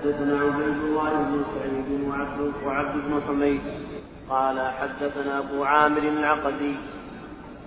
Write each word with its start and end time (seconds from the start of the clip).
حدثنا 0.00 0.40
عبيد 0.40 0.78
الله 0.84 1.22
بن 1.22 1.44
سعيد 1.44 2.08
وعبد 2.08 2.52
وعبد 2.66 3.04
بن 3.04 3.20
حميد 3.28 3.60
قال 4.28 4.60
حدثنا 4.60 5.38
أبو 5.38 5.64
عامر 5.64 5.98
العقدي. 5.98 6.76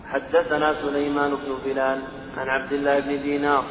حدثنا 0.05 0.73
سليمان 0.73 1.31
بن 1.31 1.55
بلال 1.65 1.99
عن 2.37 2.49
عبد 2.49 2.73
الله 2.73 2.99
بن 2.99 3.21
دينار 3.21 3.63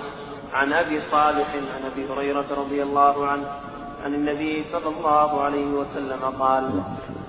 عن 0.52 0.72
أبي 0.72 1.00
صالح 1.00 1.54
عن 1.54 1.90
أبي 1.93 2.09
هريرة 2.09 2.46
رضي 2.50 2.82
الله 2.82 3.27
عنه 3.27 3.46
عن 4.04 4.14
النبي 4.14 4.64
صلى 4.72 4.96
الله 4.96 5.40
عليه 5.40 5.66
وسلم 5.66 6.24
قال 6.38 6.82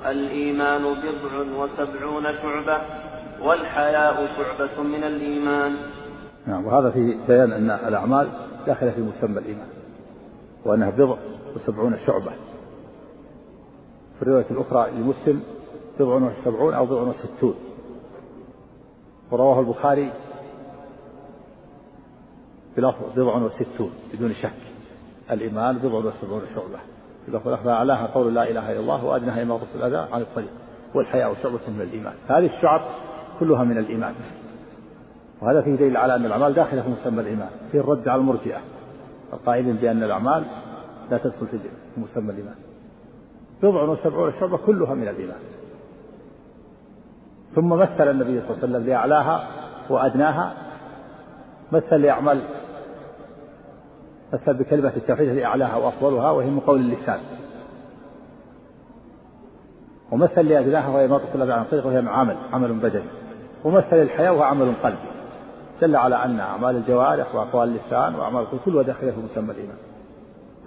الإيمان 0.06 0.82
بضع 0.84 1.64
وسبعون 1.64 2.24
شعبة 2.42 2.82
والحياء 3.42 4.28
شعبة 4.38 4.84
من 4.84 5.04
الإيمان. 5.04 5.76
نعم 6.48 6.66
وهذا 6.66 6.90
في 6.92 7.18
بيان 7.28 7.52
أن 7.52 7.72
الأعمال 7.72 8.28
داخلة 8.68 8.92
في 8.92 9.02
مسمى 9.02 9.40
الإيمان. 9.40 9.83
وأنها 10.66 10.90
بضع 10.90 11.18
وسبعون 11.56 11.98
شعبة. 11.98 12.32
في 14.16 14.22
الرواية 14.22 14.46
الأخرى 14.52 14.92
لمسلم 14.92 15.44
بضع 16.00 16.16
وسبعون 16.16 16.74
أو 16.74 16.86
بضع 16.86 17.02
وستون. 17.02 17.56
ورواه 19.32 19.60
البخاري 19.60 20.12
بلفظ 22.78 23.04
بضع 23.16 23.36
وستون 23.36 23.92
بدون 24.14 24.34
شك. 24.34 24.54
الإيمان 25.32 25.78
بضع 25.78 25.98
وسبعون 25.98 26.42
شعبة. 26.56 26.80
بلفظ 27.28 27.48
الأخرى 27.48 27.72
أعلاها 27.72 28.08
قول 28.08 28.36
لا 28.36 28.50
إله 28.50 28.72
إلا 28.72 28.80
الله 28.80 29.06
وأدناها 29.06 29.42
إماطة 29.42 29.68
الأذى 29.76 30.14
عن 30.14 30.22
الطريق. 30.22 30.52
والحياء 30.96 31.34
شعبة 31.44 31.70
من 31.70 31.82
الإيمان. 31.82 32.14
هذه 32.28 32.46
الشعب 32.46 32.82
كلها 33.40 33.64
من 33.64 33.78
الإيمان. 33.78 34.14
وهذا 35.42 35.62
فيه 35.62 35.76
دليل 35.76 35.98
على 35.98 36.16
أن 36.16 36.26
الأعمال 36.26 36.54
داخلة 36.54 36.82
في 36.82 36.90
مسمى 36.90 37.22
الإيمان. 37.22 37.50
فيه 37.72 37.80
الرد 37.80 38.08
على 38.08 38.22
المرجئة. 38.22 38.62
القائلين 39.34 39.76
بأن 39.76 40.04
الأعمال 40.04 40.46
لا 41.12 41.18
تدخل 41.18 41.48
في 41.48 41.60
مسمى 41.98 42.32
الإيمان. 42.32 42.56
بضع 43.64 43.84
وسبعون 43.84 44.32
شعبة 44.40 44.58
كلها 44.58 44.94
من 44.94 45.08
الإيمان. 45.08 45.40
ثم 47.56 47.70
مثل 47.70 48.12
النبي 48.12 48.42
صلى 48.42 48.50
الله 48.50 48.64
عليه 48.64 48.74
وسلم 48.74 48.86
لأعلاها 48.86 49.48
وأدناها 49.90 50.54
مثل 51.72 51.96
لأعمال 51.96 52.42
مثل 54.34 54.54
بكلمة 54.54 54.94
التوحيد 54.98 55.30
التي 55.30 55.46
أعلاها 55.46 55.76
وأفضلها 55.76 56.32
وهي 56.32 56.50
من 56.50 56.60
قول 56.60 56.80
اللسان. 56.80 57.20
ومثل 60.12 60.42
لأدناها 60.42 60.90
وهي 60.90 61.08
ما 61.08 61.18
تصل 61.18 61.52
عن 61.52 61.66
طريق 61.66 61.86
وهي 61.86 61.98
عمل 62.08 62.38
عمل 62.54 62.74
بدني. 62.74 63.10
ومثل 63.64 63.96
الحياة 63.96 64.32
وهو 64.32 64.44
عمل 64.44 64.74
قلبي. 64.84 65.13
دل 65.84 65.96
على 65.96 66.16
أن 66.16 66.40
أعمال 66.40 66.76
الجوارح 66.76 67.36
وأقوال 67.36 67.70
اللسان 67.70 68.16
وأعمال 68.16 68.42
القلوب 68.42 68.62
كلها 68.66 68.84
داخلة 68.84 69.12
في 69.12 69.20
مسمى 69.20 69.52
الإيمان. 69.52 69.78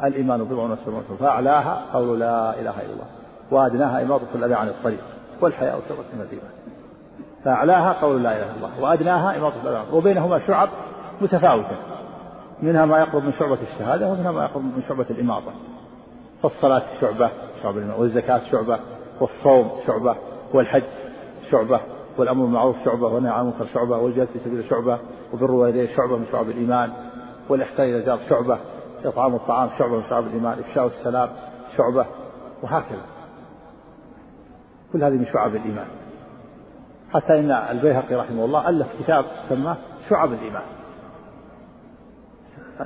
الإيمان 0.05 0.45
بضع 0.45 0.63
وسبعون 0.63 1.03
فأعلاها 1.21 1.83
قول 1.93 2.21
لا 2.21 2.61
إله 2.61 2.81
إلا 2.81 2.93
الله 2.93 3.07
وأدناها 3.51 4.03
إماطة 4.03 4.27
الأذى 4.35 4.55
عن 4.55 4.69
الطريق 4.69 5.01
والحياء 5.41 5.81
شعبة 5.89 6.05
من 6.15 6.21
الإيمان. 6.21 6.51
فأعلاها 7.45 7.93
قول 7.93 8.23
لا 8.23 8.33
إله 8.33 8.45
إلا 8.45 8.57
الله 8.57 8.81
وأدناها 8.81 9.37
إماطة 9.37 9.63
الأذى 9.63 9.85
وبينهما 9.93 10.47
شعب 10.47 10.69
متفاوتة. 11.21 11.77
منها 12.63 12.87
ما 12.87 12.99
يقرب 12.99 13.25
من 13.25 13.33
شعبة 13.33 13.59
الشهادة 13.63 14.09
ومنها 14.09 14.33
ما 14.33 14.45
يقرب 14.45 14.63
من 14.63 14.83
شعبة 14.89 15.07
الإماطة. 15.11 15.53
فالصلاة 16.43 16.83
شعبة 17.01 17.31
شعبة 17.63 17.97
والزكاة 17.99 18.41
شعبة 18.51 18.79
والصوم 19.21 19.71
شعبة 19.87 20.17
والحج 20.55 20.83
شعبة. 21.51 21.81
والأمر 22.19 22.45
بالمعروف 22.45 22.77
شعبة 22.85 23.07
والنهي 23.07 23.33
عن 23.33 23.41
المنكر 23.41 23.67
شعبة 23.75 23.97
والجهاد 23.99 24.29
في 24.29 24.39
سبيل 24.39 24.65
شعبة 24.65 24.99
وبر 25.33 25.47
الوالدين 25.47 25.89
شعبة 25.97 26.17
من 26.17 26.27
شعب 26.33 26.49
الإيمان 26.51 26.93
والإحسان 27.49 27.87
إلى 27.87 27.99
الجار 27.99 28.19
شعبة 28.29 28.59
إطعام 29.05 29.35
الطعام 29.35 29.69
شعبة 29.79 29.97
من 29.97 30.05
شعب 30.11 30.27
الإيمان 30.27 30.59
إفشاء 30.59 30.87
السلام 30.87 31.29
شعبة 31.77 32.07
وهكذا. 32.63 33.03
كل 34.93 35.05
هذه 35.05 35.13
من 35.13 35.27
شعب 35.33 35.57
الإيمان. 35.57 35.87
حتى 37.13 37.39
إن 37.39 37.51
البيهقي 37.51 38.15
رحمه 38.15 38.45
الله 38.45 38.69
ألف 38.69 39.03
كتاب 39.03 39.25
سماه 39.49 39.77
شعب 40.11 40.33
الإيمان. 40.33 40.63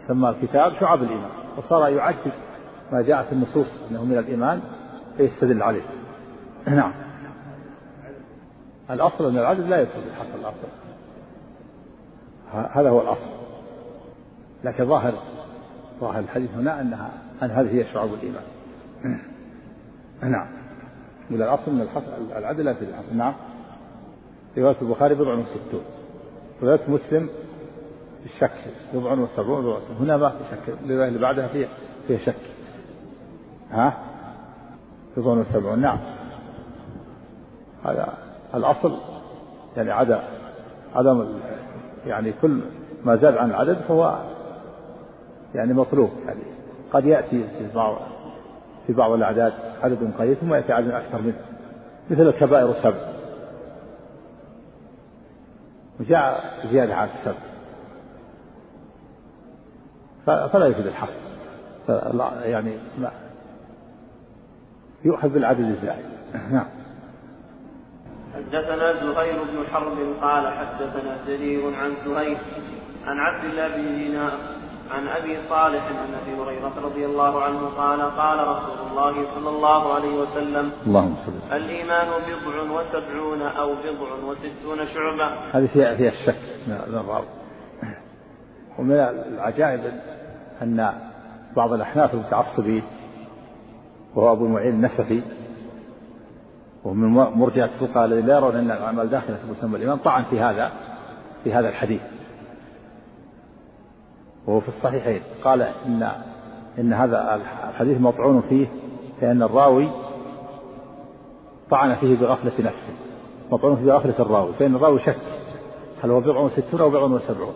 سمى 0.08 0.28
الكتاب 0.28 0.72
شعب 0.72 1.02
الإيمان. 1.02 1.30
وصار 1.58 1.88
يعدد 1.88 2.32
ما 2.92 3.02
جاء 3.02 3.22
في 3.22 3.32
النصوص 3.32 3.82
أنه 3.90 4.04
من 4.04 4.18
الإيمان 4.18 4.60
فيستدل 5.16 5.62
عليه. 5.62 5.82
نعم. 6.66 7.09
الأصل 8.90 9.28
أن 9.28 9.38
العدد 9.38 9.68
لا 9.68 9.80
يدخل 9.80 10.02
في 10.02 10.14
حصل 10.14 10.40
الأصل. 10.40 10.68
هذا 12.52 12.90
هو 12.90 13.00
الأصل. 13.00 13.30
لكن 14.64 14.86
ظاهر 14.86 15.14
ظاهر 16.00 16.18
الحديث 16.18 16.50
هنا 16.54 16.80
أنها 16.80 17.10
أن 17.42 17.50
هذه 17.50 17.74
هي 17.74 17.84
شعب 17.84 18.14
الإيمان. 18.14 18.42
نعم. 20.22 20.46
ولا 21.30 21.44
الأصل 21.44 21.72
من 21.72 21.80
الحصل 21.80 22.12
العدل 22.36 22.64
لا 22.64 22.74
في 22.74 22.84
الحصل 22.84 23.16
نعم. 23.16 23.34
رواية 24.58 24.76
البخاري 24.82 25.14
بضع 25.14 25.34
وستون. 25.34 25.82
رواية 26.62 26.80
مسلم 26.88 27.28
بالشك 28.22 28.52
بضع 28.94 29.12
وسبعون 29.12 29.64
بضع 29.64 29.78
هنا 30.00 30.16
ما 30.16 30.30
في 30.30 30.36
شك. 30.50 30.74
الرواية 30.84 31.08
اللي 31.08 31.18
بعدها 31.18 31.48
فيها 31.48 31.68
فيها 32.06 32.18
شك. 32.18 32.36
ها؟ 33.70 33.98
بضع 35.16 35.32
وسبعون. 35.32 35.80
نعم. 35.80 35.98
هذا 37.84 38.29
الأصل 38.54 38.96
يعني 39.76 39.90
عدم 39.90 40.18
عدم 40.94 41.38
يعني 42.06 42.32
كل 42.42 42.60
ما 43.04 43.16
زاد 43.16 43.36
عن 43.36 43.50
العدد 43.50 43.76
فهو 43.76 44.18
يعني 45.54 45.72
مطلوب 45.72 46.10
يعني 46.26 46.40
قد 46.92 47.04
يأتي 47.04 47.44
في 47.58 47.74
بعض 47.74 47.96
في 48.86 48.92
بعض 48.92 49.12
الأعداد 49.12 49.52
عدد 49.82 50.12
قليل 50.18 50.36
ثم 50.36 50.54
يأتي 50.54 50.72
عدد 50.72 50.90
أكثر 50.90 51.22
منه 51.22 51.40
مثل 52.10 52.22
الكبائر 52.28 52.74
سبع 52.82 53.10
وجاء 56.00 56.54
زيادة 56.72 56.94
على 56.94 57.10
السبع. 57.10 57.38
فلا 60.26 60.66
يفيد 60.66 60.86
الحصر. 60.86 61.20
يعني 62.42 62.78
يؤخذ 65.04 65.28
بالعدد 65.28 65.60
الزائد. 65.60 66.04
نعم. 66.52 66.66
حدثنا 68.50 68.92
زهير 68.92 69.42
بن 69.42 69.66
حرب 69.72 69.98
قال 70.22 70.52
حدثنا 70.52 71.16
جرير 71.26 71.74
عن 71.74 71.90
زهير 71.90 72.38
عن 73.06 73.18
عبد 73.18 73.44
الله 73.44 73.68
بن 73.68 73.96
دينار 73.96 74.32
عن 74.90 75.08
أبي 75.08 75.36
صالح 75.48 75.82
عن 75.86 76.14
أبي 76.14 76.42
هريرة 76.42 76.72
رضي 76.84 77.06
الله 77.06 77.42
عنه 77.42 77.68
قال 77.68 78.00
قال 78.00 78.48
رسول 78.48 78.88
الله 78.90 79.34
صلى 79.34 79.48
الله 79.48 79.94
عليه 79.94 80.14
وسلم 80.14 80.72
اللهم 80.86 81.14
صل 81.26 81.56
الإيمان 81.56 82.08
بضع 82.08 82.62
وسبعون 82.62 83.42
أو 83.42 83.74
بضع 83.74 84.14
وستون 84.24 84.78
شعبة. 84.86 85.26
هذه 85.52 85.66
فيها 85.66 85.96
فيها 85.96 86.10
الشك 86.10 86.38
من 86.66 86.74
الراوي 86.74 87.26
ومن 88.78 88.92
العجائب 88.94 89.80
أن 90.62 90.92
بعض 91.56 91.72
الأحناف 91.72 92.14
المتعصبين 92.14 92.82
وهو 94.14 94.32
أبو 94.32 94.48
معين 94.48 94.74
النسفي 94.74 95.22
ومن 96.84 97.08
مرجعة 97.12 97.64
الفقهاء 97.64 98.04
الذين 98.04 98.26
لا 98.26 98.36
يرون 98.36 98.56
أن 98.56 98.70
الأعمال 98.70 99.10
داخلة 99.10 99.36
في 99.36 99.50
مسمى 99.50 99.76
الإيمان 99.76 99.98
طعن 99.98 100.22
في 100.22 100.40
هذا 100.40 100.70
في 101.44 101.54
هذا 101.54 101.68
الحديث. 101.68 102.00
وهو 104.46 104.60
في 104.60 104.68
الصحيحين. 104.68 105.22
قال 105.44 105.62
إن 105.62 106.12
إن 106.78 106.92
هذا 106.92 107.40
الحديث 107.70 108.00
مطعون 108.00 108.40
فيه 108.40 108.66
لأن 109.22 109.42
الراوي 109.42 109.90
طعن 111.70 111.94
فيه 111.94 112.16
بغفلة 112.16 112.52
نفسه 112.58 112.94
مطعون 113.52 113.76
فيه 113.76 113.84
بغفلة 113.84 114.14
الراوي. 114.18 114.52
فإن 114.52 114.74
الراوي 114.76 114.98
شك. 114.98 115.16
هل 116.02 116.10
هو 116.10 116.20
بضع 116.20 116.40
وستون 116.40 116.80
أو 116.80 116.90
بضع 116.90 117.02
وسبعون؟ 117.02 117.54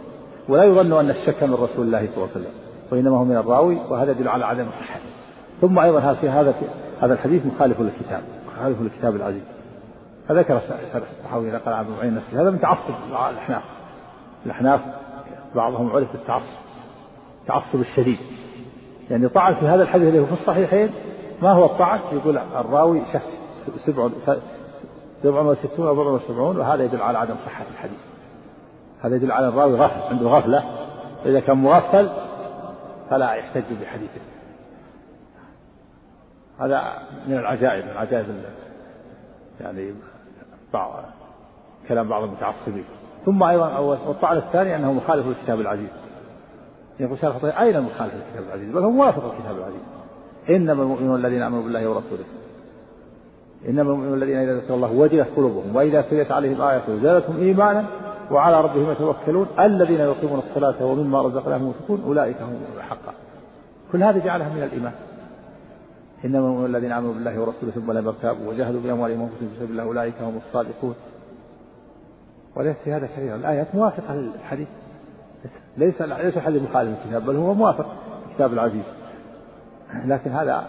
ولا 0.49 0.65
يظن 0.65 0.93
أن 0.93 1.11
الشك 1.11 1.43
من 1.43 1.55
رسول 1.55 1.87
الله 1.87 2.07
صلى 2.07 2.17
الله 2.17 2.29
عليه 2.29 2.41
وسلم. 2.41 2.53
وإنما 2.93 3.19
هو 3.19 3.25
من 3.25 3.37
الراوي 3.37 3.77
وهذا 3.91 4.11
يدل 4.11 4.29
على 4.29 4.45
عدم 4.45 4.65
صحته 4.65 5.05
ثم 5.61 5.79
أيضا 5.79 6.15
في 6.15 6.29
هذا 6.29 6.55
هذا 7.01 7.15
الحديث 7.15 7.47
مخالف 7.47 7.81
للكتاب. 7.81 8.23
مخالف 8.57 8.81
للكتاب 8.81 9.17
العزيز. 9.17 9.45
فذكر 10.29 10.61
شرح 10.93 11.09
الطحاوي 11.19 11.51
نقل 11.51 11.73
عن 11.73 11.85
ابن 11.85 11.93
معين 11.93 12.15
نفسه. 12.15 12.43
هذا 12.43 12.51
من 12.51 12.61
تعصب 12.61 12.95
الأحناف. 13.31 13.63
الأحناف 14.47 14.81
بعضهم 15.55 15.93
عرف 15.93 16.13
بالتعصب 16.13 16.55
التعصب 17.41 17.81
الشديد. 17.81 18.19
يعني 19.11 19.29
طعن 19.29 19.55
في 19.55 19.67
هذا 19.67 19.83
الحديث 19.83 20.09
اللي 20.09 20.21
هو 20.21 20.27
في 20.27 20.33
الصحيحين 20.33 20.91
ما 21.43 21.53
هو 21.53 21.65
الطعن؟ 21.65 22.01
يقول 22.13 22.39
الراوي 22.39 23.01
شك 23.13 23.23
سبع 23.87 24.09
سبع 25.23 25.41
وستون 25.41 25.93
بضع 25.93 26.11
وسبعون 26.11 26.57
وهذا 26.57 26.85
يدل 26.85 27.03
على 27.03 27.19
عدم 27.19 27.35
صحة 27.35 27.65
الحديث. 27.73 27.99
هذا 29.03 29.17
يدل 29.17 29.33
على 29.33 29.49
الراوي 29.49 29.75
غفل 29.75 30.01
عنده 30.01 30.27
غفلة. 30.27 30.65
إذا 31.27 31.41
كان 31.41 31.57
مغفل 31.57 32.11
فلا 33.11 33.33
يحتج 33.33 33.73
بحديثه. 33.83 34.34
هذا 36.61 36.83
من 37.29 37.35
العجائب 37.35 37.85
من 37.85 37.97
عجائب 37.97 38.27
يعني 39.61 39.95
بعض 40.73 41.05
كلام 41.89 42.09
بعض 42.09 42.23
المتعصبين. 42.23 42.85
ثم 43.25 43.43
أيضا 43.43 43.79
والطعن 43.79 44.37
الثاني 44.37 44.77
أنه 44.77 44.93
مخالف 44.93 45.27
للكتاب 45.27 45.61
العزيز. 45.61 45.91
يقول 47.01 47.19
شيخ 47.19 47.45
أين 47.45 47.77
المخالف 47.77 48.15
للكتاب 48.15 48.45
العزيز؟ 48.49 48.71
بل 48.71 48.83
هو 48.83 48.91
موافق 48.91 49.25
للكتاب 49.25 49.59
العزيز. 49.59 49.83
إنما 50.51 50.83
المؤمنون 50.83 51.21
الذين 51.21 51.43
آمنوا 51.43 51.63
بالله 51.63 51.89
ورسوله. 51.89 52.25
إنما 53.69 53.83
المؤمنون 53.83 54.15
الذين 54.15 54.37
إذا 54.37 54.57
ذكر 54.57 54.75
الله 54.75 54.93
وجلت 54.93 55.29
قلوبهم 55.37 55.77
وإذا 55.77 56.01
تليت 56.01 56.33
عليهم 56.33 56.61
آياته 56.61 57.03
زادتهم 57.03 57.37
إيمانا 57.37 57.85
وعلى 58.31 58.61
ربهم 58.61 58.91
يتوكلون. 58.91 59.47
الذين 59.61 60.01
يقيمون 60.01 60.39
الصلاة 60.39 60.85
ومما 60.85 61.23
رزقناهم 61.23 61.67
ينفقون 61.67 62.03
أولئك 62.07 62.37
هم 62.43 62.61
حقا 62.81 63.13
كل 63.93 64.03
هذا 64.03 64.19
جعلها 64.19 64.49
من 64.49 64.63
الإيمان. 64.63 64.93
إنما 66.25 66.39
المؤمنون 66.39 66.67
الذين 66.77 66.93
آمنوا 66.93 67.15
بالله 67.15 67.41
ورسوله 67.41 67.73
ثم 67.73 67.93
لم 67.93 68.07
يرتابوا 68.07 68.49
وجاهدوا 68.49 68.81
بأموالهم 68.81 69.21
وأنفسهم 69.21 69.49
في 69.49 69.57
سبيل 69.57 69.71
الله 69.71 69.83
أولئك 69.83 70.15
هم 70.21 70.37
الصادقون. 70.37 70.95
وليس 72.57 72.77
في 72.85 72.93
هذا 72.93 73.07
كثيرا 73.07 73.37
الآيات 73.37 73.75
موافقة 73.75 74.15
للحديث. 74.15 74.69
ليس 75.77 76.03
ليس 76.03 76.37
الحديث 76.37 76.63
مخالف 76.63 76.99
الكتاب 76.99 77.25
بل 77.25 77.37
هو 77.37 77.55
موافق 77.55 77.87
الكتاب 78.29 78.53
العزيز. 78.53 78.85
لكن 80.05 80.31
هذا 80.31 80.67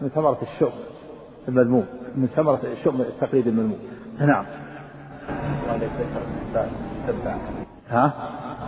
من 0.00 0.08
ثمرة 0.08 0.38
الشؤم 0.42 0.72
المذموم 1.48 1.86
من 2.16 2.26
ثمرة 2.26 2.60
الشؤم 2.64 3.00
التقليد 3.00 3.46
المذموم. 3.46 3.78
نعم. 4.20 4.46
ها؟ 7.88 8.12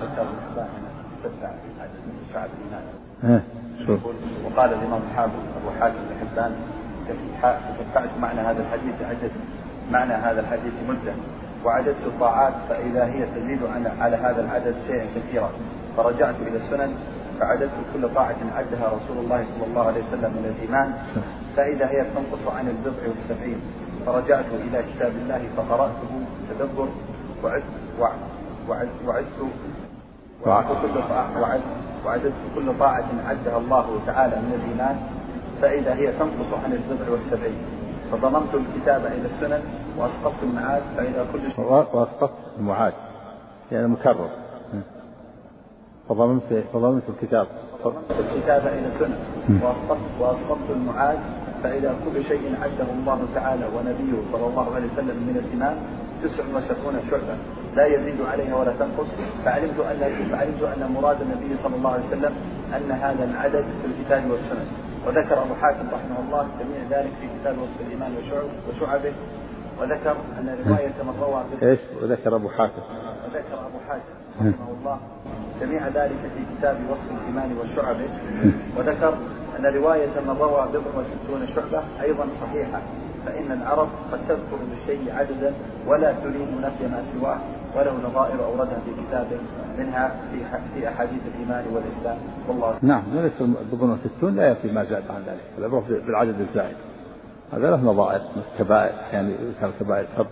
ذكر 0.03 0.23
الإنسان 0.23 0.69
استتبع 1.13 1.51
من 2.07 2.33
شعب 2.33 2.49
الناس 2.67 2.85
ها 3.23 3.43
وقال 4.59 4.73
الإمام 4.73 5.01
الحافظ 5.11 5.41
أبو 5.63 5.71
حاتم 5.81 5.95
بن 5.95 6.17
حبان 6.21 6.53
تتبعت 7.79 8.11
معنى 8.21 8.41
هذا 8.41 8.63
الحديث 8.63 8.95
عدة 9.03 9.31
معنى 9.91 10.13
هذا 10.13 10.41
الحديث 10.41 10.73
مدة 10.89 11.13
وعددت 11.65 12.07
الطاعات 12.07 12.53
فإذا 12.69 13.05
هي 13.07 13.27
تزيد 13.37 13.59
على 14.01 14.17
هذا 14.17 14.41
العدد 14.45 14.75
شيئا 14.87 15.07
كثيرا. 15.17 15.51
فرجعت 15.97 16.35
إلى 16.41 16.57
السنن 16.57 16.95
فعددت 17.41 17.71
كل 17.95 18.15
طاعة 18.15 18.37
عدها 18.57 18.87
رسول 18.87 19.25
الله 19.25 19.45
صلى 19.55 19.67
الله 19.67 19.87
عليه 19.87 20.01
وسلم 20.05 20.31
من 20.31 20.55
الإيمان 20.57 20.93
فإذا 21.57 21.87
هي 21.91 22.05
تنقص 22.05 22.55
عن 22.57 22.69
البضع 22.69 23.03
والسبعين. 23.09 23.61
فرجعت 24.07 24.47
إلى 24.69 24.85
كتاب 24.95 25.13
الله 25.23 25.43
فقرأته 25.57 26.11
تدبر 26.51 26.89
وعدت 27.45 27.65
وعدت 28.69 29.07
وعدت 29.07 29.39
وعددت 32.07 32.33
كل 32.55 32.79
طاعة 32.79 33.05
عدها 33.27 33.59
الله 33.59 33.87
تعالى 34.07 34.37
من 34.37 34.53
الإيمان 34.55 34.97
فإذا 35.63 35.95
هي 35.95 36.13
تنقص 36.13 36.51
عن 36.65 36.73
البضع 36.73 37.11
والسبعين. 37.13 37.57
فضممت 38.13 38.55
الكتاب 38.55 39.07
إلى 39.07 39.27
السنن 39.27 39.63
وأسقطت 39.99 40.43
المعاد 40.43 40.83
فإذا 40.97 41.27
كل 41.33 41.51
شيء. 41.51 41.65
وأسقطت 41.95 42.39
المعاد 42.59 42.93
يعني 43.73 43.89
مكرر 43.89 44.31
فضممت 46.09 46.65
فضممت 46.73 47.03
الكتاب. 47.09 47.47
فضممت 47.85 48.11
الكتاب 48.11 48.67
إلى 48.67 48.87
السنن 48.87 49.17
وأسقطت 49.63 50.21
وأسقطت 50.21 50.71
المعاد 50.71 51.19
فإذا 51.63 51.95
كل 52.05 52.25
شيء 52.25 52.57
عده 52.63 52.93
الله 52.93 53.21
تعالى 53.35 53.65
ونبيه 53.77 54.33
صلى 54.33 54.47
الله 54.47 54.75
عليه 54.75 54.87
وسلم 54.93 55.17
من 55.29 55.37
الإيمان. 55.45 55.77
تسع 56.23 56.45
وسبعون 56.55 57.01
شعبة 57.11 57.37
لا 57.77 57.87
يزيد 57.87 58.21
عليها 58.33 58.57
ولا 58.57 58.73
تنقص. 58.79 59.15
فعلمت 59.45 59.81
أن 59.81 60.01
فعلمت 60.33 60.63
أن 60.63 60.93
مراد 60.93 61.21
النبي 61.21 61.57
صلى 61.63 61.77
الله 61.77 61.93
عليه 61.93 62.07
وسلم 62.07 62.35
أن 62.77 62.91
هذا 62.93 63.25
العدد 63.25 63.65
في 63.83 63.87
الكتاب 63.91 64.31
والسنن 64.31 64.67
وذكر 65.07 65.43
أبو 65.43 65.55
حاتم 65.55 65.87
رحمه 65.93 66.19
الله 66.27 66.49
جميع 66.61 67.01
ذلك 67.01 67.13
في 67.21 67.27
كتاب 67.41 67.59
وصف 67.59 67.81
الإيمان 67.87 68.13
وشعبه. 68.69 69.13
وذكر 69.81 70.17
أن 70.39 70.59
رواية 70.67 70.95
من 71.03 71.15
روى 71.21 71.43
إيش؟ 71.63 71.81
وذكر 72.03 72.37
أبو 72.37 72.49
حاتم. 72.49 72.83
وذكر 73.25 73.59
أبو 73.67 73.79
حاتم 73.89 74.15
رحمه 74.39 74.71
الله 74.81 74.99
جميع 75.61 75.89
ذلك 75.89 76.19
في 76.35 76.59
كتاب 76.59 76.77
وصف 76.91 77.11
الإيمان 77.11 77.57
وشعبه. 77.59 78.09
وذكر 78.77 79.15
أن 79.59 79.67
رواية 79.67 80.21
من 80.27 80.37
روى 80.41 80.69
بضع 80.73 81.01
وستون 81.01 81.47
شعبة 81.55 81.83
أيضا 82.03 82.27
صحيحة. 82.41 82.81
فإن 83.29 83.53
العرب 83.53 83.89
قد 84.13 84.19
تذكر 84.29 84.59
بالشيء 84.71 85.15
عددا 85.15 85.53
ولا 85.87 86.13
تريد 86.13 86.49
نفي 86.63 86.87
ما 86.87 87.03
سواه 87.13 87.39
وله 87.77 88.09
نظائر 88.11 88.45
أوردها 88.45 88.79
في 88.85 89.03
كتابه 89.07 89.39
منها 89.79 90.09
في 90.33 90.39
في 90.75 90.89
أحاديث 90.89 91.21
الإيمان 91.35 91.65
والإسلام. 91.75 92.17
والله. 92.49 92.79
نعم 92.83 93.03
ليس 93.15 93.43
بضع 93.73 93.93
وستون 93.93 94.37
لا 94.37 94.49
يأتي 94.49 94.73
ما 94.73 94.85
زاد 94.85 95.03
عن 95.11 95.23
ذلك 95.27 95.41
العبرة 95.59 95.81
بالعدد 95.81 96.41
الزائد. 96.41 96.77
هذا 97.53 97.71
له 97.71 97.77
نظائر 97.77 98.21
من 98.37 98.43
الكبائر 98.53 98.95
يعني 99.13 99.37
كان 99.61 99.71
الكبائر 99.71 100.07
سب 100.17 100.27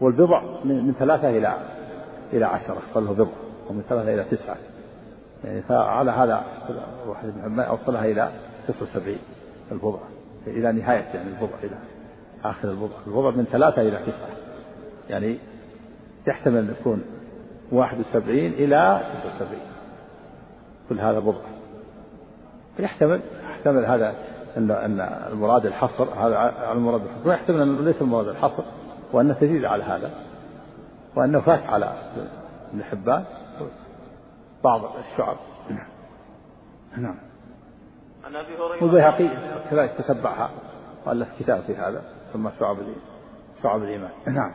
والبضع 0.00 0.42
من 0.64 0.92
ثلاثة 0.98 1.30
إلى 1.30 1.54
إلى 2.32 2.44
عشرة 2.44 2.82
قال 2.94 3.04
له 3.04 3.12
بضع 3.12 3.30
ومن 3.70 3.82
ثلاثة 3.88 4.14
إلى 4.14 4.24
تسعة. 4.24 4.56
يعني 5.44 5.62
فعلى 5.62 6.10
هذا 6.10 6.44
واحد 7.06 7.32
حبان 7.44 7.60
أوصلها 7.66 8.04
إلى 8.04 8.28
79 8.68 9.16
البضع. 9.72 10.11
إلى 10.46 10.72
نهاية 10.72 11.04
يعني 11.14 11.28
البضع 11.28 11.58
إلى 11.62 11.78
آخر 12.44 12.70
البضع 12.70 12.96
البضع 13.06 13.30
من 13.30 13.44
ثلاثة 13.44 13.82
إلى 13.82 13.98
تسعة. 13.98 14.28
يعني 15.08 15.38
يحتمل 16.26 16.58
أن 16.58 16.74
يكون 16.80 17.02
71 17.72 18.38
إلى 18.38 19.02
79 19.38 19.60
كل 20.88 21.00
هذا 21.00 21.18
بضع 21.18 21.40
يحتمل 22.78 23.20
يحتمل 23.50 23.84
هذا 23.84 24.14
أن 24.56 24.70
أن 24.70 25.00
المراد 25.32 25.66
الحصر 25.66 26.04
هذا 26.04 26.36
على 26.36 26.72
المراد 26.72 27.00
الحصر. 27.02 27.28
ويحتمل 27.28 27.62
أنه 27.62 27.80
ليس 27.82 28.02
المراد 28.02 28.28
الحصر 28.28 28.62
وأنه 29.12 29.34
تزيد 29.34 29.64
على 29.64 29.84
هذا 29.84 30.10
وأنه 31.16 31.40
فات 31.40 31.62
على 31.62 31.92
ابن 32.72 32.84
حبان 32.84 33.24
بعض 34.64 34.80
الشعب. 34.96 35.36
نعم. 36.96 37.31
والبيهقي 38.80 39.28
كذلك 39.70 39.92
تتبعها. 39.98 40.50
والف 41.06 41.28
كتاب 41.40 41.62
في 41.62 41.74
هذا. 41.74 42.02
سمى 42.32 42.50
شعب 42.58 42.76
شعب 43.62 43.82
الإيمان. 43.82 44.10
نعم. 44.26 44.52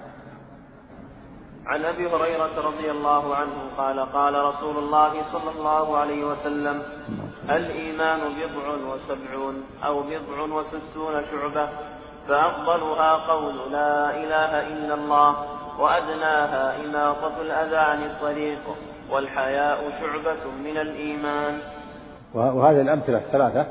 عن 1.68 1.86
أبي 1.86 2.08
هريرة 2.08 2.68
رضي 2.68 2.92
الله 2.92 3.36
عنه 3.36 3.72
قال 3.78 4.00
قال 4.00 4.34
رسول 4.34 4.78
الله 4.78 5.12
صلى 5.34 5.52
الله 5.52 5.98
عليه 5.98 6.24
وسلم 6.24 6.82
الإيمان 7.50 8.20
بضع 8.20 8.94
وسبعون 8.94 9.64
أو 9.84 10.04
بضع 10.04 10.42
وستون 10.42 11.24
شعبة 11.32 11.70
فأفضلها 12.28 13.28
قول 13.28 13.72
لا 13.72 14.24
إله 14.24 14.68
إلا 14.68 14.94
الله 14.94 15.36
وأدناها 15.80 16.86
إماطة 16.86 17.42
الاذى 17.42 17.78
عن 17.78 18.04
الطريق 18.04 18.60
والحياء 19.10 19.92
شعبة 20.02 20.52
من 20.52 20.78
الإيمان. 20.78 21.60
وهذه 22.34 22.82
الأمثلة 22.82 23.18
الثلاثة 23.18 23.68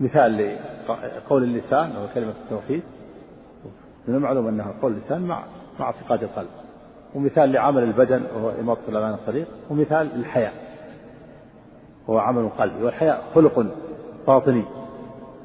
مثال 0.00 0.58
لقول 0.88 1.42
اللسان 1.42 1.96
وهو 1.96 2.06
كلمة 2.14 2.34
التوحيد. 2.44 2.82
من 4.08 4.14
المعلوم 4.14 4.48
أنها 4.48 4.74
قول 4.82 4.92
اللسان 4.92 5.22
مع 5.22 5.44
مع 5.80 5.86
اعتقاد 5.86 6.22
القلب. 6.22 6.48
ومثال 7.14 7.52
لعمل 7.52 7.82
البدن 7.82 8.22
وهو 8.34 8.50
إماطة 8.50 8.88
الأمان 8.88 9.14
الطريق. 9.14 9.46
ومثال 9.70 10.14
الحياء 10.14 10.52
وهو 12.08 12.18
عمل 12.18 12.48
قلبي. 12.48 12.84
والحياء 12.84 13.22
خلق 13.34 13.66
باطني. 14.26 14.64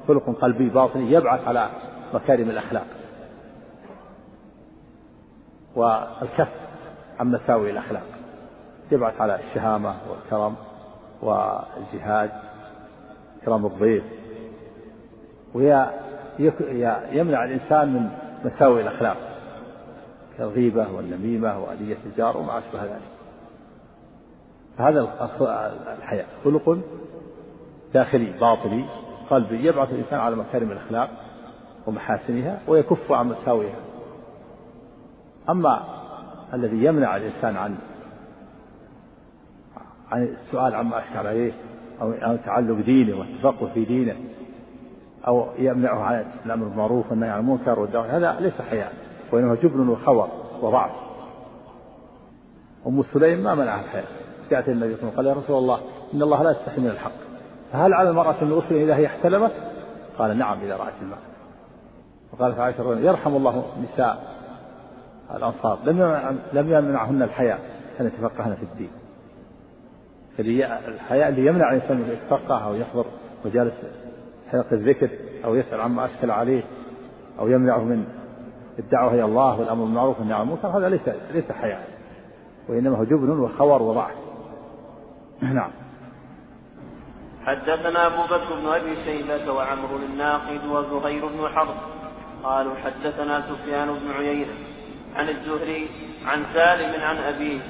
خلق 0.08 0.30
قلبي 0.42 0.70
باطني 0.70 1.12
يبعث 1.12 1.48
على 1.48 1.70
مكارم 2.14 2.50
الأخلاق. 2.50 2.88
والكف 5.76 6.52
عن 7.20 7.32
مساوي 7.32 7.72
الأخلاق 7.72 8.04
يبعث 8.92 9.22
على 9.22 9.36
الشهامة 9.36 9.96
والكرم. 10.10 10.56
والجهاد 11.26 12.30
كرم 13.46 13.66
الضيف. 13.66 14.04
ويمنع 15.54 17.46
الإنسان 17.46 17.94
من 17.94 18.10
مساوي 18.46 18.82
الأخلاق 18.82 19.18
كالغيبة 20.38 20.92
والنميمة 20.92 21.60
وأذية 21.60 21.98
الجار 22.06 22.38
وما 22.38 22.58
أشبه 22.58 22.84
ذلك. 22.84 23.02
فهذا 24.78 25.10
الحياء 25.98 26.28
خلق 26.44 26.78
داخلي 27.94 28.40
باطني 28.40 28.86
قلبي 29.30 29.66
يبعث 29.68 29.90
الإنسان 29.90 30.20
على 30.20 30.36
مكارم 30.36 30.72
الأخلاق 30.72 31.10
ومحاسنها 31.88 32.60
ويكف 32.68 33.12
عن 33.12 33.28
مساويها. 33.28 33.80
أما 35.50 35.84
الذي 36.54 36.86
يمنع 36.86 37.16
الإنسان 37.16 37.58
عن 37.58 37.78
عن 40.16 40.24
السؤال 40.24 40.76
عما 40.76 41.00
أشكل 41.00 41.28
عليه 41.28 41.52
أو 42.02 42.36
تعلق 42.46 42.86
دينه 42.86 43.20
والتفقه 43.20 43.74
في 43.74 43.86
دينه 43.86 44.16
أو 45.28 45.48
يمنعه 45.58 46.00
عن 46.00 46.26
الأمر 46.46 46.68
بالمعروف 46.68 47.12
والنهي 47.12 47.30
عن 47.30 47.40
المنكر 47.40 47.80
والدعوة 47.80 48.18
هذا 48.18 48.40
ليس 48.40 48.62
حياء 48.62 48.94
وإنما 49.32 49.56
جبن 49.56 49.90
وخور 49.90 50.30
وضعف. 50.62 50.92
أم 52.88 53.04
سليم 53.04 53.44
ما 53.44 53.56
منعها 53.56 53.84
الحياء 53.84 54.06
جاءت 54.52 54.70
النبي 54.70 54.96
صلى 54.96 55.10
الله 55.10 55.18
عليه 55.18 55.18
وسلم 55.18 55.18
قال 55.18 55.26
يا 55.26 55.34
رسول 55.34 55.58
الله 55.58 55.80
إن 56.14 56.22
الله 56.22 56.44
لا 56.44 56.52
يستحي 56.52 56.82
من 56.82 56.88
الحق. 56.88 57.12
فهل 57.72 57.94
على 57.94 58.10
المرأة 58.10 58.42
أن 58.42 58.58
أسلم 58.58 58.78
إذا 58.78 58.96
هي 58.96 59.06
احتلمت؟ 59.06 59.52
قال 60.18 60.38
نعم 60.38 60.60
إذا 60.62 60.76
رأت 60.76 60.94
الماء 61.02 61.20
وقالت 62.34 62.60
عائشة 62.60 63.00
يرحم 63.00 63.36
الله 63.36 63.66
نساء 63.84 64.36
الأنصار. 65.36 65.80
لم 65.86 66.02
لم 66.54 66.72
يمنعهن 66.72 67.22
الحياء 67.22 67.60
أن 68.00 68.06
يتفقهن 68.06 68.56
في 68.56 68.64
الدين. 68.64 68.90
الحياء 70.40 71.30
اللي 71.30 71.46
يمنع 71.46 71.70
الإنسان 71.70 71.98
من 71.98 72.10
يتفقه 72.10 72.68
أو 72.68 72.76
يحضر 72.76 73.06
وجالس 73.46 73.86
حلق 74.52 74.74
الذكر 74.74 75.10
أو 75.46 75.56
يسأل 75.56 75.82
عما 75.82 76.06
أشكل 76.06 76.32
عليه 76.32 76.64
أو 77.40 77.48
يمنعه 77.48 77.84
من 77.84 78.06
الدعوة 78.80 79.14
إلى 79.14 79.26
الله 79.26 79.60
والأمر 79.60 79.86
بالمعروف 79.86 80.20
والنهي 80.20 80.38
عن 80.38 80.42
المنكر 80.42 80.68
هذا 80.68 80.90
ليس 80.90 81.10
ليس 81.34 81.52
حياء 81.52 81.88
وإنما 82.70 82.98
هو 82.98 83.04
جبن 83.04 83.30
وخور 83.30 83.82
وضعف. 83.82 84.16
نعم. 85.42 85.72
حدثنا 87.46 88.08
أبو 88.08 88.24
بكر 88.24 88.60
بن 88.60 88.68
أبي 88.68 88.96
شيبة 88.96 89.54
وعمرو 89.54 89.96
الناقد 89.96 90.66
وزهير 90.66 91.28
بن 91.28 91.48
حرب. 91.48 91.76
قالوا 92.44 92.76
حدثنا 92.76 93.42
سفيان 93.42 93.88
بن 93.88 94.12
عيينة 94.12 94.54
عن 95.16 95.30
الزهري 95.30 95.90
عن 96.26 96.44
سالم 96.54 97.02
عن 97.02 97.18
أبيه 97.18 97.62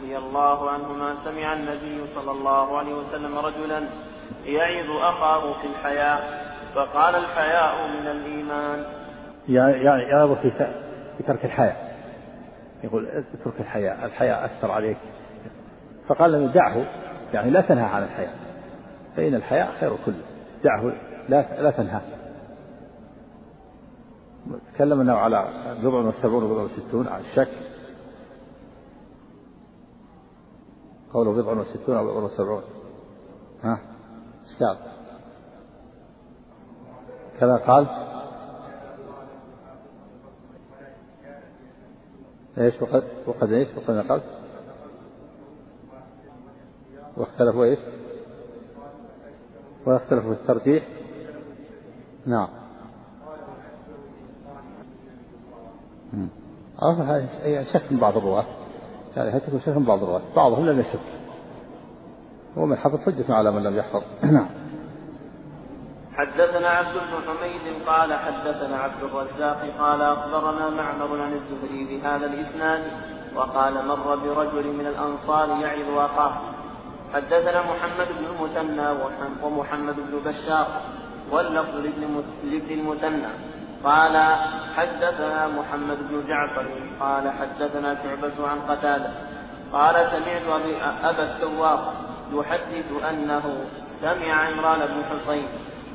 رضي 0.00 0.18
الله 0.18 0.70
عنهما 0.70 1.14
سمع 1.24 1.52
النبي 1.52 2.06
صلى 2.06 2.30
الله 2.30 2.78
عليه 2.78 2.94
وسلم 2.94 3.38
رجلا 3.38 3.78
يعظ 4.44 4.90
أخاه 4.90 5.60
في 5.60 5.66
الحياء 5.66 6.20
فقال 6.74 7.14
الحياء 7.14 7.88
من 7.88 8.06
الإيمان. 8.06 8.84
يعظ 9.48 10.32
في 10.32 10.50
ترك 11.26 11.44
الحياء. 11.44 11.96
يقول 12.84 13.06
اترك 13.06 13.60
الحياء 13.60 14.06
الحياء 14.06 14.44
أثر 14.44 14.70
عليك. 14.70 14.96
فقال 16.08 16.32
له 16.32 16.52
دعه 16.52 16.86
يعني 17.32 17.50
لا 17.50 17.60
تنهى 17.60 17.84
عن 17.84 18.02
الحياء. 18.02 18.34
فإن 19.16 19.34
الحياء 19.34 19.72
خير 19.80 19.96
كله. 20.06 20.22
دعه 20.64 20.92
لا 21.28 21.62
لا 21.62 21.70
تنهى. 21.70 22.00
تكلمنا 24.74 25.14
على 25.14 25.48
بضع 25.82 25.98
وسبعون 25.98 26.44
وبضع 26.44 26.62
وستون 26.62 27.08
على 27.08 27.22
الشك. 27.22 27.69
قوله 31.12 31.32
بضع 31.32 31.52
وستون 31.52 31.96
أو 31.96 32.04
بضع 32.04 32.24
وسبعون. 32.24 32.62
ها؟ 33.62 33.78
قال؟ 34.60 34.76
كذا 37.40 37.56
قال؟ 37.56 37.86
إيش 42.58 42.82
وقد 42.82 43.04
وقد 43.26 43.52
إيش؟ 43.52 43.68
وقد 43.76 43.90
نقلت 43.90 44.24
واختلفوا 47.16 47.64
إيش؟ 47.64 47.78
واختلفوا 49.86 50.34
في 50.34 50.40
الترجيح؟ 50.40 50.88
نعم. 52.26 52.48
أو 56.82 56.94
شك 57.72 57.92
من 57.92 57.98
بعض 58.00 58.16
الرواة. 58.16 58.59
يعني 59.16 59.40
تكون 59.40 59.60
شك 59.60 59.68
من 59.68 59.84
بعض 59.84 60.02
الرواة. 60.02 60.22
بعضهم 60.36 60.66
لم 60.66 60.80
يشك 60.80 61.00
ومن 62.56 62.76
حفظ 62.76 62.98
حجة 62.98 63.34
على 63.34 63.50
من 63.50 63.62
لم 63.62 63.76
يحفظ. 63.76 64.02
نعم. 64.36 64.48
حدثنا 66.14 66.68
عبد 66.68 66.94
بن 66.94 67.14
حميد 67.26 67.86
قال 67.86 68.14
حدثنا 68.14 68.76
عبد 68.76 69.02
الرزاق 69.02 69.60
قال 69.78 70.02
أخبرنا 70.02 70.70
معمر 70.70 71.22
عن 71.22 71.32
الزهري 71.32 71.84
بهذا 71.84 72.26
الإسناد 72.26 72.82
وقال 73.36 73.86
مر 73.86 74.16
برجل 74.16 74.72
من 74.72 74.86
الأنصار 74.86 75.48
يعظ 75.48 75.98
أخاه. 75.98 76.40
حدثنا 77.14 77.62
محمد 77.62 78.08
بن 78.18 78.24
المثنى 78.24 78.88
ومحمد 79.42 79.94
بن 79.96 80.30
بشار 80.30 80.66
واللفظ 81.32 81.76
لابن 82.44 82.70
المثنى 82.70 83.28
قال 83.84 84.16
حدثنا 84.76 85.46
محمد 85.48 85.98
بن 86.08 86.24
جعفر 86.28 86.66
قال 87.00 87.30
حدثنا 87.30 87.94
شعبة 88.02 88.48
عن 88.48 88.60
قتادة 88.60 89.10
قال 89.72 89.94
سمعت 89.94 90.62
أبا 91.02 91.22
السواق 91.22 91.94
يحدث 92.32 92.92
أنه 93.10 93.64
سمع 94.00 94.32
عمران 94.32 94.86
بن 94.86 95.04
حصين 95.04 95.48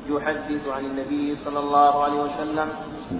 يحدث 0.08 0.68
عن 0.68 0.84
النبي 0.84 1.34
صلى 1.34 1.58
الله 1.58 2.04
عليه 2.04 2.20
وسلم 2.20 2.68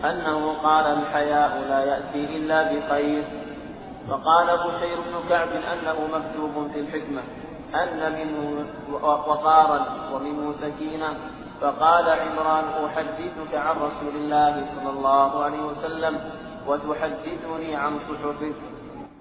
أنه 0.05 0.53
قال 0.63 0.87
الحياء 0.87 1.65
لا 1.69 1.85
يأتي 1.85 2.37
إلا 2.37 2.63
بخير. 2.63 3.25
فقال 4.09 4.47
بشير 4.47 4.97
بن 5.01 5.29
كعب 5.29 5.49
أنه 5.49 6.19
مكتوب 6.19 6.71
في 6.73 6.81
الحكمة 6.81 7.23
أن 7.75 8.13
منه 8.13 8.65
وقارا 9.03 9.87
ومنه 10.13 10.53
سكينة 10.53 11.17
فقال 11.61 12.11
عمران 12.11 12.65
أحدثك 12.85 13.55
عن 13.55 13.77
رسول 13.77 14.17
الله 14.17 14.55
صلى 14.75 14.91
الله 14.91 15.45
عليه 15.45 15.63
وسلم 15.67 16.21
وتحدثني 16.69 17.77
عن 17.77 17.93
صحفك. 17.99 18.55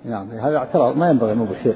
نعم 0.06 0.32
هذا 0.32 0.58
اعتراض 0.58 0.98
ما 0.98 1.10
ينبغي 1.10 1.32
أن 1.32 1.46
بشير 1.46 1.75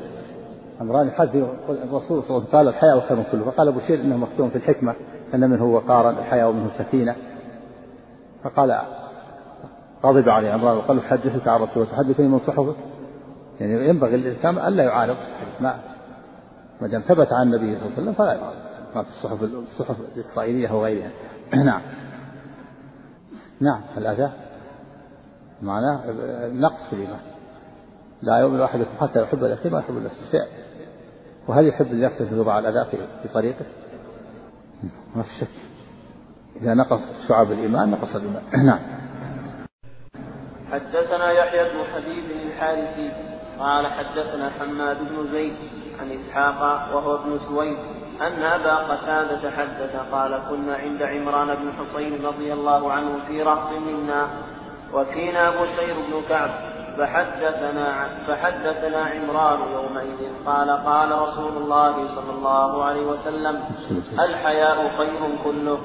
عمران 0.81 1.07
يحدث 1.07 1.35
الرسول 1.69 2.23
صلى 2.23 2.37
الله 2.37 2.47
عليه 2.47 2.47
وسلم 2.47 2.51
قال 2.51 2.67
الحياء 2.67 2.99
خير 2.99 3.23
كله 3.31 3.51
فقال 3.51 3.67
أبو 3.67 3.79
شير 3.79 4.01
إنه 4.01 4.17
مكتوب 4.17 4.49
في 4.49 4.55
الحكمة 4.55 4.95
أن 5.33 5.49
منه 5.49 5.65
وقارا 5.65 6.09
الحياء 6.09 6.49
ومنه 6.49 6.69
سكينة 6.77 7.15
فقال 8.43 8.81
غضب 10.03 10.29
عليه 10.29 10.51
عمران 10.51 10.77
وقال 10.77 10.99
أحدثك 10.99 11.47
عن 11.47 11.61
رسول 11.61 11.87
تحدثني 11.87 12.27
من 12.27 12.39
صحفك؟ 12.39 12.75
يعني 13.59 13.89
ينبغي 13.89 14.15
الإنسان 14.15 14.57
ألا 14.57 14.83
يعارض 14.83 15.15
ما 15.59 15.75
ما 16.81 16.87
دام 16.87 17.01
ثبت 17.01 17.27
عن 17.31 17.47
النبي 17.47 17.75
صلى 17.75 17.85
الله 17.85 17.93
عليه 17.97 18.01
وسلم 18.01 18.13
فلا 18.13 18.33
يعارض. 18.33 18.68
ما 18.95 19.03
في 19.03 19.09
الصحف 19.09 19.43
الصحف 19.43 19.95
الإسرائيلية 20.15 20.71
وغيرها 20.71 21.11
نعم. 21.65 21.81
نعم 23.61 23.81
الأذى 23.97 24.31
معناه 25.61 26.01
نقص 26.47 26.89
في 26.89 26.95
الإيمان. 26.95 27.19
لا 28.21 28.37
يؤمن 28.37 28.61
أحدكم 28.61 28.97
حتى 29.01 29.21
يحب 29.21 29.43
لأخيه 29.43 29.69
ما 29.69 29.79
يحب 29.79 29.95
لنفسه 29.95 30.47
وهل 31.47 31.67
يحب 31.67 31.91
لنفسه 31.91 32.29
في 32.29 32.39
وضع 32.39 32.59
الأذى 32.59 32.85
في 33.23 33.27
طريقه؟ 33.33 33.65
ما 35.15 35.23
في 35.23 35.29
شك. 35.29 35.47
إذا 36.61 36.73
نقص 36.73 37.27
شعب 37.27 37.51
الإيمان 37.51 37.91
نقص 37.91 38.15
الإيمان. 38.15 38.43
نعم. 38.65 38.99
حدثنا 40.71 41.31
يحيى 41.31 41.63
بن 41.63 41.83
حبيب 41.83 42.31
الحارثي 42.31 43.11
قال 43.59 43.87
حدثنا 43.87 44.49
حماد 44.49 44.97
بن 44.97 45.23
زيد 45.31 45.55
عن 45.99 46.11
إسحاق 46.11 46.95
وهو 46.95 47.15
ابن 47.15 47.37
سويد 47.37 47.98
أن 48.21 48.43
أبا 48.43 48.75
قتادة 48.75 49.51
حدث 49.51 49.95
قال 50.11 50.41
كنا 50.49 50.75
عند 50.75 51.03
عمران 51.03 51.55
بن 51.55 51.71
حصين 51.73 52.25
رضي 52.25 52.53
الله 52.53 52.91
عنه 52.91 53.19
في 53.27 53.43
رهط 53.43 53.71
منا 53.71 54.27
وفينا 54.93 55.49
بشير 55.49 55.95
بن 55.95 56.21
كعب 56.29 56.49
فحدثنا 56.97 58.09
فحدثنا 58.27 59.05
عمران 59.05 59.59
يومئذ 59.71 60.45
قال 60.45 60.69
قال 60.69 61.11
رسول 61.11 61.57
الله 61.57 62.07
صلى 62.15 62.31
الله 62.37 62.83
عليه 62.83 63.01
وسلم 63.01 63.63
الحياء 64.19 64.97
خير 64.97 65.19
كله. 65.43 65.79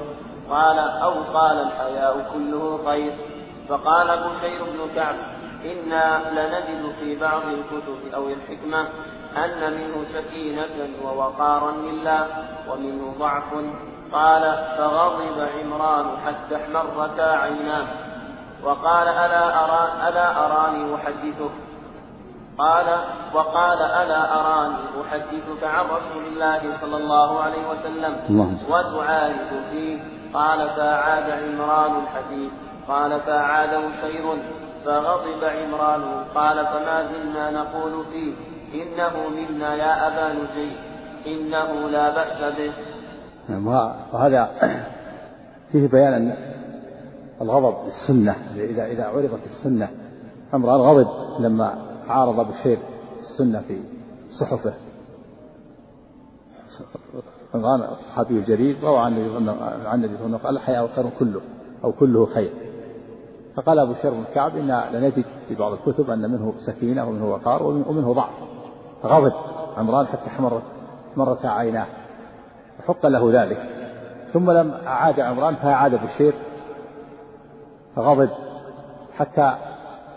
قال 0.49 0.79
أو 0.79 1.13
قال 1.33 1.57
الحياء 1.57 2.31
كله 2.33 2.79
خير. 2.85 3.13
فقال 3.69 4.07
بشير 4.07 4.63
بن 4.63 4.95
كعب 4.95 5.15
إنا 5.65 6.21
لنجد 6.31 6.95
في 6.99 7.15
بعض 7.19 7.41
الكتب 7.41 8.13
أو 8.15 8.27
الحكمة 8.29 8.87
أن 9.37 9.73
منه 9.73 10.03
سكينة 10.03 10.89
ووقارا 11.03 11.71
لله 11.71 12.27
ومنه 12.69 13.13
ضعف. 13.19 13.53
قال 14.13 14.41
فغضب 14.77 15.47
عمران 15.59 16.05
حتى 16.25 16.55
احمرتا 16.55 17.21
عيناه 17.21 17.87
وقال 18.63 19.07
ألا, 19.07 19.63
أرى 19.63 20.09
ألا 20.09 20.45
أراني 20.45 20.95
أحدثك؟ 20.95 21.51
قال 22.57 22.99
وقال 23.33 23.81
ألا 23.81 24.39
أراني 24.39 24.75
أحدثك 25.01 25.63
عن 25.63 25.85
رسول 25.85 26.25
الله 26.27 26.81
صلى 26.81 26.97
الله 26.97 27.39
عليه 27.39 27.69
وسلم 27.69 28.17
وتعارض 28.69 29.63
فيه. 29.71 29.99
قال 30.33 30.69
فأعاد 30.69 31.29
عمران 31.29 32.03
الحديث. 32.03 32.51
قال 32.87 33.19
فأعاده 33.19 33.81
شير 34.01 34.37
فغضب 34.85 35.43
عمران. 35.43 36.25
قال 36.35 36.65
فما 36.65 37.03
زلنا 37.03 37.51
نقول 37.51 38.05
فيه. 38.11 38.54
إنه 38.73 39.29
منا 39.29 39.75
يا 39.75 40.07
أبا 40.07 40.33
نجي 40.33 40.71
إنه 41.27 41.89
لا 41.89 42.15
بأس 42.15 42.57
به. 42.57 42.73
نعم، 43.49 43.67
وهذا 43.67 44.49
فيه 45.71 45.87
بيان 45.87 46.13
أن 46.13 46.35
الغضب 47.41 47.75
للسنة 47.85 48.35
إذا 48.55 48.85
إذا 48.85 49.05
عرضت 49.05 49.45
السنة 49.45 49.89
أمر 50.53 50.75
الغضب 50.75 51.07
لما 51.39 51.75
عارض 52.07 52.47
بشير 52.47 52.79
السنة 53.19 53.61
في 53.61 53.79
صحفه. 54.39 54.73
قال 57.53 57.83
الصحابي 57.83 58.33
الجليل 58.33 58.83
روى 58.83 58.99
عن 58.99 59.13
النبي 59.13 59.29
صلى 59.29 59.37
الله 59.37 59.89
عليه 59.89 60.07
وسلم 60.07 60.37
قال 60.37 60.55
الحياء 60.55 60.87
خير 60.87 61.09
كله 61.19 61.41
أو 61.83 61.91
كله 61.91 62.25
خير. 62.25 62.53
فقال 63.55 63.79
أبو 63.79 63.93
شر 63.93 64.09
بن 64.09 64.23
كعب 64.33 64.57
إنا 64.57 64.89
لنجد 64.93 65.25
في 65.47 65.55
بعض 65.55 65.73
الكتب 65.73 66.09
أن 66.09 66.31
منه 66.31 66.53
سكينة 66.57 67.09
ومنه 67.09 67.31
وقار 67.31 67.63
ومنه 67.63 68.13
ضعف. 68.13 68.33
فغضب 69.03 69.33
عمران 69.77 70.07
حتى 70.07 70.27
احمرت 70.27 70.63
مرت 71.17 71.45
عيناه. 71.45 71.85
وحق 72.79 73.05
له 73.05 73.43
ذلك. 73.43 73.57
ثم 74.33 74.51
لم 74.51 74.71
أعاد 74.87 75.19
عمران 75.19 75.55
فأعاد 75.55 75.95
بشير. 75.95 76.33
فغضب. 77.95 78.29
حتى 79.17 79.55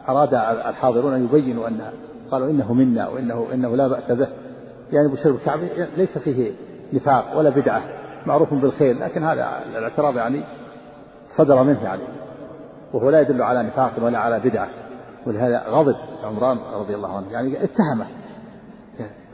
أراد 0.08 0.34
الحاضرون 0.68 1.14
أن 1.14 1.24
يبينوا 1.24 1.68
أن 1.68 1.92
قالوا 2.30 2.50
إنه 2.50 2.72
منا 2.72 3.08
وإنه 3.08 3.46
إنه 3.54 3.76
لا 3.76 3.88
بأس 3.88 4.12
به. 4.12 4.28
يعني 4.92 5.08
بشير 5.08 5.32
بن 5.32 5.38
كعب 5.38 5.58
ليس 5.96 6.18
فيه 6.18 6.52
نفاق 6.92 7.38
ولا 7.38 7.50
بدعة. 7.50 7.82
معروف 8.26 8.54
بالخير 8.54 8.98
لكن 8.98 9.24
هذا 9.24 9.62
الاعتراض 9.76 10.16
يعني 10.16 10.44
صدر 11.36 11.62
منه 11.62 11.84
يعني. 11.84 12.02
وهو 12.92 13.10
لا 13.10 13.20
يدل 13.20 13.42
على 13.42 13.62
نفاق 13.62 13.92
ولا 14.02 14.18
على 14.18 14.40
بدعة. 14.40 14.68
ولهذا 15.26 15.64
غضب 15.68 15.96
عمران 16.24 16.58
رضي 16.74 16.94
الله 16.94 17.16
عنه. 17.16 17.32
يعني 17.32 17.64
اتهمه. 17.64 18.06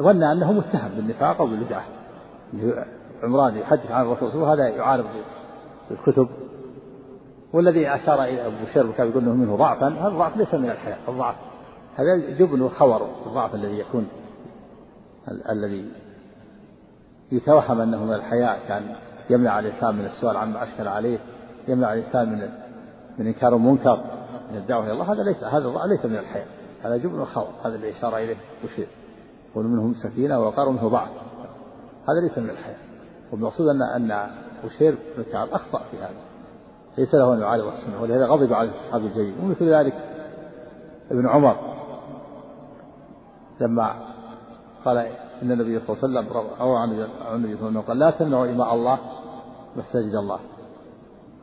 ظن 0.02 0.22
أنه 0.22 0.52
متهم 0.52 0.90
بالنفاق 0.96 1.40
أو 1.40 1.46
بالبدعة. 1.46 1.84
عمران 3.22 3.56
يحدث 3.56 3.90
عن 3.90 4.06
الرسول 4.06 4.42
وهذا 4.42 4.68
يعارض 4.68 5.04
الكتب 5.90 6.28
والذي 7.52 7.88
أشار 7.88 8.24
إلى 8.24 8.46
أبو 8.46 8.56
بشير 8.62 8.92
كان 8.92 9.10
يقول 9.10 9.22
أنه 9.22 9.34
منه 9.34 9.56
ضعفا 9.56 9.88
هذا 9.88 10.08
الضعف 10.08 10.36
ليس 10.36 10.54
من 10.54 10.70
الحياة 10.70 10.96
الضعف. 11.08 11.34
هذا 11.96 12.16
جبن 12.38 12.62
وخور 12.62 13.08
الضعف 13.26 13.54
الذي 13.54 13.78
يكون 13.78 14.08
الذي 15.50 15.88
يتوهم 17.32 17.80
أنه 17.80 18.04
من 18.04 18.14
الحياء 18.14 18.60
كان 18.68 18.94
يمنع 19.30 19.58
الإنسان 19.58 19.94
من 19.94 20.04
السؤال 20.04 20.36
عما 20.36 20.62
أشكل 20.62 20.88
عليه 20.88 21.18
يمنع 21.68 21.92
الإنسان 21.92 22.28
من 22.28 22.48
من 23.18 23.26
إنكار 23.26 23.56
المنكر 23.56 23.96
من 24.50 24.56
الدعوة 24.56 24.84
إلى 24.84 24.92
الله. 24.92 25.12
هذا 25.12 25.22
ليس 25.22 25.44
هذا 25.44 25.72
ليس 25.86 26.06
من 26.06 26.16
الحياء 26.16 26.46
هذا 26.82 26.96
جبن 26.96 27.20
وخور 27.20 27.48
هذا 27.64 27.74
اللي 27.74 27.90
أشار 27.90 28.16
إليه 28.16 28.36
بشير 28.64 28.86
يقول 29.54 29.66
منهم 29.66 29.94
سكينة 29.94 30.40
ووقار 30.40 30.68
ومنه 30.68 30.88
ضعف 30.88 31.08
هذا 32.08 32.20
ليس 32.20 32.38
من 32.38 32.50
الحياء 32.50 32.78
والمقصود 33.32 33.68
أن 33.68 33.82
أن 33.82 34.30
بشير 34.64 34.98
بن 35.16 35.24
كعب 35.32 35.48
أخطأ 35.48 35.80
في 35.90 35.96
هذا. 35.96 36.14
ليس 36.98 37.14
له 37.14 37.34
أن 37.34 37.40
يعارض 37.40 37.64
السنة. 37.64 38.02
ولهذا 38.02 38.26
غضب 38.26 38.52
على 38.52 38.68
الصحابي 38.68 39.06
الجليل 39.06 39.34
ومثل 39.42 39.68
ذلك 39.68 39.94
ابن 41.10 41.28
عمر. 41.28 41.56
لما 43.60 43.94
قال 44.84 44.98
إن 45.42 45.52
النبي 45.52 45.80
صلى 45.80 45.96
الله 45.96 46.20
عليه 46.20 46.30
وسلم 46.30 46.46
أو 46.60 46.74
عن 46.76 46.90
النبي 46.90 47.06
صلى 47.06 47.28
الله 47.28 47.34
عليه 47.34 47.56
وسلم 47.56 47.80
قال 47.80 47.98
لا 47.98 48.10
تمنعوا 48.10 48.46
إماء 48.46 48.74
الله 48.74 48.98
مساجد 49.76 50.14
الله. 50.14 50.38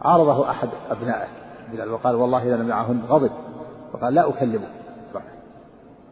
عارضه 0.01 0.49
أحد 0.49 0.69
أبنائه. 0.89 1.27
بلال 1.71 1.91
وقال 1.91 2.15
والله 2.15 2.43
إذا 2.43 2.57
نمنعهن 2.57 3.01
غضب. 3.07 3.31
وقال 3.93 4.13
لا 4.13 4.29
أكلمك. 4.29 4.80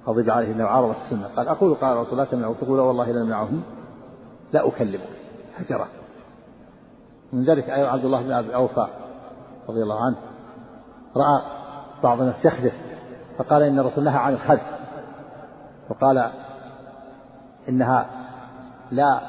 غضب 0.07 0.29
عليه 0.29 0.51
أنه 0.51 0.63
عارض 0.63 0.89
السنة. 0.89 1.27
قال 1.35 1.47
أقول 1.47 1.75
قال 1.75 1.97
رسول 1.97 2.11
الله 2.11 2.23
تمنعوا 2.23 2.53
تقول 2.53 2.79
والله 2.79 3.09
إذا 3.09 3.23
نمنعهن 3.23 3.61
لا 4.53 4.67
أكلمك. 4.67 5.09
هجرة. 5.55 5.87
من 7.33 7.43
ذلك 7.43 7.69
أيضا 7.69 7.89
عبد 7.89 8.05
الله 8.05 8.21
بن 8.21 8.31
أبي 8.31 8.55
أوفى 8.55 8.87
رضي 9.69 9.83
الله 9.83 10.05
عنه 10.05 10.15
رأى 11.15 11.41
بعض 12.03 12.19
الناس 12.19 12.45
يخذف 12.45 12.73
فقال 13.37 13.63
إن 13.63 13.79
الرسول 13.79 14.03
نهى 14.03 14.17
عن 14.17 14.33
الخذف. 14.33 14.79
وقال 15.89 16.31
إنها 17.69 18.09
لا 18.91 19.21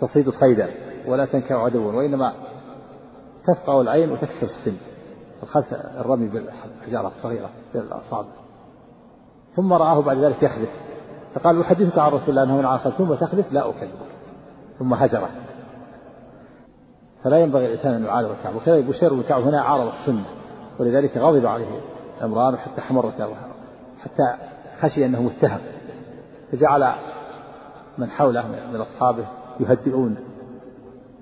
تصيد 0.00 0.30
صيدا 0.30 0.70
ولا 1.06 1.26
تنكر 1.26 1.54
عدوا 1.54 1.92
وإنما 1.92 2.32
تفقع 3.46 3.80
العين 3.80 4.12
وتكسر 4.12 4.46
السن. 4.46 4.76
الخذف 5.42 5.72
الرمي 5.72 6.28
بالحجارة 6.28 7.08
الصغيرة 7.08 7.50
بالأصابع. 7.74 8.47
ثم 9.58 9.72
رآه 9.72 10.00
بعد 10.00 10.18
ذلك 10.18 10.42
يخذف 10.42 10.68
فقال 11.34 11.60
أحدثك 11.60 11.98
عن 11.98 12.12
رسول 12.12 12.28
الله 12.28 12.42
أنه 12.42 12.56
من 12.56 12.64
عن 12.64 12.78
ثم 12.78 13.14
تخذف 13.14 13.52
لا 13.52 13.70
أكلمك. 13.70 13.92
ثم 14.78 14.94
هجره 14.94 15.28
فلا 17.24 17.38
ينبغي 17.38 17.66
الإنسان 17.66 17.94
أن 17.94 18.04
يعارض 18.04 18.30
الكعبة. 18.30 18.56
وكذا 18.56 18.80
بشير 18.80 19.14
بن 19.14 19.22
كعب 19.22 19.42
هنا 19.42 19.60
عارض 19.60 19.86
السنة. 19.86 20.24
ولذلك 20.78 21.16
غضب 21.16 21.46
عليه 21.46 21.80
عمران 22.20 22.56
حتى 22.56 22.80
حمرت 22.80 23.30
حتى 24.02 24.34
خشي 24.80 25.06
أنه 25.06 25.22
متهم. 25.22 25.60
فجعل 26.52 26.92
من 27.98 28.10
حوله 28.10 28.48
من 28.72 28.80
أصحابه 28.80 29.24
يهدئون. 29.60 30.16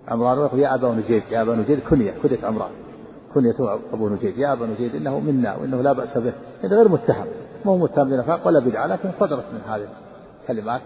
عمران 0.08 0.38
ويقول 0.38 0.60
يا 0.60 0.74
أبا 0.74 0.88
نجيب 0.88 1.22
يا 1.30 1.42
أبا 1.42 1.54
نجيب 1.56 1.78
كنية 1.78 2.14
كنية 2.22 2.46
عمران. 2.46 2.70
كنية 3.34 3.80
أبو 3.92 4.08
نجيب 4.08 4.38
يا 4.38 4.52
أبا 4.52 4.66
نجيب 4.66 4.94
إنه 4.94 5.20
منا 5.20 5.56
وإنه 5.56 5.82
لا 5.82 5.92
بأس 5.92 6.18
به. 6.18 6.32
إنه 6.64 6.76
غير 6.76 6.88
متهم. 6.88 7.26
ما 7.64 7.72
هو 7.72 7.76
متهم 7.76 8.10
بنفاق 8.10 8.46
ولا 8.46 8.60
بدعة 8.60 8.86
لكن 8.86 9.12
صدرت 9.12 9.44
من 9.52 9.60
هذه 9.68 9.88
الكلمات. 10.42 10.80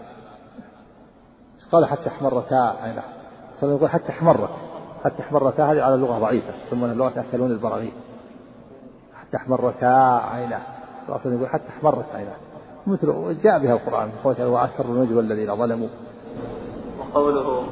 قال 1.72 1.87
حتى 1.87 2.09
احمرتا 2.09 2.76
عينه 2.83 3.02
يقول 3.62 3.88
حتى 3.88 4.12
احمرت. 4.12 4.50
حتى 5.04 5.22
احمرتا 5.22 5.64
هذه 5.64 5.83
على 5.83 5.94
اللغة 5.94 6.18
ضعيفة 6.18 6.52
يسمونها 6.66 6.94
لغة 6.94 7.24
أكلون 7.28 7.50
البراغيث. 7.50 7.92
حتى 9.14 9.37
احمرتا 9.37 10.20
عيناه 10.33 10.62
الأصل 11.09 11.33
يقول 11.33 11.48
حتى 11.48 11.68
احمرت 11.68 12.06
عيناه 12.14 12.37
مثل 12.87 13.37
جاء 13.42 13.59
بها 13.59 13.72
القرآن 13.72 14.11
قوله 14.24 14.48
وأسر 14.48 14.85
النجوى 14.85 15.20
الذين 15.20 15.56
ظلموا. 15.56 15.88
وقوله 16.98 17.66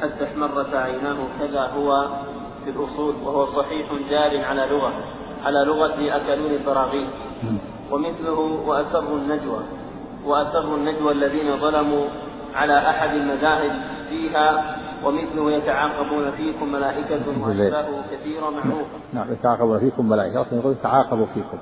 حتى 0.00 0.24
احمرت 0.24 0.74
عيناه 0.74 1.16
كذا 1.40 1.60
هو 1.60 2.08
في 2.64 2.70
الأصول 2.70 3.14
وهو 3.24 3.44
صحيح 3.44 3.92
جار 4.10 4.44
على 4.44 4.66
لغة 4.66 4.92
على 5.42 5.64
لغة 5.64 6.16
أكلون 6.16 6.50
البراغيث. 6.50 7.08
ومثله 7.90 8.38
وأسر 8.66 9.16
النجوى 9.16 9.62
وأسر 10.24 10.74
النجوى 10.74 11.12
الذين 11.12 11.60
ظلموا 11.60 12.06
على 12.54 12.90
أحد 12.90 13.10
المذاهب 13.10 13.72
فيها 14.08 14.76
ومثله 15.04 15.52
يتعاقبون 15.52 16.30
فيكم 16.30 16.72
ملائكة 16.72 17.44
وأشباهه 17.44 18.04
كثيرة 18.12 18.50
معروفة 18.50 18.98
نعم 19.12 19.32
يتعاقبون 19.32 19.78
فيكم 19.78 20.08
ملائكة. 20.08 20.40
أصلا 20.40 20.58
يقول 20.58 20.72
يتعاقبوا 20.72 21.26
فيكم. 21.26 21.58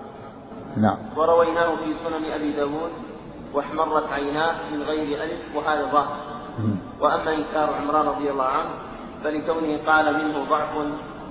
نعم. 0.77 0.99
ورويناه 1.17 1.77
في 1.77 1.93
سنن 1.95 2.33
أبي 2.33 2.53
داود 2.53 2.91
واحمرت 3.55 4.12
عيناه 4.12 4.71
من 4.73 4.83
غير 4.83 5.23
ألف 5.23 5.57
وهذا 5.57 5.93
ظاهر. 5.93 6.17
وأما 7.01 7.35
إنكار 7.35 7.75
عمران 7.75 8.07
رضي 8.07 8.31
الله 8.31 8.45
عنه 8.45 8.71
فلكونه 9.25 9.79
قال 9.87 10.15
منه 10.15 10.45
ضعف 10.51 10.87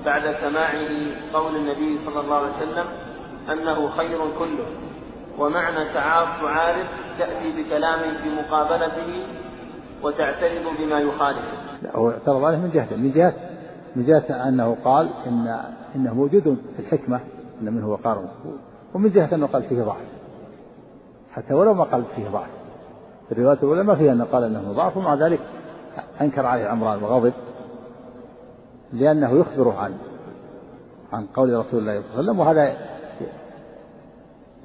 بعد 0.05 0.31
سماعه 0.41 0.87
قول 1.33 1.55
النبي 1.55 1.97
صلى 1.97 2.19
الله 2.19 2.35
عليه 2.35 2.55
وسلم 2.55 2.85
أنه 3.51 3.89
خير 3.89 4.19
كله. 4.39 4.65
ومعنى 5.39 5.93
تعارف 5.93 6.41
تعارف 6.41 6.87
تأتي 7.19 7.63
بكلام 7.63 7.99
في 7.99 8.29
مقابلته 8.29 9.23
وتعترض 10.03 10.77
بما 10.79 10.99
يخالفه. 10.99 11.81
لا 11.81 11.97
هو 11.97 12.11
اعترض 12.11 12.43
عليه 12.43 12.57
من 12.57 12.69
جهة 12.69 12.95
من 12.95 13.11
جهة 13.11 13.33
من 13.95 14.05
جهة 14.05 14.47
أنه 14.47 14.77
قال 14.85 15.09
إن 15.27 15.59
إنه 15.95 16.13
موجود 16.13 16.57
في 16.75 16.79
الحكمة 16.79 17.19
أن 17.61 17.73
منه 17.73 17.89
وقار 17.89 18.25
ومن 18.93 19.09
جهة 19.09 19.35
أنه 19.35 19.47
قال 19.47 19.63
فيه 19.63 19.83
ضعف. 19.83 20.01
حتى 21.31 21.53
ولو 21.53 21.73
ما 21.73 21.83
قال 21.83 22.03
فيه 22.15 22.29
ضعف. 22.29 22.49
الروايات 23.31 23.63
الأولى 23.63 23.83
ما 23.83 23.95
فيها 23.95 24.13
أنه 24.13 24.25
قال 24.25 24.43
أنه 24.43 24.73
ضعف 24.73 24.97
ومع 24.97 25.13
ذلك 25.13 25.39
أنكر 26.21 26.45
عليه 26.45 26.65
عمران 26.65 27.03
وغضب. 27.03 27.33
لأنه 28.93 29.39
يخبره 29.39 29.79
عن 29.79 29.93
عن 31.13 31.25
قول 31.25 31.53
رسول 31.53 31.79
الله 31.79 32.01
صلى 32.01 32.09
الله 32.09 32.17
عليه 32.17 32.23
وسلم 32.23 32.39
وهذا 32.39 32.94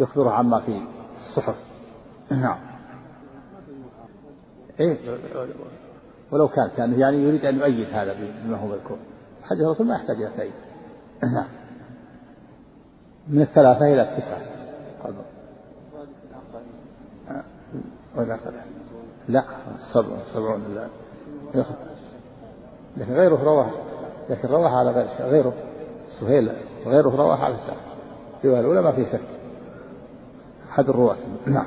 يخبره 0.01 0.31
عما 0.31 0.61
في 0.61 0.83
الصحف. 1.21 1.57
نعم. 2.31 2.59
إيه؟ 4.81 4.99
ولو 6.33 6.49
كان 6.49 6.71
كان 6.77 7.01
يعني 7.01 7.17
يريد 7.17 7.45
أن 7.45 7.59
يؤيد 7.59 7.89
هذا 7.93 8.13
بما 8.45 8.57
هو 8.57 8.67
مذكور. 8.67 8.99
حديث 9.43 9.63
الرسول 9.63 9.87
ما 9.87 9.95
يحتاج 9.95 10.17
إلى 10.17 10.31
تأييد. 10.37 10.53
نعم. 11.23 11.49
من 13.29 13.43
الثلاثة 13.43 13.87
إلى 13.87 14.03
التسعة. 14.03 14.41
ولا 18.17 18.39
لا 19.29 19.45
السبع 19.75 20.17
سبعون 20.35 20.75
لا. 20.75 20.89
لكن 22.97 23.13
غيره 23.13 23.45
رواه 23.45 23.71
لكن 24.31 24.49
رواه 24.49 24.79
على 24.79 24.91
غير 24.91 25.07
غيره 25.31 25.53
سهيل 26.21 26.53
غيره 26.87 27.17
رواه 27.17 27.37
على 27.37 27.57
الرواية 28.45 28.61
الأولى 28.61 28.83
ما 28.83 28.93
في 28.93 29.07
شك. 29.13 29.40
أحد 30.71 30.89
الرواة. 30.89 31.17
نعم. 31.47 31.67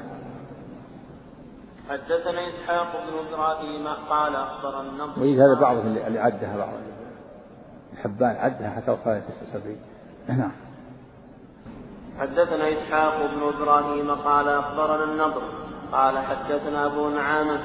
حدثنا 1.90 2.48
إسحاق 2.48 2.88
بن 2.92 3.28
إبراهيم 3.28 3.88
قال 4.10 4.36
أخبر 4.36 4.82
النضر 4.82 5.22
ويجي 5.22 5.42
هذا 5.42 5.60
بعض 5.62 5.78
اللي 5.78 6.20
عدها 6.20 6.58
بعض. 6.58 6.70
حبان 8.04 8.36
عدها 8.36 8.70
حتى 8.70 8.92
وصل 8.92 9.22
79 9.52 9.78
نعم. 10.28 10.52
حدثنا 12.20 12.70
إسحاق 12.74 13.32
بن 13.36 13.42
إبراهيم 13.42 14.12
قال 14.12 14.50
أخبرنا 14.50 15.04
النضر 15.04 15.44
قال 15.92 16.18
حدثنا 16.18 16.86
أبو 16.86 17.10
نعامة 17.10 17.60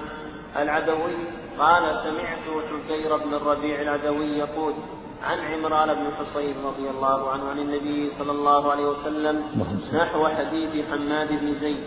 العدوي 0.56 1.16
قال 1.58 1.94
سمعت 2.04 2.64
حكير 2.68 3.16
بن 3.16 3.34
الربيع 3.34 3.82
العدوي 3.82 4.38
يقول 4.38 4.74
عن 5.22 5.38
عمران 5.38 5.94
بن 5.94 6.10
حصين 6.14 6.54
رضي 6.64 6.90
الله 6.90 7.30
عنه 7.30 7.48
عن 7.48 7.58
النبي 7.58 8.10
صلى 8.10 8.32
الله 8.32 8.70
عليه 8.72 8.86
وسلم 8.86 9.42
نحو 9.94 10.28
حديث 10.28 10.88
حماد 10.90 11.28
بن 11.28 11.52
زيد. 11.52 11.82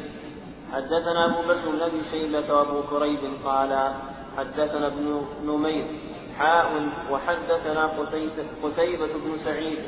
حدثنا 0.73 1.25
أبو 1.25 1.41
بكر 1.47 1.69
بن 1.71 1.81
أبي 1.81 2.03
شيبة 2.11 2.53
وأبو 2.53 2.81
كريب 2.81 3.19
قال 3.45 3.93
حدثنا 4.37 4.87
ابن 4.87 5.25
نمير 5.45 5.85
حاء 6.37 6.89
وحدثنا 7.11 7.83
قتيبة 8.63 9.11
بن 9.25 9.37
سعيد 9.45 9.79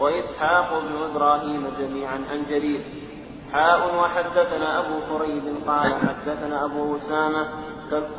وإسحاق 0.00 0.78
بن 0.78 0.96
إبراهيم 1.10 1.66
جميعا 1.78 2.18
عن 2.30 2.44
جرير. 2.50 2.80
حاء 3.52 3.96
وحدثنا 4.00 4.78
أبو 4.78 4.96
كريب 5.10 5.42
قال 5.66 5.94
حدثنا 5.94 6.64
أبو 6.64 6.96
أسامة 6.96 7.48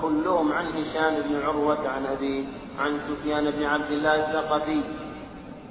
كلهم 0.01 0.51
عن 0.53 0.65
هشام 0.65 1.21
بن 1.21 1.41
عروة 1.41 1.87
عن 1.87 2.05
أبيه 2.05 2.45
عن 2.79 2.97
سفيان 2.97 3.51
بن 3.51 3.63
عبد 3.63 3.91
الله 3.91 4.15
الثقفي 4.15 4.83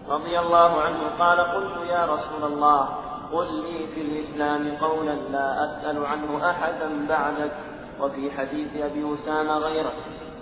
رضي 0.08 0.38
الله 0.38 0.80
عنه 0.80 0.98
قال 1.18 1.40
قلت 1.40 1.88
يا 1.90 2.06
رسول 2.06 2.52
الله 2.52 2.88
قل 3.32 3.54
لي 3.54 3.86
في 3.94 4.00
الإسلام 4.00 4.76
قولا 4.76 5.14
لا 5.14 5.64
أسأل 5.64 6.06
عنه 6.06 6.50
أحدا 6.50 7.06
بعدك 7.08 7.52
وفي 8.00 8.30
حديث 8.30 8.76
أبي 8.76 9.14
أسامة 9.14 9.58
غيره 9.58 9.92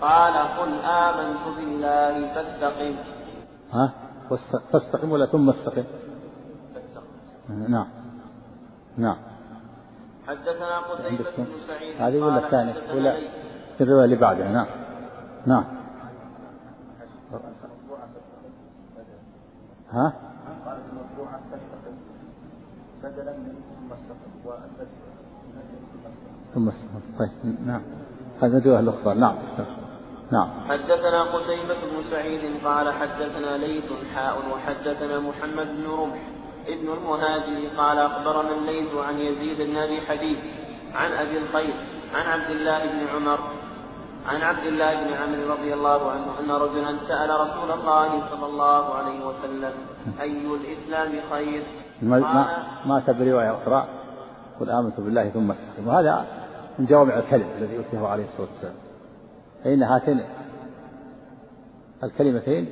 قال 0.00 0.36
قل 0.36 0.72
آمنت 0.84 1.56
بالله 1.56 2.34
فاستقم. 2.34 2.96
ها؟ 3.72 3.92
فاستقم 4.72 5.12
ولا 5.12 5.26
ثم 5.26 5.50
استقم؟ 5.50 5.84
نعم. 7.68 7.86
نعم. 8.98 9.16
حدثنا 10.26 10.78
قتيبة 10.78 11.24
بن 11.38 11.46
سعيد 11.66 12.02
هذه 12.02 12.20
ولا 12.20 12.38
الثانية؟ 12.38 12.74
ولا 12.94 13.16
في 13.78 13.84
الرواية 13.84 14.04
اللي 14.04 14.16
بعدها 14.16 14.52
نعم. 14.52 14.66
نعم. 15.46 15.64
ها؟ 19.90 20.12
قالت 20.66 20.82
بدلا 23.02 23.34
ثم 26.54 26.70
ثم 26.70 26.70
طيب 27.18 27.30
نعم. 27.66 27.82
هذا 28.42 28.58
الرواية 28.58 28.80
الأخرى 28.80 29.14
نعم 29.14 29.36
نعم. 30.32 30.50
حدثنا 30.68 31.22
قتيبة 31.22 31.74
بن 31.74 32.10
سعيد 32.10 32.64
قال 32.64 32.92
حدثنا 32.92 33.56
ليث 33.56 33.92
حاء 34.14 34.36
وحدثنا 34.54 35.18
محمد 35.18 35.66
بن 35.66 35.90
رمح. 35.90 36.36
ابن 36.66 36.92
المهاجر 36.92 37.76
قال 37.76 37.98
أخبرنا 37.98 38.50
الليث 38.50 38.94
عن 38.94 39.18
يزيد 39.18 39.62
بن 39.62 39.76
أبي 39.76 40.00
حبيب 40.00 40.36
عن 40.94 41.12
أبي 41.12 41.38
الخير 41.38 41.74
عن 42.14 42.26
عبد 42.26 42.50
الله 42.50 42.86
بن 42.86 43.08
عمر 43.08 43.38
عن 44.26 44.42
عبد 44.42 44.66
الله 44.66 45.04
بن 45.04 45.12
عمرو 45.12 45.52
رضي 45.52 45.74
الله 45.74 46.10
عنه 46.10 46.40
أن 46.40 46.50
رجلا 46.50 46.96
سأل 47.08 47.30
رسول 47.30 47.70
الله 47.70 48.30
صلى 48.30 48.46
الله 48.46 48.94
عليه 48.94 49.26
وسلم 49.26 49.72
أي 50.20 50.46
الإسلام 50.46 51.12
خير؟ 51.30 51.62
ما 52.02 52.18
ما, 52.18 52.46
ما 52.86 53.02
برواية 53.08 53.56
أخرى 53.56 53.88
قل 54.60 54.70
آمنت 54.70 55.00
بالله 55.00 55.30
ثم 55.30 55.50
استقم 55.50 55.88
وهذا 55.88 56.26
من 56.78 56.86
جوامع 56.86 57.18
الكلم 57.18 57.48
الذي 57.58 57.74
يؤتيه 57.74 58.06
عليه 58.06 58.24
الصلاة 58.24 58.48
والسلام. 58.50 58.74
فإن 59.64 59.82
هاتين 59.82 60.20
الكلمتين 62.04 62.70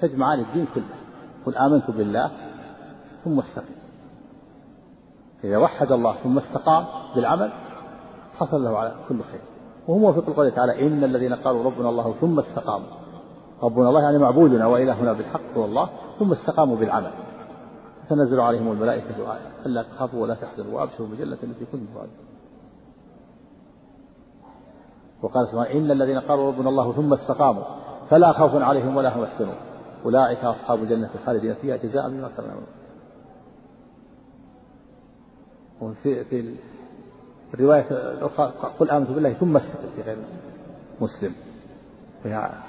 تجمعان 0.00 0.40
الدين 0.40 0.66
كله. 0.74 0.84
قل 1.46 1.56
آمنت 1.56 1.90
بالله 1.90 2.30
ثم 3.24 3.38
استقم 3.38 3.74
إذا 5.44 5.56
وحد 5.56 5.92
الله 5.92 6.16
ثم 6.22 6.38
استقام 6.38 6.84
بالعمل 7.14 7.52
حصل 8.38 8.64
له 8.64 8.78
على 8.78 8.94
كل 9.08 9.22
خير. 9.22 9.51
وهو 9.88 9.98
موافق 9.98 10.30
قوله 10.36 10.50
تعالى 10.50 10.86
إن 10.86 11.04
الذين 11.04 11.34
قالوا 11.34 11.64
ربنا 11.64 11.88
الله 11.88 12.12
ثم 12.12 12.38
استقاموا. 12.38 12.88
ربنا 13.62 13.88
الله 13.88 14.02
يعني 14.02 14.18
معبودنا 14.18 14.66
وإلهنا 14.66 15.12
بالحق 15.12 15.56
هو 15.56 15.64
الله 15.64 15.88
ثم 16.18 16.32
استقاموا 16.32 16.76
بالعمل. 16.76 17.10
تنزل 18.08 18.40
عليهم 18.40 18.72
الملائكة 18.72 19.32
آية. 19.32 19.66
ألا 19.66 19.82
تخافوا 19.82 20.22
ولا 20.22 20.34
تحزنوا 20.34 20.74
وأبشروا 20.74 21.08
بالجنة 21.08 21.38
التي 21.42 21.64
كنتم 21.64 21.86
توعدون. 21.94 22.14
وقال 25.22 25.46
سبحانه 25.48 25.70
إن 25.70 25.90
الذين 25.90 26.18
قالوا 26.18 26.52
ربنا 26.52 26.68
الله 26.68 26.92
ثم 26.92 27.12
استقاموا 27.12 27.64
فلا 28.10 28.32
خوف 28.32 28.54
عليهم 28.54 28.96
ولا 28.96 29.16
هم 29.16 29.22
يحزنون. 29.22 29.54
أولئك 30.04 30.44
أصحاب 30.44 30.82
الجنة 30.82 31.10
الخالدين 31.14 31.54
فيها 31.54 31.76
جزاء 31.76 32.08
بما 32.08 32.28
كانوا 32.28 32.48
يعملون. 32.50 32.66
وفي 35.80 36.24
في 36.24 36.54
الرواية 37.54 37.90
الأخرى 37.90 38.52
قل 38.78 38.90
آمنت 38.90 39.10
بالله 39.10 39.32
ثم 39.32 39.56
استقم 39.56 39.88
في 39.96 40.02
غير 40.02 40.16
مسلم. 41.00 41.34
فيها 42.22 42.62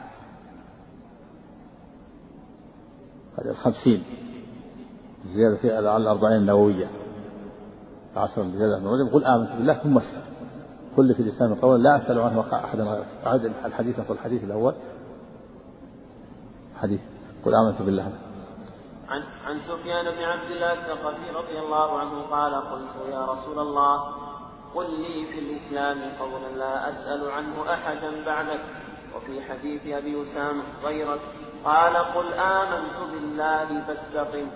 هذه 3.38 3.50
الخمسين 3.50 4.04
زيادة 5.26 5.56
في 5.56 5.76
على 5.76 5.98
الأربعين 5.98 6.38
النووية. 6.38 6.90
عشر 8.16 8.44
زيادة 8.44 8.80
من 8.80 8.88
رجب 8.88 9.14
قل 9.14 9.26
آمنت 9.26 9.52
بالله 9.52 9.74
ثم 9.74 9.98
استقم 9.98 10.34
كل 10.96 11.14
في 11.14 11.20
الإسلام 11.20 11.56
قولا 11.56 11.84
لا 11.84 11.98
أسأل 11.98 12.20
عنه 12.20 12.54
أحدا 12.54 12.84
غيرك 12.84 13.08
الحديث 13.66 14.00
نقول 14.00 14.18
الحديث 14.18 14.44
الأول. 14.44 14.76
حديث 16.76 17.02
قل 17.46 17.56
آمنت 17.56 17.82
بالله. 17.82 18.12
عن 19.08 19.22
عن 19.46 19.56
سفيان 19.60 20.06
بن 20.06 20.24
عبد 20.24 20.52
الله 20.52 20.74
الثقفي 20.74 21.30
رضي 21.36 21.60
الله 21.60 22.00
عنه 22.00 22.22
قال 22.22 22.56
قلت 22.56 23.12
يا 23.12 23.26
رسول 23.26 23.60
الله 23.60 24.23
قل 24.76 25.02
لي 25.02 25.26
في 25.26 25.40
الإسلام 25.40 25.98
قولا 26.20 26.58
لا 26.58 26.90
أسأل 26.90 27.32
عنه 27.32 27.74
أحدا 27.74 28.26
بعدك. 28.26 28.60
وفي 29.16 29.42
حديث 29.42 29.88
أبي 29.88 30.22
أسامة 30.22 30.64
غيرك 30.84 31.20
قال 31.66 31.96
قل 31.96 32.34
آمنت 32.34 33.12
بالله 33.12 33.88
فاستقم. 33.88 34.48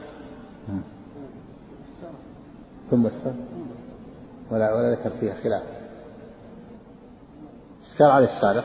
ثم 2.91 3.05
استقم. 3.05 3.45
ولا 4.51 4.73
ولا 4.73 4.95
ذكر 4.95 5.09
فيها 5.09 5.35
خلاف. 5.43 5.63
اشكال 7.91 8.07
على 8.07 8.25
الشارع 8.25 8.63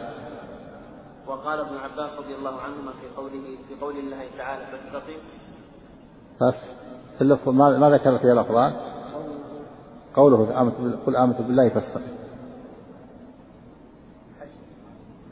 وقال 1.26 1.60
ابن 1.60 1.76
عباس 1.76 2.18
رضي 2.18 2.34
الله 2.34 2.60
عنهما 2.60 2.92
في 2.92 3.06
قوله 3.16 3.56
في 3.68 3.74
قول 3.80 3.96
الله 3.96 4.28
تعالى 4.38 4.66
فاستقم. 4.66 5.18
بس. 6.40 6.82
في 7.18 7.22
اللفظ 7.22 7.48
ما, 7.48 7.90
ذكر 7.90 8.18
في 8.18 8.32
الأفضال 8.32 8.91
قوله 10.14 10.37
قل 11.07 11.16
آمنت 11.16 11.40
بالله 11.40 11.68
فاستقم. 11.68 12.03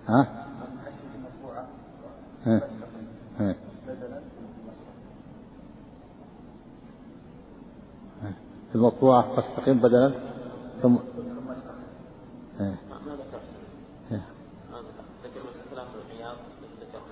ها؟ 0.08 0.46
في 8.70 8.74
المطبوعة 8.74 9.36
فاستقم 9.36 9.78
بدلا 9.78 10.12
ثم 10.82 10.96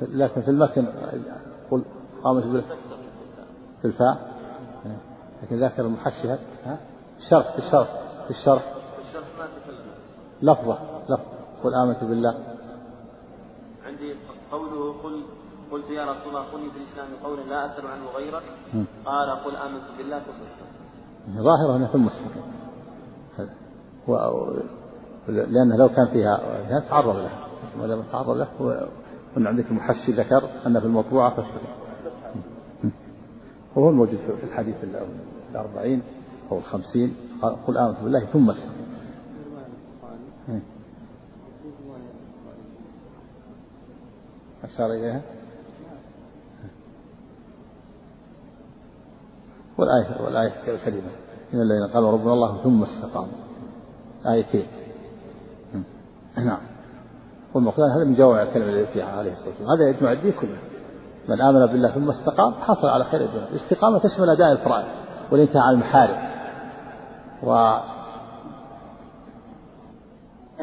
لكن 0.03 0.43
في 0.43 0.51
المتن 0.51 0.87
قل 1.71 1.85
قامت 2.25 2.45
بالله. 2.45 2.65
في 3.83 3.85
الفاء. 3.85 4.39
لكن 5.43 5.57
ذاكر 5.57 5.87
المحشي 5.87 6.29
ها. 6.65 6.79
الشرح 7.19 7.53
في 7.53 7.59
الشرح 7.59 7.89
في 8.25 8.31
الشرح 8.31 8.63
لفظة 10.43 10.79
لفظة. 11.09 11.39
قل 11.65 11.75
آمنت 11.75 12.05
بالله. 12.05 12.35
عندي 13.87 14.15
قوله 14.53 15.03
قل 15.03 15.23
قلت 15.73 15.91
يا 15.91 16.05
رسول 16.05 16.29
الله 16.29 16.41
قل 16.41 16.71
في 16.71 16.77
الإسلام 16.77 17.09
قولا 17.25 17.43
لا 17.43 17.67
أسأل 17.67 17.87
عنه 17.87 18.05
غيرك. 18.17 18.43
قال 19.05 19.31
قل 19.31 19.57
آمنت 19.57 19.83
بالله 19.99 20.19
ثم 20.19 20.43
استقم 20.43 21.43
ظاهرة 21.43 21.77
أنه 21.77 21.87
ثم 21.87 22.07
استقم 22.07 22.41
و... 24.09 24.13
لأنه 25.29 25.77
لو 25.77 25.89
كان 25.89 26.07
فيها 26.07 26.81
تعرض 26.89 27.17
له. 27.17 27.31
ما 27.79 27.87
دام 27.87 28.03
تعرض 28.13 28.31
له 28.31 28.49
وأن 28.61 29.47
عندك 29.47 29.67
المحشي 29.71 30.13
ذكر 30.13 30.49
أن 30.67 30.81
في 30.81 30.87
المطبوعة 30.87 31.31
فاستقم 31.31 31.69
وهو 33.77 33.89
الموجود 33.89 34.17
في 34.17 34.45
الحديث 34.45 34.77
الأربعين. 35.53 36.03
أو 36.53 36.59
الخمسين 36.59 37.17
قل 37.67 37.79
آمنت 37.79 38.01
بالله 38.01 38.25
ثم 38.25 38.51
استقم. 38.51 38.89
أشار 44.65 44.93
إليها. 44.93 45.23
والآية 49.79 50.23
والآية 50.23 50.53
الكريمة. 50.75 51.11
إن 51.55 51.61
الذين 51.61 51.87
قالوا 51.95 52.13
ربنا 52.13 52.33
الله 52.33 52.63
ثم 52.63 52.83
استقاموا. 52.83 53.39
آيتين 54.27 54.67
نعم. 56.37 56.61
والمقصود 57.55 57.85
هذا 57.85 58.05
من 58.05 58.15
جوامع 58.15 58.43
الكلمة 58.43 58.69
التي 58.69 58.93
فيها 58.93 59.07
عليه 59.07 59.33
الصلاة 59.33 59.49
والسلام. 59.49 59.71
هذا 59.71 59.89
يجمع 59.89 60.13
الدين 60.13 60.33
كله. 60.33 60.59
من 61.29 61.41
آمن 61.41 61.67
بالله 61.67 61.91
ثم 61.91 62.11
استقام 62.11 62.53
حصل 62.53 62.89
على 62.89 63.05
خير 63.05 63.25
الدنيا 63.25 63.49
الاستقامة 63.49 63.99
تشمل 63.99 64.31
أداء 64.31 64.53
الفرائض 64.53 64.87
والانتهاء 65.33 65.63
عن 65.63 65.75
المحارم. 65.75 66.28
و 67.43 67.79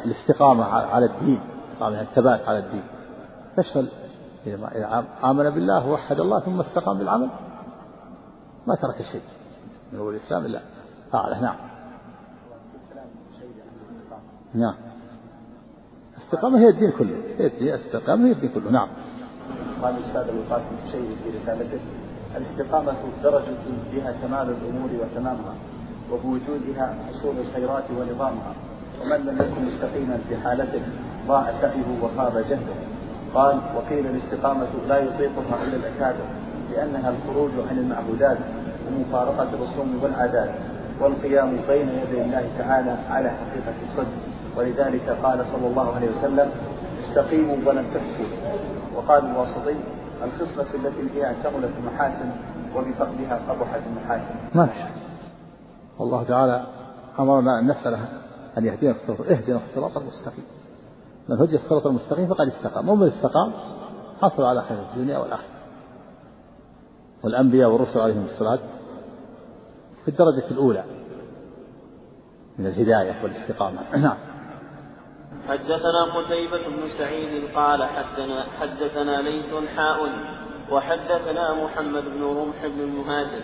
الاستقامة 0.05 0.63
على 0.65 1.05
الدين 1.05 1.39
الاستقامة 1.81 2.01
الثبات 2.01 2.41
على 2.47 2.59
الدين. 2.59 2.83
تشمل 3.57 3.89
إذا 4.47 5.05
آمن 5.23 5.49
بالله 5.49 5.87
ووحد 5.87 6.19
الله 6.19 6.39
ثم 6.39 6.59
استقام 6.59 6.97
بالعمل. 6.97 7.29
ما 8.67 8.75
ترك 8.75 8.95
شيء 9.11 9.21
من 9.93 9.99
أول 9.99 10.15
الإسلام 10.15 10.45
إلا 10.45 10.61
فعله. 11.11 11.41
نعم. 11.41 11.55
نعم. 14.53 14.75
الاستقامة 16.17 16.59
هي 16.59 16.69
الدين 16.69 16.91
كله. 16.91 17.15
هي 17.37 17.47
الدين 17.47 17.67
الاستقامة 17.67 18.27
هي 18.27 18.31
الدين 18.31 18.49
كله. 18.49 18.71
نعم. 18.71 18.89
قال 19.81 19.97
الأستاذ 19.97 20.29
أبو 20.29 20.39
القاسم 20.39 20.75
الشيبي 20.85 21.15
في 21.15 21.37
رسالته. 21.37 21.79
الاستقامة 22.37 22.93
درجة 23.23 23.57
بها 23.91 24.11
كمال 24.11 24.49
الأمور 24.49 24.89
وتمامها. 25.01 25.55
وبوجودها 26.11 26.95
حصول 27.09 27.35
الخيرات 27.37 27.83
ونظامها. 27.99 28.53
ومن 29.01 29.25
لم 29.25 29.35
يكن 29.41 29.65
مستقيما 29.65 30.17
في 30.29 30.37
حالته 30.37 30.81
ضاع 31.27 31.61
سعيه 31.61 31.89
وخاب 32.01 32.33
جهده. 32.49 32.75
قال 33.33 33.57
وقيل 33.75 34.05
الاستقامة 34.05 34.67
لا 34.87 34.97
يطيقها 34.99 35.63
إلا 35.63 35.75
الأكابر 35.75 36.25
لأنها 36.71 37.09
الخروج 37.09 37.51
عن 37.69 37.77
المعبودات 37.77 38.37
ومفارقة 38.87 39.47
الرسوم 39.53 39.99
والعادات 40.03 40.49
والقيام 40.99 41.57
بين 41.67 41.89
يدي 41.89 42.21
الله 42.21 42.49
تعالى 42.57 42.97
على 43.09 43.29
حقيقة 43.29 43.75
الصدق. 43.87 44.17
ولذلك 44.57 45.17
قال 45.23 45.45
صلى 45.53 45.67
الله 45.67 45.95
عليه 45.95 46.07
وسلم 46.09 46.49
استقيموا 47.03 47.57
ولن 47.65 47.85
تحسوا. 47.93 48.37
وقال 48.95 49.25
الواسطي 49.25 49.75
الخصلة 50.23 50.65
التي 50.75 51.09
فيها 51.13 51.33
كملت 51.43 51.71
المحاسن 51.79 52.29
وبفقدها 52.75 53.39
قبحت 53.49 53.81
المحاسن. 53.89 54.35
ما 54.55 54.65
في 54.65 55.04
والله 55.99 56.23
تعالى 56.23 56.65
أمرنا 57.19 57.59
أن 57.59 57.67
نسأله 57.67 58.07
أن 58.57 58.65
يهدينا 58.65 58.91
الصراط 58.91 59.21
اهدنا 59.21 59.57
الصراط 59.57 59.97
المستقيم. 59.97 60.45
من 61.29 61.41
هدي 61.41 61.55
الصراط 61.55 61.87
المستقيم 61.87 62.27
فقد 62.27 62.47
استقام، 62.47 62.89
ومن 62.89 63.07
استقام 63.07 63.53
حصل 64.21 64.43
على 64.43 64.61
خير 64.61 64.77
الدنيا 64.91 65.17
والآخرة. 65.17 65.55
والأنبياء 67.25 67.69
والرسل 67.69 67.99
عليهم 67.99 68.25
الصلاة 68.25 68.59
في 70.03 70.11
الدرجة 70.11 70.51
الأولى 70.51 70.83
من 72.59 72.67
الهداية 72.67 73.23
والاستقامة 73.23 73.81
نعم 74.05 74.17
حدثنا 75.47 76.03
قتيبة 76.15 76.67
بن 76.67 76.89
سعيد 76.97 77.55
قال 77.55 77.83
حدثنا 77.83 78.43
حدثنا 78.59 79.21
ليث 79.21 79.69
حاء 79.75 79.97
وحدثنا 80.71 81.63
محمد 81.63 82.03
بن 82.03 82.23
رمح 82.23 82.65
بن 82.65 82.81
المهاجر 82.81 83.43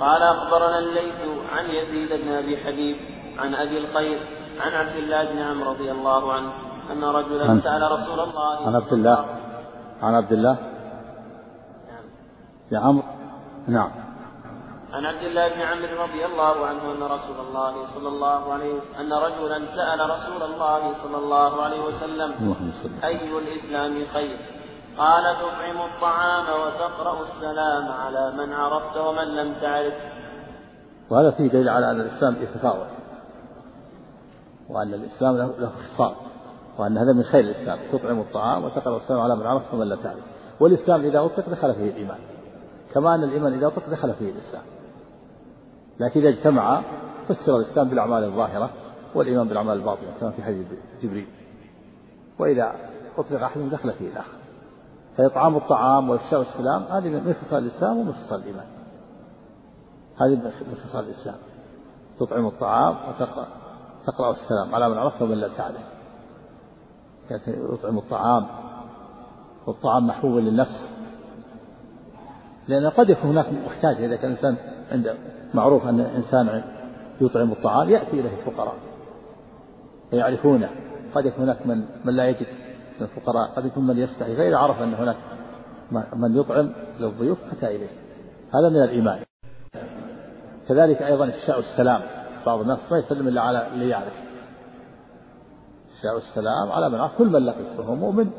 قال 0.00 0.22
أخبرنا 0.22 0.78
الليث 0.78 1.20
عن 1.52 1.64
يزيد 1.64 2.22
بن 2.22 2.28
أبي 2.28 2.56
حبيب 2.56 2.96
عن 3.38 3.54
أبي 3.54 3.78
الخير 3.78 4.18
عن 4.60 4.72
عبد 4.72 4.96
الله 4.96 5.24
بن 5.24 5.38
عمرو 5.38 5.70
رضي 5.70 5.92
الله 5.92 6.32
عنه 6.32 6.52
أن 6.92 7.04
رجلا 7.04 7.60
سأل 7.60 7.82
رسول 7.92 8.20
الله 8.20 8.66
عن 8.66 8.74
عبد 8.74 8.92
الله. 8.92 9.24
عن 10.02 10.14
عبد 10.14 10.32
الله؟ 10.32 10.54
نعم. 11.88 12.04
يا 12.72 12.78
عمرو. 12.78 13.04
نعم. 13.68 13.90
عن 14.92 15.04
عبد 15.06 15.22
الله 15.22 15.48
بن 15.48 15.60
عمرو 15.60 16.02
رضي 16.02 16.26
الله 16.26 16.66
عنه 16.66 16.82
أن 16.92 17.02
رسول 17.02 17.46
الله 17.48 17.86
صلى 17.94 18.08
الله 18.08 18.52
عليه 18.52 18.74
وسلم 18.74 18.94
أن 19.00 19.12
رجلا 19.12 19.58
سأل 19.76 20.10
رسول 20.10 20.42
الله 20.42 21.02
صلى 21.02 21.16
الله 21.16 21.62
عليه 21.62 21.80
وسلم 21.80 22.56
أي 23.04 23.38
الإسلام 23.38 24.06
خير؟ 24.12 24.38
قال 24.98 25.36
تطعم 25.36 25.80
الطعام 25.80 26.60
وتقرأ 26.60 27.22
السلام 27.22 27.92
على 27.92 28.32
من 28.32 28.52
عرفت 28.52 28.96
ومن 28.96 29.36
لم 29.36 29.54
تعرف. 29.60 29.94
وهذا 31.10 31.30
فيه 31.30 31.48
دليل 31.48 31.68
على 31.68 31.90
أن 31.90 32.00
الإسلام 32.00 32.36
يتفاوت 32.42 32.88
وأن 34.68 34.94
الإسلام 34.94 35.36
له 35.36 35.70
خصال 35.70 36.14
وأن 36.78 36.98
هذا 36.98 37.12
من 37.12 37.22
خير 37.22 37.40
الإسلام. 37.40 37.78
تطعم 37.92 38.20
الطعام 38.20 38.64
وتقرأ 38.64 38.96
السلام 38.96 39.20
على 39.20 39.36
من 39.36 39.46
عرفت 39.46 39.74
ومن 39.74 39.88
لم 39.88 40.00
تعرف. 40.00 40.24
والإسلام 40.60 41.00
إذا 41.00 41.20
أطلق 41.20 41.48
دخل 41.48 41.74
فيه 41.74 41.90
الإيمان. 41.90 42.18
كما 42.94 43.14
أن 43.14 43.24
الإيمان 43.24 43.52
إذا 43.52 43.66
أطلق 43.66 43.90
دخل 43.90 44.14
فيه 44.14 44.30
الإسلام. 44.30 44.62
لكن 46.00 46.20
إذا 46.20 46.28
اجتمع 46.28 46.82
فسر 47.28 47.56
الإسلام 47.56 47.88
بالأعمال 47.88 48.24
الظاهرة 48.24 48.70
والإيمان 49.14 49.48
بالأعمال 49.48 49.76
الباطنة 49.76 50.10
كما 50.20 50.30
في 50.30 50.42
حديث 50.42 50.66
جبريل. 51.02 51.28
وإذا 52.38 52.74
أطلق 53.18 53.42
أحد 53.42 53.60
دخل 53.60 53.92
فيه 53.92 54.08
الآخر. 54.08 54.47
فإطعام 55.18 55.56
الطعام 55.56 56.10
وإفشاء 56.10 56.40
السلام 56.40 56.82
هذه 56.82 57.08
من 57.08 57.34
خصال 57.34 57.62
الإسلام 57.62 57.98
ومن 57.98 58.12
خصال 58.12 58.40
الإيمان. 58.40 58.66
هذه 60.16 60.34
من 60.68 60.74
خصال 60.74 61.04
الإسلام. 61.04 61.36
تطعم 62.18 62.46
الطعام 62.46 62.96
وتقرأ 63.08 63.46
تقرأ 64.06 64.30
السلام 64.30 64.74
على 64.74 64.88
من 64.88 64.98
عرفت 64.98 65.22
ومن 65.22 65.34
لا 65.34 65.48
تعرف. 65.56 65.76
يطعم 67.74 67.98
الطعام 67.98 68.46
والطعام 69.66 70.06
محبوب 70.06 70.38
للنفس. 70.38 70.88
لأن 72.68 72.90
قد 72.90 73.10
يكون 73.10 73.30
هناك 73.30 73.52
محتاج 73.52 73.96
إذا 73.96 74.16
كان 74.16 74.30
الإنسان 74.30 74.56
عنده 74.92 75.14
معروف 75.54 75.86
أن 75.86 76.00
الإنسان 76.00 76.62
يطعم 77.20 77.52
الطعام 77.52 77.90
يأتي 77.90 78.20
إليه 78.20 78.38
الفقراء 78.38 78.74
ويعرفونه. 80.12 80.70
قد 81.14 81.26
يكون 81.26 81.44
هناك 81.44 81.66
من 81.66 81.84
من 82.04 82.16
لا 82.16 82.28
يجد. 82.28 82.46
من 83.00 83.06
الفقراء 83.06 83.50
قد 83.56 83.64
يكون 83.66 83.86
من 83.86 83.98
يستحي 83.98 84.36
فإذا 84.36 84.56
عرف 84.56 84.82
أن 84.82 84.94
هناك 84.94 85.16
من 86.14 86.36
يطعم 86.36 86.72
للضيوف 87.00 87.38
أتى 87.52 87.66
إليه. 87.76 87.88
هذا 88.54 88.68
من 88.68 88.82
الإيمان. 88.82 89.24
كذلك 90.68 91.02
أيضا 91.02 91.28
إفشاء 91.28 91.58
السلام 91.58 92.00
بعض 92.46 92.60
الناس 92.60 92.92
ما 92.92 92.98
يسلم 92.98 93.28
إلا 93.28 93.40
على 93.40 93.66
اللي 93.66 93.88
يعرف. 93.88 94.12
إفشاء 95.88 96.16
السلام 96.16 96.72
على 96.72 96.88
من 96.88 97.00
عرف. 97.00 97.18
كل 97.18 97.26
من 97.26 97.46
لقيت 97.46 97.68
فهو 97.76 97.94
مؤمن 97.94 98.30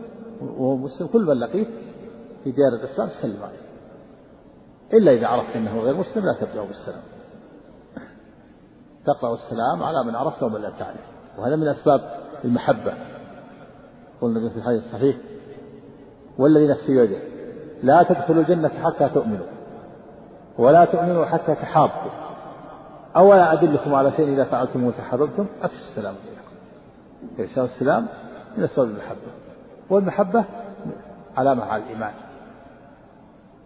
وهو 0.42 0.76
مسلم 0.76 1.08
كل 1.08 1.22
من 1.22 1.40
لقيت 1.40 1.68
في 2.44 2.52
ديار 2.52 2.74
الإسلام 2.74 3.08
سلم 3.22 3.44
عليه. 3.44 3.70
إلا 4.94 5.12
إذا 5.12 5.28
عرفت 5.28 5.56
أنه 5.56 5.80
غير 5.80 5.96
مسلم 5.96 6.26
لا 6.26 6.34
تبدأ 6.34 6.64
بالسلام. 6.64 7.02
تقرأ 9.06 9.34
السلام 9.34 9.84
على 9.84 10.04
من 10.04 10.16
عرفت 10.16 10.44
ومن 10.44 10.62
لا 10.62 10.70
تعرف. 10.70 11.06
وهذا 11.38 11.56
من 11.56 11.68
أسباب 11.68 12.02
المحبة. 12.46 12.94
قول 14.22 14.38
النبي 14.38 14.50
في 14.50 14.58
الحديث 14.58 14.86
الصحيح 14.86 15.16
والذي 16.38 16.68
نفسي 16.68 16.96
بيده 16.96 17.20
لا 17.84 18.04
تدخلوا 18.04 18.42
الجنة 18.42 18.72
حتى 18.84 19.10
تؤمنوا 19.10 19.46
ولا 20.58 20.86
تؤمنوا 20.86 21.26
حتى 21.26 21.56
تحابوا 21.56 22.12
أولا 23.16 23.54
أدلكم 23.54 23.96
على 23.96 24.12
شيء 24.12 24.34
إذا 24.34 24.44
فعلتم 24.44 24.84
وتحاببتم 24.84 25.46
أفشوا 25.62 25.88
السلام 25.90 26.16
بينكم 26.26 26.50
إرسال 27.40 27.64
السلام 27.64 28.08
من 28.58 28.64
أسباب 28.64 28.88
المحبة 28.88 29.32
والمحبة 29.90 30.46
علامة 31.38 31.66
على 31.66 31.84
الإيمان 31.84 32.14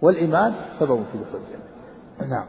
والإيمان 0.01 0.55
سبب 0.79 1.03
في 1.11 1.17
دخول 1.17 1.41
الجنة. 1.41 2.29
نعم. 2.29 2.45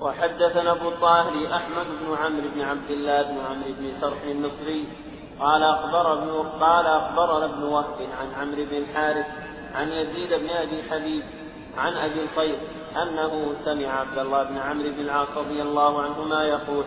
وحدثنا 0.00 0.72
أبو 0.72 0.88
الطاهر 0.88 1.56
أحمد 1.56 1.86
بن 1.86 2.14
عمرو 2.14 2.50
بن 2.54 2.60
عبد 2.60 2.90
الله 2.90 3.22
بن 3.22 3.38
عمرو 3.38 3.72
بن 3.78 4.00
سرح 4.00 4.22
المصري 4.22 4.88
قال 5.40 5.62
أخبر 5.62 6.12
ابن 6.12 6.30
قال 6.60 6.86
اخبرنا 6.86 7.44
ابن 7.44 7.62
وهب 7.62 8.00
عن 8.20 8.40
عمرو 8.40 8.64
بن 8.64 8.76
الحارث 8.76 9.26
عن 9.74 9.88
يزيد 9.88 10.28
بن 10.28 10.50
أبي 10.50 10.82
حبيب 10.90 11.22
عن 11.78 11.92
أبي 11.92 12.22
الخير 12.22 12.58
أنه 13.02 13.52
سمع 13.64 14.00
عبد 14.00 14.18
الله 14.18 14.44
بن 14.44 14.58
عمرو 14.58 14.90
بن 14.90 15.00
العاص 15.00 15.36
رضي 15.36 15.62
الله 15.62 16.02
عنهما 16.02 16.44
يقول 16.44 16.84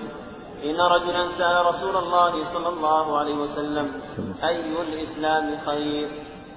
إن 0.64 0.82
رجلا 0.82 1.38
سأل 1.38 1.66
رسول 1.66 1.98
الله 1.98 2.54
صلى 2.54 2.70
الله 2.70 3.18
عليه 3.18 3.36
وسلم 3.36 3.92
أي 4.44 4.82
الإسلام 4.82 5.58
خير؟ 5.66 6.10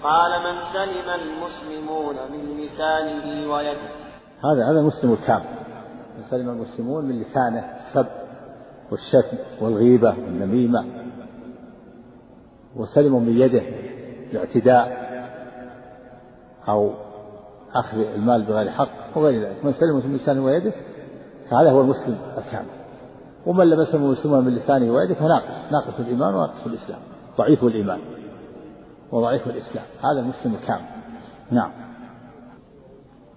قال 0.02 0.30
من 0.42 0.58
سلم 0.72 1.10
المسلمون 1.10 2.14
من 2.32 2.56
لسانه 2.60 3.52
ويده. 3.52 3.88
هذا 4.44 4.70
هذا 4.70 4.80
المسلم 4.80 5.12
الكامل 5.12 5.44
من 6.18 6.24
سلم 6.30 6.48
المسلمون 6.48 7.04
من 7.04 7.20
لسانه 7.20 7.76
السب 7.76 8.06
والشتم 8.90 9.36
والغيبة 9.60 10.08
والنميمة. 10.08 11.03
وسلموا 12.76 13.20
من 13.20 13.38
يده 13.38 13.62
الاعتداء 14.32 15.04
أو 16.68 16.94
أخذ 17.74 17.98
المال 17.98 18.44
بغير 18.44 18.70
حق 18.70 19.18
وغير 19.18 19.48
ذلك. 19.48 19.64
من 19.64 19.72
سلم 19.72 20.10
من 20.10 20.16
لسانه 20.16 20.44
ويده 20.44 20.72
فهذا 21.50 21.70
هو 21.70 21.80
المسلم 21.80 22.18
الكامل. 22.38 22.68
ومن 23.46 23.66
لم 23.70 23.80
يسلم 23.80 24.04
المسلمون 24.04 24.44
من 24.44 24.54
لسانه 24.54 24.92
ويده 24.92 25.14
فناقص 25.14 25.72
ناقص 25.72 26.00
الإيمان 26.00 26.34
وناقص 26.34 26.66
الإسلام. 26.66 27.00
ضعيف 27.38 27.64
الإيمان 27.64 28.00
وضعيف 29.12 29.46
الإسلام. 29.46 29.84
هذا 29.98 30.20
المسلم 30.20 30.54
الكامل. 30.54 30.86
نعم. 31.50 31.70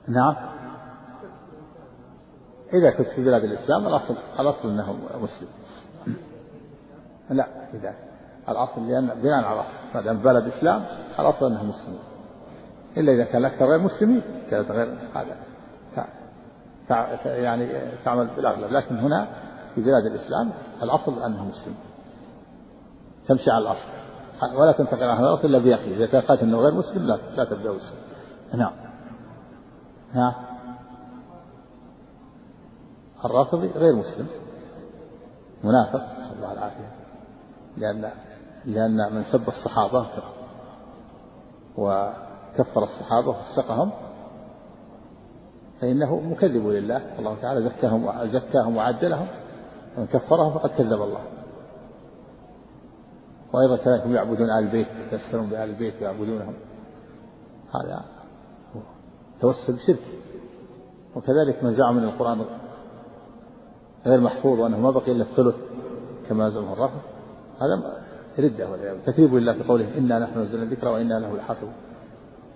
نعم. 0.07 0.35
إذا 2.73 2.91
كنت 2.97 3.07
في 3.07 3.23
بلاد 3.23 3.43
الإسلام 3.43 3.87
الأصل 3.87 4.15
الأصل 4.39 4.69
أنه 4.69 4.93
مسلم. 5.21 5.47
لا 7.29 7.47
إذا 7.73 8.06
الأصل 8.49 8.87
لأن 8.87 9.07
بناء 9.07 9.43
على 9.43 9.55
الأصل. 9.55 9.77
ما 9.95 10.01
دام 10.01 10.17
بلد 10.17 10.47
إسلام 10.47 10.85
الأصل 11.19 11.45
أنه 11.45 11.63
مسلم. 11.63 11.99
إلا 12.97 13.11
إذا 13.11 13.23
كان 13.23 13.45
الأكثر 13.45 13.65
غير 13.65 13.79
مسلمين 13.79 14.21
كانت 14.49 14.71
غير 14.71 14.97
هذا. 15.15 15.37
يعني 17.25 17.81
تعمل 18.05 18.27
بالأغلب. 18.35 18.71
لكن 18.71 18.97
هنا 18.97 19.27
في 19.75 19.81
بلاد 19.81 20.05
الإسلام 20.05 20.51
الأصل 20.83 21.23
أنه 21.23 21.45
مسلم. 21.45 21.75
تمشي 23.27 23.51
على 23.51 23.63
الأصل. 23.63 23.89
ولا 24.59 24.71
تنتقل 24.71 25.03
عن 25.03 25.17
هذا 25.17 25.27
الأصل 25.27 25.47
إلا 25.47 25.59
بيقين. 25.59 25.93
إذا 25.93 26.21
كان 26.21 26.37
أنه 26.37 26.57
غير 26.57 26.73
مسلم 26.73 27.03
لا 27.07 27.19
لا 27.37 27.45
تبدأ 27.45 27.71
مسلم. 27.71 27.99
نعم. 28.53 28.73
نعم 30.13 30.33
الرافضي 33.25 33.67
غير 33.67 33.95
مسلم. 33.95 34.27
منافق 35.63 36.19
نسأل 36.19 36.35
الله 36.37 36.53
العافية. 36.53 36.91
لأن 37.77 38.11
لأن 38.67 39.13
من 39.13 39.23
سب 39.23 39.47
الصحابة 39.47 40.07
وكفر 41.77 42.83
الصحابة 42.83 43.29
وفسقهم 43.29 43.91
فإنه 45.81 46.19
مكذب 46.19 46.67
لله. 46.67 47.19
الله 47.19 47.35
تعالى 47.41 47.61
زكاهم 47.61 48.25
زكاهم 48.25 48.77
وعدلهم. 48.77 49.27
ومن 49.97 50.07
كفرهم 50.07 50.53
فقد 50.53 50.69
كذب 50.69 51.01
الله. 51.01 51.21
وأيضا 53.53 53.77
كذلك 53.77 54.05
يعبدون 54.05 54.49
آل 54.49 54.63
البيت 54.63 54.87
يتأثرون 54.87 55.49
بآل 55.49 55.69
البيت 55.69 56.01
ويعبدونهم 56.01 56.53
هذا 57.75 58.05
توسل 59.41 59.79
شرك 59.87 60.03
وكذلك 61.15 61.63
من 61.63 61.73
زعم 61.73 61.97
من 61.97 62.03
القرآن 62.03 62.45
غير 64.05 64.21
محفوظ 64.21 64.59
وأنه 64.59 64.79
ما 64.79 64.91
بقي 64.91 65.11
إلا 65.11 65.23
الثلث 65.23 65.55
كما 66.29 66.49
زعمه 66.49 66.73
الرافض 66.73 67.01
هذا 67.61 68.06
ردة 68.39 68.67
تكذيب 69.05 69.35
لله 69.35 69.53
في 69.53 69.63
قوله 69.63 69.97
إنا 69.97 70.19
نحن 70.19 70.39
نزلنا 70.39 70.63
الذكر 70.63 70.87
وإنا 70.87 71.13
له 71.19 71.35
لحافظون. 71.37 71.73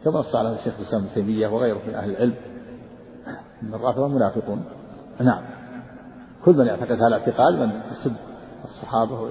كما 0.04 0.20
نص 0.20 0.36
على 0.36 0.54
الشيخ 0.54 0.74
الإسلام 0.80 1.04
ابن 1.04 1.14
تيمية 1.14 1.48
وغيره 1.48 1.80
من 1.88 1.96
أهل 1.96 2.10
العلم. 2.10 2.36
أن 3.64 3.74
الرافضة 3.74 4.08
منافقون 4.08 4.64
نعم. 5.20 5.42
كل 6.46 6.58
من 6.58 6.66
يعتقد 6.66 6.92
هذا 6.92 7.08
الاعتقاد 7.08 7.54
من 7.54 7.82
يسب 7.92 8.16
الصحابة 8.64 9.22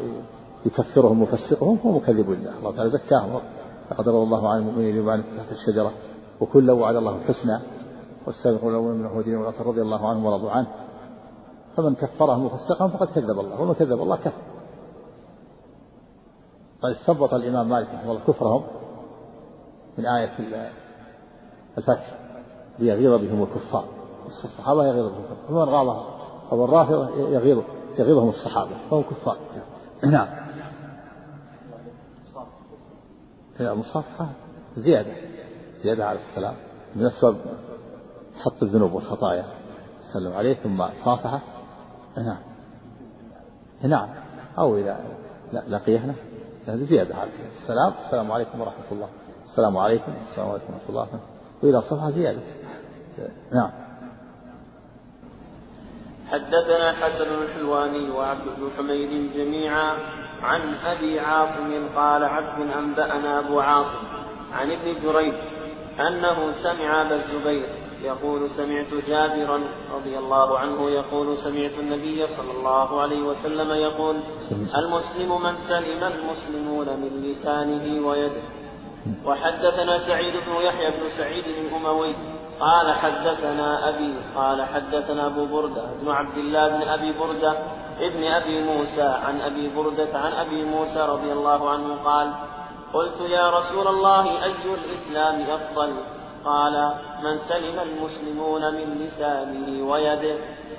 ويكفرهم 0.64 1.20
ويفسقهم 1.20 1.78
هو 1.84 1.92
مكذب 1.92 2.30
لله. 2.30 2.58
الله 2.58 2.76
تعالى 2.76 2.90
زكاهم. 2.90 3.40
لقد 3.90 4.08
رضي 4.08 4.24
الله 4.24 4.48
عن 4.48 4.58
المؤمنين 4.58 4.96
يبان 4.96 5.22
تحت 5.38 5.52
الشجرة. 5.52 5.92
وكلا 6.40 6.72
وعد 6.72 6.96
الله 6.96 7.16
الحسنى. 7.16 7.58
والسابقون 8.26 8.70
الأولون 8.70 8.98
من 8.98 9.06
المهاجرين 9.06 9.36
والأنصار 9.36 9.66
رضي 9.66 9.82
الله 9.82 10.08
عنهم 10.08 10.24
ورضوا 10.24 10.50
عنه. 10.50 10.68
فمن 11.76 11.94
كفرهم 11.94 12.44
وفسقهم 12.44 12.88
فقد 12.88 13.06
كذب 13.06 13.38
الله. 13.40 13.60
ومن 13.60 13.74
كذب 13.74 14.02
الله 14.02 14.16
كفر. 14.16 14.49
قد 16.83 16.90
استنبط 16.90 17.35
الإمام 17.35 17.69
مالك 17.69 17.88
رحمه 17.88 18.11
الله 18.11 18.21
كفرهم 18.27 18.62
من 19.99 20.07
آية 20.07 20.31
الفتح 21.79 22.19
ليغيظ 22.79 23.21
بهم 23.21 23.43
الكفار. 23.43 23.85
الصحابة 24.27 24.87
يغيظ 24.87 25.07
بهم 25.07 25.21
الكفار. 25.21 25.49
فمن 25.49 25.59
غاضهم. 25.59 26.05
أو 26.53 26.64
الرافضة 26.64 27.09
يغيظ 27.16 27.62
يغيظهم 27.99 28.29
الصحابة. 28.29 28.71
فهم 28.90 29.03
كفار. 29.03 29.38
نعم. 30.05 30.29
المصافحة 33.61 34.27
زيادة. 34.77 35.12
زيادة 35.83 36.07
على 36.07 36.19
السلام. 36.19 36.55
من 36.97 37.07
أسباب 37.07 37.37
حط 38.37 38.62
الذنوب 38.62 38.93
والخطايا. 38.93 39.45
سلم 40.12 40.33
عليه 40.33 40.55
ثم 40.55 40.87
صافحه. 41.05 41.40
نعم. 42.16 42.38
نعم. 43.83 44.09
أو 44.59 44.77
إذا 44.77 45.01
لقيه. 45.53 46.14
هذه 46.66 46.83
زيادة. 46.83 47.14
على 47.16 47.31
السلام. 47.31 47.92
السلام 48.07 48.33
عليكم 48.33 48.61
ورحمة 48.61 48.92
الله. 48.92 49.09
السلام 49.44 49.77
عليكم. 49.77 50.12
السلام 50.31 50.51
عليكم 50.51 50.73
ورحمة 50.73 50.88
الله. 50.88 51.09
وإذا 51.62 51.81
صفها 51.81 52.11
زيادة. 52.11 52.40
نعم. 53.53 53.70
حدثنا 56.31 56.92
حسن 56.92 57.42
الحلواني 57.42 58.11
وعبد 58.11 58.44
بن 58.44 58.70
حميد 58.79 59.33
جميعا 59.33 59.96
عن 60.42 60.75
أبي 60.75 61.20
عاصم 61.20 61.88
قال 61.96 62.25
عبد 62.25 62.70
أنبأنا 62.70 63.38
أبو 63.38 63.61
عاصم 63.61 64.07
عن 64.53 64.70
ابن 64.70 65.03
جريج 65.03 65.35
أنه 66.01 66.62
سمع 66.62 67.03
أبا 67.03 67.14
الزبير 67.14 67.80
يقول 68.02 68.50
سمعت 68.50 69.04
جابرا 69.08 69.60
رضي 69.94 70.18
الله 70.18 70.58
عنه 70.58 70.90
يقول 70.90 71.36
سمعت 71.36 71.78
النبي 71.78 72.26
صلى 72.26 72.50
الله 72.50 73.00
عليه 73.00 73.22
وسلم 73.22 73.70
يقول 73.72 74.16
المسلم 74.78 75.42
من 75.42 75.54
سلم 75.68 76.04
المسلمون 76.04 76.86
من 76.86 77.22
لسانه 77.22 78.06
ويده. 78.06 78.42
وحدثنا 79.26 79.98
سعيد 79.98 80.34
بن 80.34 80.52
يحيى 80.52 80.90
بن 80.90 81.08
سعيد 81.18 81.44
الأموي 81.46 82.14
قال 82.60 82.92
حدثنا 82.94 83.88
أبي 83.88 84.14
قال 84.36 84.62
حدثنا 84.62 85.26
أبو 85.26 85.46
بردة 85.46 85.84
بن 86.02 86.10
عبد 86.10 86.38
الله 86.38 86.68
بن 86.68 86.88
أبي 86.88 87.12
بردة 87.12 87.58
ابن 88.00 88.24
أبي 88.24 88.62
موسى 88.62 89.02
عن 89.02 89.40
أبي 89.40 89.68
بردة 89.76 90.18
عن 90.18 90.32
أبي 90.32 90.64
موسى 90.64 91.00
رضي 91.00 91.32
الله 91.32 91.70
عنه 91.70 91.96
قال 92.04 92.32
قلت 92.92 93.20
يا 93.20 93.50
رسول 93.50 93.88
الله 93.88 94.44
أي 94.44 94.74
الإسلام 94.74 95.40
أفضل؟ 95.50 95.92
قال 96.44 96.92
من 97.24 97.38
سلم 97.48 97.79
المسلمون 97.81 98.74
من 98.74 98.98
لسانه 98.98 99.90
ويده. 99.90 100.38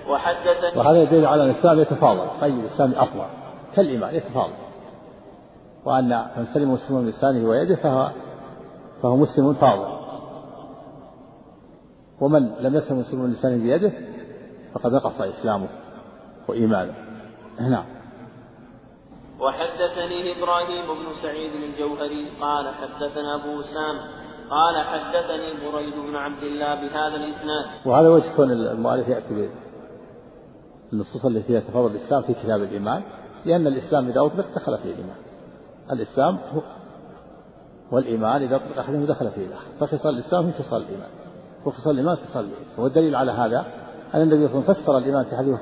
وحدثني 0.10 0.80
وهذا 0.80 1.02
يدل 1.02 1.26
على 1.26 1.44
أن 1.44 1.50
الإسلام 1.50 1.80
يتفاضل. 1.80 2.44
أي 2.44 2.50
الإسلام 2.50 2.92
أفضل 2.92 3.26
كالإيمان 3.76 4.16
يتفاضل. 4.16 4.54
وأن 5.86 6.26
من 6.38 6.46
سلم 6.46 6.64
المسلمون 6.64 7.04
من 7.04 7.10
لسانه 7.10 7.50
ويده 7.50 7.76
فهو 7.76 8.12
فهو 9.04 9.16
مسلم 9.18 9.54
فاضل. 9.54 10.02
ومن 12.22 12.54
لم 12.60 12.76
يسلم 12.76 12.96
المسلمون 12.96 13.26
من 13.26 13.34
لسانه 13.34 13.64
بيده 13.64 13.92
فقد 14.74 14.92
نقص 14.92 15.22
إسلامه 15.22 15.68
وإيمانه. 16.48 16.94
نعم 17.60 17.86
وحدثني 19.40 20.38
إبراهيم 20.38 20.88
بن 20.88 21.14
سعيد 21.22 21.52
الجوهري 21.56 22.30
قال 22.42 22.76
حدثنا 22.76 23.36
أبو 23.36 23.60
أسامة 23.60 24.21
قال 24.52 24.86
حدثني 24.86 25.72
بريد 25.72 25.94
بن 25.94 26.16
عبد 26.16 26.44
الله 26.44 26.76
بهذا 26.76 27.16
الإسناد. 27.16 27.66
وهذا 27.86 28.10
وجه 28.10 28.36
كون 28.36 28.52
المؤلف 28.52 29.08
يأتي 29.08 29.50
بالنصوص 30.92 31.26
التي 31.26 31.44
فيها 31.44 31.60
تفاضل 31.60 31.92
الإسلام 31.92 32.22
في 32.22 32.34
كتاب 32.34 32.64
الإيمان 32.64 33.04
لأن 33.46 33.68
الإسلام 33.68 34.10
إذا 34.10 34.22
أطلق 34.22 34.46
دخل 34.56 34.78
فيه 34.78 34.92
الإيمان. 34.92 35.16
الإسلام 35.92 36.38
هو 36.54 36.62
والإيمان 37.92 38.42
إذا 38.42 38.56
أطلق 38.56 38.80
أحدهم 38.80 39.06
دخل 39.06 39.32
فيه 39.32 39.46
الآخر. 39.46 39.68
فخصال 39.80 40.14
الإسلام 40.14 40.46
هي 40.46 40.52
خصال 40.52 40.82
الإيمان. 40.82 41.10
وخصال 41.66 41.92
الإيمان 41.92 42.16
خصال 42.16 42.46
الإيمان. 42.46 42.66
والدليل 42.78 43.16
على 43.16 43.32
هذا؟ 43.32 43.66
أن 44.14 44.22
النبي 44.22 44.48
صلى 44.48 44.56
الله 44.56 44.64
عليه 44.64 44.70
وسلم 44.70 44.84
فسر 44.84 44.98
الإيمان 44.98 45.24
في 45.24 45.36
حديث 45.36 45.56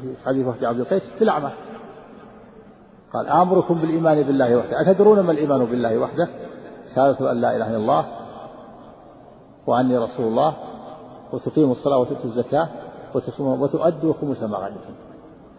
في 0.00 0.26
حديث 0.26 0.46
وفد 0.46 0.64
عبد 0.64 0.80
القيس 0.80 1.02
بالأعمال 1.18 1.52
قال 3.12 3.28
آمركم 3.28 3.74
بالإيمان 3.80 4.22
بالله 4.22 4.56
وحده. 4.56 4.80
أتدرون 4.80 5.20
ما 5.20 5.32
الإيمان 5.32 5.64
بالله 5.64 5.98
وحده؟ 5.98 6.28
شهادة 6.96 7.32
أن 7.32 7.40
لا 7.40 7.56
إله 7.56 7.68
إلا 7.68 7.76
الله 7.76 8.06
وأني 9.66 9.98
رسول 9.98 10.26
الله 10.26 10.56
وتقيموا 11.32 11.72
الصلاة 11.72 11.98
وتؤتوا 11.98 12.24
الزكاة 12.24 12.68
وتؤدوا 13.60 14.12
خمس 14.12 14.42
ما 14.42 14.58
غنمتم. 14.58 14.94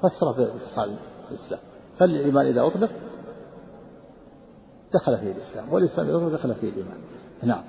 فسر 0.02 0.34
في 0.34 0.44
اتصال 0.44 0.96
الإسلام 1.32 1.60
فالإيمان 2.00 2.46
إذا 2.46 2.62
أطلق 2.68 2.90
دخل 4.94 5.18
فيه 5.18 5.32
الإسلام 5.32 5.74
والإسلام 5.74 6.08
إذا 6.08 6.18
أطلق 6.18 6.34
دخل 6.34 6.56
فيه 6.56 6.70
الإيمان. 6.70 6.98
نعم. 7.44 7.64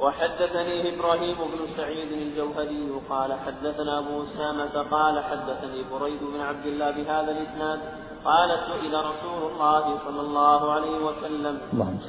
وحدثني 0.00 0.94
إبراهيم 0.94 1.36
بن 1.36 1.76
سعيد 1.76 2.12
الجوهري 2.12 2.90
قال 3.08 3.32
حدثنا 3.32 3.98
أبو 3.98 4.22
أسامة 4.22 4.88
قال 4.90 5.24
حدثني 5.24 5.84
بريد 5.90 6.20
بن 6.20 6.40
عبد 6.40 6.66
الله 6.66 6.90
بهذا 6.90 7.30
الإسناد 7.30 7.80
قال 8.24 8.50
سئل 8.50 9.04
رسول 9.04 9.52
الله 9.52 9.98
صلى 9.98 10.20
الله 10.20 10.72
عليه 10.72 10.98
وسلم 10.98 11.60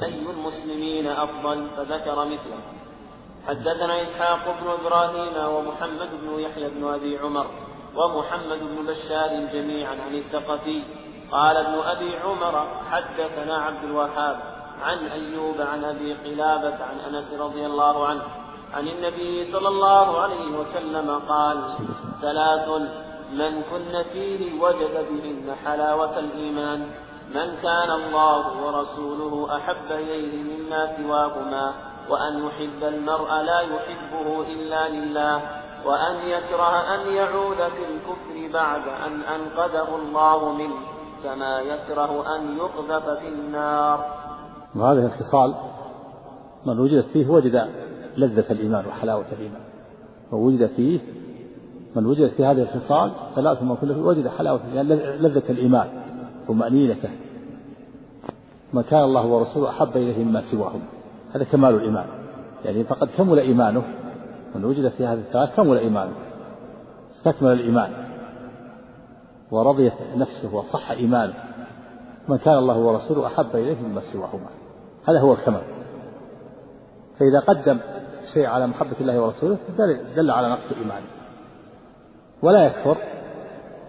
أي 0.02 0.30
المسلمين 0.30 1.06
أفضل؟ 1.06 1.70
فذكر 1.76 2.24
مثله. 2.24 2.60
حدثنا 3.46 4.02
إسحاق 4.02 4.44
بن 4.60 4.68
إبراهيم 4.70 5.54
ومحمد 5.54 6.10
بن 6.22 6.40
يحيى 6.40 6.68
بن 6.68 6.88
أبي 6.88 7.18
عمر 7.18 7.46
ومحمد 7.96 8.58
بن 8.58 8.86
بشار 8.86 9.52
جميعا 9.52 9.94
عن 9.94 10.14
الثقفي. 10.14 10.82
قال 11.32 11.56
ابن 11.56 11.78
أبي 11.78 12.16
عمر 12.16 12.66
حدثنا 12.90 13.56
عبد 13.56 13.84
الوهاب 13.84 14.56
عن 14.82 14.98
أيوب 15.06 15.60
عن 15.60 15.84
أبي 15.84 16.14
قلابة 16.14 16.84
عن 16.84 16.98
أنس 16.98 17.40
رضي 17.40 17.66
الله 17.66 18.06
عنه 18.06 18.22
عن 18.74 18.88
النبي 18.88 19.52
صلى 19.52 19.68
الله 19.68 20.20
عليه 20.20 20.58
وسلم 20.58 21.18
قال 21.28 21.58
ثلاث 22.20 22.68
من 23.32 23.62
كن 23.62 24.02
فيه 24.12 24.60
وجد 24.60 25.06
بهن 25.10 25.54
حلاوة 25.64 26.18
الإيمان. 26.18 26.86
من 27.34 27.56
كان 27.62 27.90
الله 27.90 28.66
ورسوله 28.66 29.56
أحب 29.56 29.92
إليه 29.92 30.42
مما 30.42 30.96
سواهما 30.96 31.74
وأن 32.10 32.46
يحب 32.46 32.84
المرء 32.84 33.28
لا 33.28 33.60
يحبه 33.60 34.42
إلا 34.52 34.88
لله 34.88 35.36
وأن 35.86 36.16
يكره 36.28 36.94
أن 36.94 37.14
يعود 37.14 37.56
في 37.56 37.84
الكفر 37.92 38.52
بعد 38.52 38.88
أن 38.88 39.20
أنقذه 39.20 39.96
الله 39.96 40.52
منه 40.52 40.76
كما 41.24 41.60
يكره 41.60 42.36
أن 42.36 42.56
يقذف 42.56 43.18
في 43.18 43.28
النار. 43.28 44.06
وهذه 44.76 45.06
الخصال 45.06 45.54
من 46.66 46.78
وجدت 46.78 47.06
فيه 47.06 47.28
وجد 47.28 47.70
لذة 48.16 48.52
الإيمان 48.52 48.86
وحلاوة 48.86 49.26
الإيمان. 49.32 49.62
من 50.32 50.38
وجد 50.38 50.66
فيه 50.66 51.00
من 51.96 52.06
وجد 52.06 52.28
في 52.28 52.44
هذه 52.44 52.62
الخصال 52.62 53.12
ثلاث 53.34 53.62
من 53.62 53.76
كل 53.76 53.90
وجد 53.90 54.28
حلاوة 54.28 54.60
يعني 54.74 54.94
لذة 54.94 55.50
الإيمان 55.50 55.88
طمأنينته 56.48 57.10
ما 58.72 58.82
كان 58.82 59.02
الله 59.02 59.26
ورسوله 59.26 59.70
أحب 59.70 59.96
إليه 59.96 60.24
مما 60.24 60.42
سواهم. 60.50 60.80
هذا 61.34 61.44
كمال 61.44 61.74
الإيمان. 61.74 62.06
يعني 62.64 62.84
فقد 62.84 63.08
كمل 63.16 63.38
إيمانه. 63.38 63.82
من 64.54 64.64
وجد 64.64 64.88
في 64.88 65.06
هذه 65.06 65.18
الثلاث 65.18 65.56
كمل 65.56 65.78
إيمانه. 65.78 66.12
استكمل 67.10 67.52
الإيمان. 67.52 67.90
ورضيت 69.50 69.92
نفسه 70.16 70.54
وصح 70.54 70.90
إيمانه. 70.90 71.34
من 72.28 72.38
كان 72.38 72.58
الله 72.58 72.78
ورسوله 72.78 73.26
أحب 73.26 73.56
إليه 73.56 73.76
مما 73.82 74.00
سواهما. 74.12 74.48
هذا 75.08 75.20
هو 75.20 75.32
الكمال. 75.32 75.62
فإذا 77.18 77.40
قدم 77.40 77.78
شيء 78.34 78.46
على 78.46 78.66
محبة 78.66 78.96
الله 79.00 79.20
ورسوله 79.20 79.58
دل 80.16 80.30
على 80.30 80.50
نقص 80.50 80.72
إيمانه. 80.72 81.06
ولا 82.46 82.66
يكفر 82.66 82.96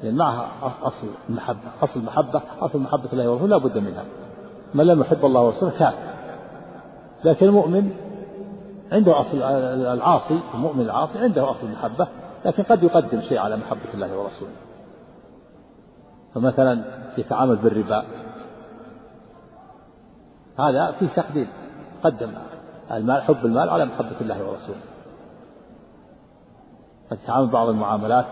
لأن 0.03 0.15
معها 0.15 0.73
أصل 0.83 1.07
المحبة 1.29 1.59
أصل 1.81 1.99
المحبة 1.99 2.41
أصل 2.59 2.79
محبة 2.79 3.09
الله 3.13 3.29
ورسوله 3.29 3.47
لا 3.47 3.57
بد 3.57 3.77
منها. 3.77 4.03
من 4.73 4.87
لم 4.87 5.01
يحب 5.01 5.25
الله 5.25 5.41
ورسوله 5.41 5.71
كافر. 5.79 5.97
لكن 7.23 7.45
المؤمن 7.45 7.91
عنده 8.91 9.19
أصل 9.19 9.43
العاصي 9.93 10.39
المؤمن 10.53 10.81
العاصي 10.81 11.19
عنده 11.19 11.51
أصل 11.51 11.67
المحبة 11.67 12.07
لكن 12.45 12.63
قد 12.63 12.83
يقدم 12.83 13.21
شيء 13.21 13.37
على 13.37 13.57
محبة 13.57 13.93
الله 13.93 14.17
ورسوله. 14.17 14.51
فمثلا 16.35 16.83
يتعامل 17.17 17.55
بالربا. 17.55 18.05
هذا 20.59 20.91
فيه 20.91 21.07
تقديم 21.07 21.47
قدم 22.03 22.31
المال 22.91 23.21
حب 23.21 23.45
المال 23.45 23.69
على 23.69 23.85
محبة 23.85 24.21
الله 24.21 24.49
ورسوله. 24.49 24.81
قد 27.11 27.17
بعض 27.47 27.69
المعاملات 27.69 28.25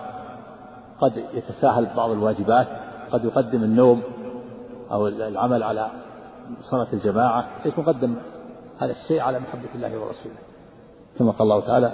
قد 1.02 1.24
يتساهل 1.34 1.88
بعض 1.96 2.10
الواجبات 2.10 2.68
قد 3.12 3.26
يقدم 3.26 3.64
النوم 3.64 4.02
أو 4.92 5.08
العمل 5.08 5.64
على 5.64 5.90
صلاة 6.72 6.88
الجماعة 6.94 7.46
يكون 7.66 7.86
قدم 7.86 8.16
هذا 8.80 8.92
الشيء 8.92 9.22
على 9.22 9.40
محبة 9.40 9.70
الله 9.76 10.00
ورسوله. 10.00 10.36
كما 11.20 11.32
قال 11.32 11.42
الله 11.42 11.60
تعالى 11.60 11.92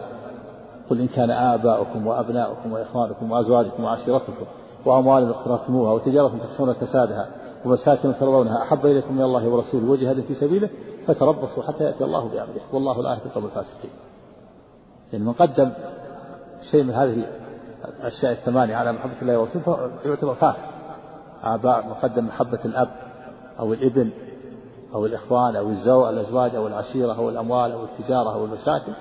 قل 0.90 1.00
إن 1.00 1.08
كان 1.08 1.32
آباؤكم 1.32 2.08
وأبناؤكم 2.08 2.72
وإخوانكم 2.72 3.32
وأزواجكم 3.32 3.84
وعشيرتكم 3.84 4.46
وأموال 4.86 5.30
اقترفتموها 5.30 5.94
وتجارة 5.94 6.38
تخشون 6.44 6.74
كسادها 6.74 7.28
ومساكن 7.66 8.14
ترضونها 8.20 8.64
أحب 8.64 8.86
إليكم 8.86 9.16
من 9.16 9.22
الله 9.22 9.50
ورسوله 9.50 9.92
وجهاد 9.92 10.22
في 10.22 10.34
سبيله 10.34 10.70
فتربصوا 11.08 11.64
حتى 11.64 11.84
يأتي 11.84 12.04
الله 12.04 12.28
بأمره. 12.30 12.62
والله 12.74 13.04
لا 13.04 13.10
يهدي 13.10 13.26
القوم 13.26 13.46
الفاسقين. 13.46 13.92
يعني 15.14 15.26
من 15.26 15.34
قدم 15.34 15.72
شيء 16.72 16.84
من 16.84 16.94
هذه 16.94 17.26
الأشياء 17.86 18.32
الثمانية 18.32 18.76
على 18.76 18.92
محبة 18.92 19.22
الله 19.22 19.40
ورسوله 19.40 19.92
يعتبر 20.06 20.34
فاسق 20.34 20.66
آباء 21.44 21.88
مقدم 21.88 22.26
محبة 22.26 22.60
الأب 22.66 22.90
أو 23.60 23.74
الإبن 23.74 24.12
أو 24.94 25.06
الإخوان 25.06 25.56
أو 25.56 25.70
الزوج 25.70 26.14
الأزواج 26.14 26.56
أو 26.56 26.68
العشيرة 26.68 27.14
أو 27.14 27.30
الأموال 27.30 27.72
أو 27.72 27.84
التجارة 27.84 28.34
أو 28.34 28.46
المساكن 28.46 28.94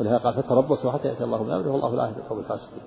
ولهذا 0.00 0.18
قال 0.18 0.34
فتربصوا 0.34 0.92
حتى 0.92 1.08
يأتي 1.08 1.24
الله 1.24 1.38
بأمره 1.38 1.70
والله 1.70 1.94
لا 1.94 2.06
يهدي 2.06 2.20
القوم 2.20 2.38
الفاسقين. 2.38 2.82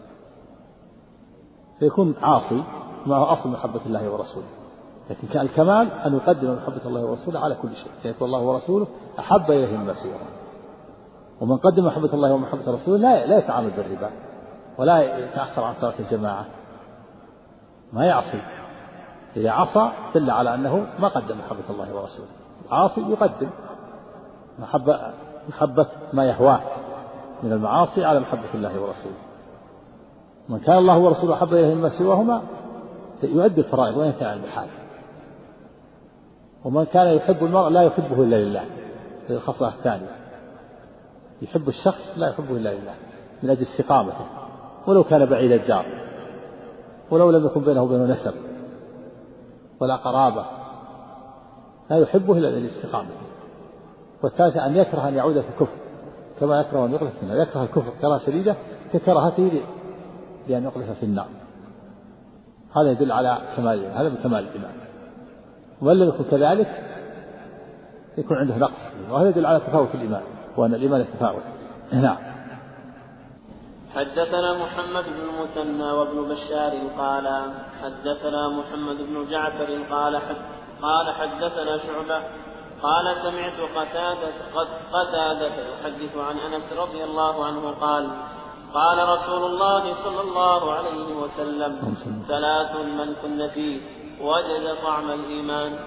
فيكون 1.79 2.15
عاصي 2.21 2.63
معه 3.05 3.33
أصل 3.33 3.49
محبة 3.49 3.81
الله 3.85 4.09
ورسوله. 4.09 4.47
لكن 5.09 5.27
كان 5.27 5.41
الكمال 5.41 5.91
أن 5.91 6.13
يقدم 6.15 6.53
محبة 6.53 6.81
الله 6.85 7.05
ورسوله 7.05 7.39
على 7.39 7.55
كل 7.55 7.75
شيء. 7.75 7.91
يعني 8.03 8.15
يكون 8.15 8.27
الله 8.27 8.39
ورسوله 8.39 8.87
أحب 9.19 9.51
إليه 9.51 9.77
مما 9.77 9.93
ومن 11.41 11.57
قدم 11.57 11.85
محبة 11.85 12.13
الله 12.13 12.33
ومحبة 12.33 12.71
رسوله 12.71 12.97
لا 12.97 13.25
لا 13.25 13.37
يتعامل 13.37 13.71
بالربا. 13.71 14.09
ولا 14.77 15.19
يتأخر 15.19 15.63
عن 15.63 15.73
صلاة 15.73 15.93
الجماعة. 15.99 16.45
ما 17.93 18.05
يعصي. 18.05 18.41
إذا 19.37 19.51
عصى 19.51 19.91
دل 20.15 20.31
على 20.31 20.55
أنه 20.55 20.87
ما 20.99 21.07
قدم 21.07 21.37
محبة 21.37 21.69
الله 21.69 21.95
ورسوله. 21.95 22.27
عاصي 22.71 23.01
يقدم 23.01 23.49
محبة 24.59 25.13
محبة 25.49 25.87
ما 26.13 26.25
يهواه 26.25 26.61
من 27.43 27.51
المعاصي 27.51 28.05
على 28.05 28.19
محبة 28.19 28.53
الله 28.53 28.81
ورسوله. 28.81 29.15
من 30.49 30.59
كان 30.59 30.77
الله 30.77 30.97
ورسوله 30.97 31.33
أحب 31.33 31.53
إليه 31.53 31.75
مما 31.75 31.89
سواهما 31.89 32.41
يؤدي 33.23 33.61
الفرائض 33.61 33.97
وينتهي 33.97 34.27
عن 34.27 34.43
الحال 34.43 34.67
ومن 36.65 36.85
كان 36.85 37.07
يحب 37.07 37.43
المرء 37.43 37.69
لا 37.69 37.81
يحبه 37.81 38.23
إلا 38.23 38.35
لله 38.35 38.65
الخصلة 39.29 39.67
الثانية. 39.67 40.15
يحب 41.41 41.67
الشخص 41.67 42.17
لا 42.17 42.29
يحبه 42.29 42.51
إلا 42.51 42.73
لله 42.73 42.93
من 43.43 43.49
أجل 43.49 43.61
استقامته. 43.61 44.25
ولو 44.87 45.03
كان 45.03 45.25
بعيد 45.25 45.51
الدار 45.51 45.85
ولو 47.11 47.31
لم 47.31 47.45
يكن 47.45 47.61
بينه 47.61 47.83
وبينه 47.83 48.03
نسب 48.03 48.33
ولا 49.79 49.95
قرابة 49.95 50.45
لا 51.89 51.97
يحبه 51.97 52.33
إلا 52.33 52.47
لأجل 52.47 52.65
استقامته 52.65 53.25
والثالثة 54.23 54.65
أن 54.65 54.75
يكره 54.75 55.07
أن 55.07 55.13
يعود 55.15 55.41
في 55.41 55.49
الكفر 55.49 55.77
كما 56.39 56.59
يكره 56.61 56.85
أن 56.85 56.93
يقذف 56.93 57.17
في 57.17 57.23
النار. 57.23 57.37
يكره 57.37 57.63
الكفر 57.63 57.91
كراهة 58.01 58.25
شديدة 58.25 58.55
ككراهته 58.93 59.61
لأن 60.47 60.63
يقذف 60.63 60.91
في 60.99 61.03
النار. 61.03 61.27
هذا 62.75 62.91
يدل 62.91 63.11
على 63.11 63.37
كمال 63.57 63.85
هذا 63.85 64.09
من 64.09 64.15
كمال 64.15 64.39
الإيمان. 64.39 64.71
ومن 65.81 65.99
لم 65.99 66.09
يكن 66.09 66.23
كذلك 66.23 66.67
يكون 68.17 68.37
عنده 68.37 68.57
نقص 68.57 68.93
وهذا 69.11 69.29
يدل 69.29 69.45
على 69.45 69.59
تفاوت 69.59 69.95
الإيمان 69.95 70.21
وأن 70.57 70.73
الإيمان 70.73 71.01
يتفاوت 71.01 71.43
نعم. 71.91 72.34
حدثنا 73.95 74.53
محمد 74.53 75.05
بن 75.05 75.21
المثنى 75.29 75.91
وابن 75.91 76.29
بشار 76.29 76.73
قال 76.97 77.53
حدثنا 77.83 78.49
محمد 78.49 78.97
بن 78.97 79.29
جعفر 79.29 79.69
قال 79.91 80.17
حد 80.17 80.35
قال 80.81 81.09
حدثنا 81.13 81.77
شعبة 81.77 82.23
قال 82.81 83.15
سمعت 83.15 83.59
قتادة 83.75 84.33
قتادة 84.93 85.55
يحدث 85.73 86.17
عن 86.17 86.37
أنس 86.37 86.73
رضي 86.73 87.03
الله 87.03 87.45
عنه 87.45 87.71
قال 87.71 88.09
قال 88.73 89.09
رسول 89.09 89.43
الله 89.43 89.93
صلى 90.03 90.21
الله 90.21 90.73
عليه 90.73 91.15
وسلم 91.15 91.95
ثلاث 92.27 92.71
من 92.75 93.15
كن 93.21 93.47
فيه 93.47 93.81
وجد 94.21 94.75
طعم 94.83 95.11
الإيمان 95.11 95.79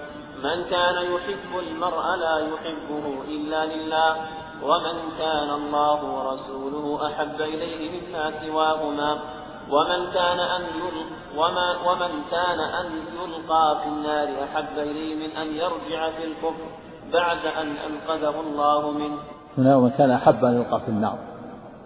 من 0.43 0.63
كان 0.63 0.95
يحب 1.13 1.59
المرء 1.59 2.15
لا 2.15 2.37
يحبه 2.39 3.23
إلا 3.27 3.65
لله 3.65 4.15
ومن 4.63 5.17
كان 5.17 5.49
الله 5.49 6.03
ورسوله 6.03 7.07
أحب 7.07 7.41
إليه 7.41 8.01
مما 8.01 8.31
سواهما 8.31 9.19
ومن 9.71 10.11
كان 10.13 10.39
أن 10.39 10.63
وما 11.37 11.91
ومن 11.91 12.11
كان 12.31 12.59
أن 12.59 12.85
يلقى 13.21 13.77
في 13.83 13.89
النار 13.89 14.43
أحب 14.43 14.79
إليه 14.79 15.15
من 15.15 15.35
أن 15.37 15.47
يرجع 15.47 16.11
في 16.17 16.23
الكفر 16.23 16.65
بعد 17.13 17.45
أن 17.45 17.67
أنقذه 17.67 18.39
الله 18.39 18.91
منه. 18.91 19.17
هنا 19.57 19.75
ومن 19.75 19.89
كان 19.89 20.11
أحب 20.11 20.45
أن 20.45 20.53
يلقى 20.53 20.79
في 20.79 20.89
النار. 20.89 21.17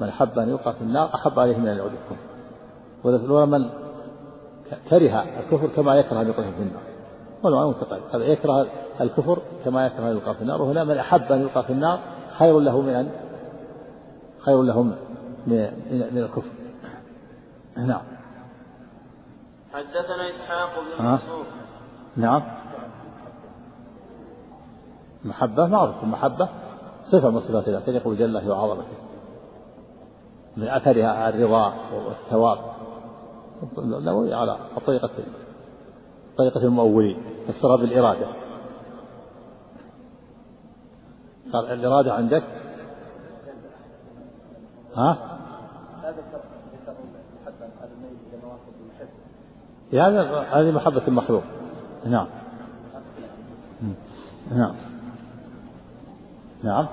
من 0.02 0.10
أحب 0.10 0.40
أن 0.40 0.50
يلقى 0.50 0.74
في 0.74 0.82
النار 0.82 1.10
أحب 1.16 1.40
عليه 1.40 1.58
من 1.58 1.68
أن 1.68 1.78
يعود 1.78 1.92
الكفر. 1.92 3.34
ومن 3.34 3.70
كره 4.90 5.26
الكفر 5.40 5.68
كما 5.68 5.96
يكره 5.96 6.22
أن 6.22 6.28
يلقى 6.28 6.44
في 6.44 6.62
النار. 6.62 6.84
والمعنى 7.44 7.70
متقارب. 7.70 8.04
هذا 8.14 8.24
يكره 8.24 8.68
الكفر 9.02 9.42
كما 9.66 9.86
يكره 9.86 10.04
أن 10.04 10.12
يلقى 10.12 10.36
في 10.36 10.42
النار. 10.42 10.62
وهنا 10.62 10.84
من 10.84 10.98
أحب 10.98 11.32
أن 11.32 11.42
يلقى 11.42 11.64
في 11.64 11.70
النار 11.70 12.00
خير 12.38 12.60
له 12.60 12.82
من 12.82 12.94
أن 12.94 13.12
خير 14.40 14.62
له 14.62 14.84
من 14.84 14.98
من 15.88 16.18
الكفر. 16.18 16.50
نعم. 17.78 18.02
حدثنا 19.74 20.30
إسحاق 20.30 20.70
بن 20.80 21.06
منصور. 21.06 21.46
نعم. 22.16 22.44
محبة 25.26 25.68
معروف 25.68 26.04
المحبة 26.04 26.50
صفة 27.12 27.30
من 27.30 27.40
صفات 27.40 27.68
الله 27.68 27.80
تليق 27.80 28.08
بجلاله 28.08 28.50
وعظمته. 28.50 28.98
من 30.58 30.68
أثرها 30.68 31.30
الرضا 31.30 31.74
والثواب. 31.94 32.58
النووي 33.78 34.34
على 34.34 34.58
طريقة 34.86 35.10
طريقة 36.38 36.62
المؤولين 36.62 37.18
فسرها 37.48 37.76
بالإرادة. 37.76 38.43
قال 41.54 41.72
الإرادة 41.72 42.14
عندك. 42.14 42.44
ها؟ 44.96 45.18
هذا 49.94 50.24
هذه 50.52 50.72
محبة 50.72 51.08
المخلوق. 51.08 51.44
نعم. 52.06 52.28
نعم. 54.52 54.76
نعم. 56.64 56.88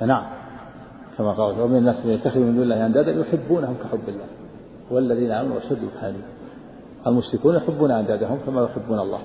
نعم. 0.00 0.26
كما 1.18 1.32
قال 1.32 1.60
ومن 1.60 1.76
الناس 1.76 2.06
من 2.06 2.12
يتخذ 2.12 2.38
من 2.38 2.54
دون 2.54 2.62
الله 2.62 2.86
أندادا 2.86 3.12
يحبونهم 3.12 3.76
كحب 3.84 4.08
الله. 4.08 4.26
والذين 4.90 5.30
آمنوا 5.30 5.58
اشد 5.58 5.88
حبا 6.00 6.22
المشركون 7.06 7.54
يحبون 7.54 7.90
أندادهم 7.90 8.38
كما 8.46 8.62
يحبون 8.64 8.98
الله. 8.98 9.20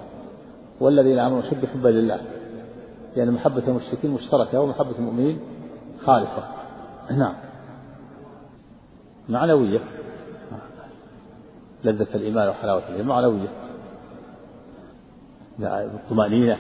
والذين 0.79 1.19
آمنوا 1.19 1.39
اشد 1.39 1.65
حبا 1.65 1.89
لله. 1.89 2.38
لأن 3.15 3.31
محبة 3.31 3.67
المشركين 3.67 4.11
مشتركة 4.11 4.59
ومحبة 4.59 4.99
المؤمنين 4.99 5.39
خالصة. 6.05 6.47
نعم. 7.11 7.35
معنوية. 9.29 9.79
لذة 11.83 12.15
الإيمان 12.15 12.49
وحلاوة 12.49 12.89
الإيمان. 12.89 13.07
معنوية. 13.07 13.49
الطمأنينة 15.59 16.57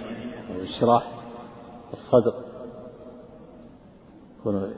والانشراح 0.49 1.11
الصدر 1.93 2.33
يكون 4.39 4.73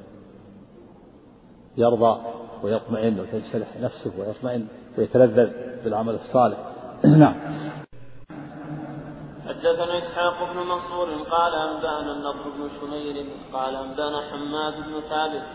يرضى 1.77 2.21
ويطمئن 2.63 3.19
وتنشرح 3.19 3.67
نفسه 3.81 4.11
ويطمئن 4.19 4.67
ويتلذذ 4.97 5.51
بالعمل 5.83 6.13
الصالح. 6.13 6.57
نعم. 7.05 7.35
حدثنا 9.61 9.97
إسحاق 9.97 10.53
بن 10.53 10.59
منصور 10.59 11.07
قال 11.31 11.53
أنبأنا 11.55 12.11
النضر 12.11 12.49
بن 12.49 12.69
شمير 12.81 13.25
قال 13.53 13.75
أنبأنا 13.75 14.21
حماد 14.31 14.73
بن 14.73 14.99
ثابت 15.09 15.47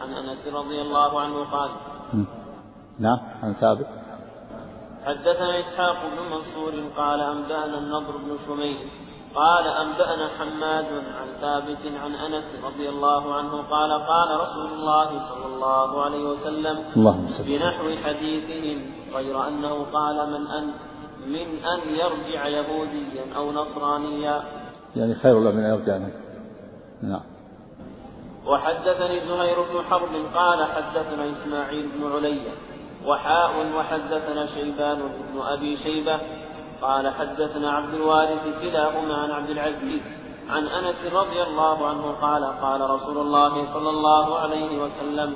عن 0.00 0.12
أنس 0.12 0.54
رضي 0.54 0.82
الله 0.82 1.20
عنه 1.20 1.44
قال 1.44 1.70
نعم 2.98 3.18
عن 3.42 3.54
ثابت. 3.54 3.86
حدثنا 5.04 5.58
إسحاق 5.58 5.96
بن 6.06 6.18
منصور 6.30 6.72
قال 6.96 7.20
أنبأنا 7.20 7.78
النضر 7.78 8.16
بن 8.16 8.36
شميل 8.46 8.76
قال 9.34 9.66
أنبأنا 9.66 10.28
حماد 10.38 10.86
عن 10.86 11.28
ثابت 11.40 11.92
عن 12.02 12.14
أنس 12.14 12.64
رضي 12.64 12.88
الله 12.88 13.34
عنه 13.34 13.62
قال 13.70 13.92
قال 13.92 14.40
رسول 14.40 14.72
الله 14.72 15.08
صلى 15.28 15.46
الله 15.46 16.04
عليه 16.04 16.24
وسلم 16.24 16.84
اللهم 16.96 17.26
بنحو 17.46 17.96
حديثهم 18.04 18.92
غير 19.14 19.48
أنه 19.48 19.86
قال 19.92 20.30
من 20.30 20.46
أن 20.46 20.72
من 21.26 21.64
أن 21.64 21.94
يرجع 21.94 22.48
يهوديا 22.48 23.36
أو 23.36 23.52
نصرانيا. 23.52 24.42
يعني 24.96 25.14
خير 25.14 25.40
له 25.40 25.50
من 25.50 25.64
أن 25.64 25.74
يرجع. 25.74 25.98
نعم. 27.02 27.22
وحدثني 28.46 29.20
زهير 29.20 29.56
بن 29.62 29.82
حرب 29.90 30.10
قال 30.34 30.64
حدثنا 30.64 31.30
إسماعيل 31.30 31.88
بن 31.88 32.12
علي. 32.12 32.40
وحاء 33.06 33.76
وحدثنا 33.76 34.46
شيبان 34.46 34.98
بن 34.98 35.40
أبي 35.40 35.76
شيبة 35.76 36.20
قال 36.82 37.08
حدثنا 37.08 37.72
عبد 37.72 37.94
الوارث 37.94 38.60
كلاهما 38.62 39.14
عن 39.14 39.30
عبد 39.30 39.50
العزيز 39.50 40.02
عن 40.50 40.66
أنس 40.66 41.12
رضي 41.12 41.42
الله 41.42 41.86
عنه 41.88 42.12
قال 42.12 42.44
قال 42.44 42.90
رسول 42.90 43.18
الله 43.18 43.74
صلى 43.74 43.90
الله 43.90 44.38
عليه 44.38 44.82
وسلم 44.82 45.34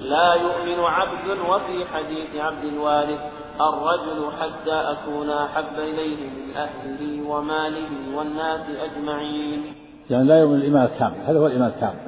لا 0.00 0.34
يؤمن 0.34 0.84
عبد 0.84 1.38
وفي 1.48 1.84
حديث 1.84 2.36
عبد 2.36 2.64
الوارث 2.64 3.20
الرجل 3.60 4.32
حتى 4.32 4.72
أكون 4.72 5.30
أحب 5.30 5.78
إليه 5.78 6.30
من 6.30 6.56
أهله 6.56 7.30
وماله 7.30 8.16
والناس 8.16 8.70
أجمعين. 8.70 9.74
يعني 10.10 10.24
لا 10.24 10.38
يؤمن 10.40 10.54
الإيمان 10.54 10.84
الكامل، 10.84 11.16
هذا 11.26 11.38
هو 11.38 11.46
الإيمان 11.46 11.68
الكامل. 11.68 11.98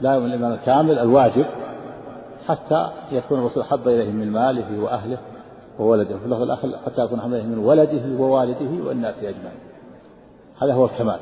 لا 0.00 0.14
يؤمن 0.14 0.26
الإيمان 0.26 0.52
الكامل 0.52 0.98
الواجب 0.98 1.46
حتى 2.48 2.90
يكون 3.12 3.38
الرسول 3.38 3.62
أحب 3.62 3.88
إليه 3.88 4.10
من 4.10 4.32
ماله 4.32 4.82
وأهله 4.82 5.18
وولده. 5.78 6.18
في 6.18 6.24
اللفظ 6.24 6.42
الآخر 6.42 6.68
حتى 6.86 7.04
يكون 7.04 7.20
حمله 7.20 7.42
من 7.42 7.58
ولده 7.58 8.22
ووالده 8.22 8.88
والناس 8.88 9.18
أجمعين. 9.18 9.60
هذا 10.62 10.74
هو 10.74 10.84
الكمال. 10.84 11.18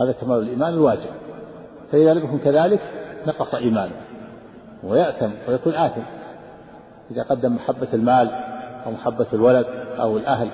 هذا 0.00 0.12
كمال 0.12 0.38
الإيمان 0.38 0.72
الواجب. 0.72 1.10
فإذا 1.92 2.14
لم 2.14 2.24
يكن 2.24 2.38
كذلك 2.38 2.80
نقص 3.26 3.54
إيمانه 3.54 3.94
ويأثم 4.84 5.30
ويكون 5.48 5.74
آثم. 5.74 6.02
إذا 7.10 7.22
قدم 7.22 7.54
محبة 7.54 7.88
المال 7.94 8.30
أو 8.86 8.90
محبة 8.90 9.26
الولد 9.32 9.66
أو 10.00 10.16
الأهل 10.16 10.50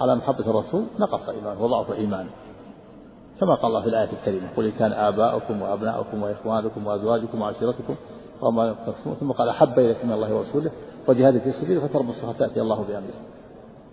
على 0.00 0.16
محبة 0.16 0.50
الرسول 0.50 0.84
نقص 0.98 1.28
إيمانه 1.28 1.64
وضعف 1.64 1.92
إيمانه. 1.92 2.30
كما 3.40 3.54
قال 3.54 3.66
الله 3.66 3.82
في 3.82 3.88
الآية 3.88 4.08
الكريمة 4.12 4.48
قل 4.56 4.64
إن 4.64 4.72
كان 4.72 4.92
آباؤكم 4.92 5.62
وأبناؤكم 5.62 6.22
وإخوانكم 6.22 6.86
وأزواجكم 6.86 7.42
وعشيرتكم 7.42 7.94
وما 8.42 8.74
تقسمون 8.86 9.16
ثم 9.16 9.32
قال 9.32 9.48
أحب 9.48 9.78
إليكم 9.78 10.06
من 10.06 10.12
الله 10.12 10.34
ورسوله 10.34 10.70
وجهاد 11.08 11.38
في 11.38 11.52
سبيله 11.52 11.86
فتربصوا 11.86 12.32
حتى 12.32 12.44
يأتي 12.44 12.60
الله 12.60 12.84
بأمره. 12.84 13.14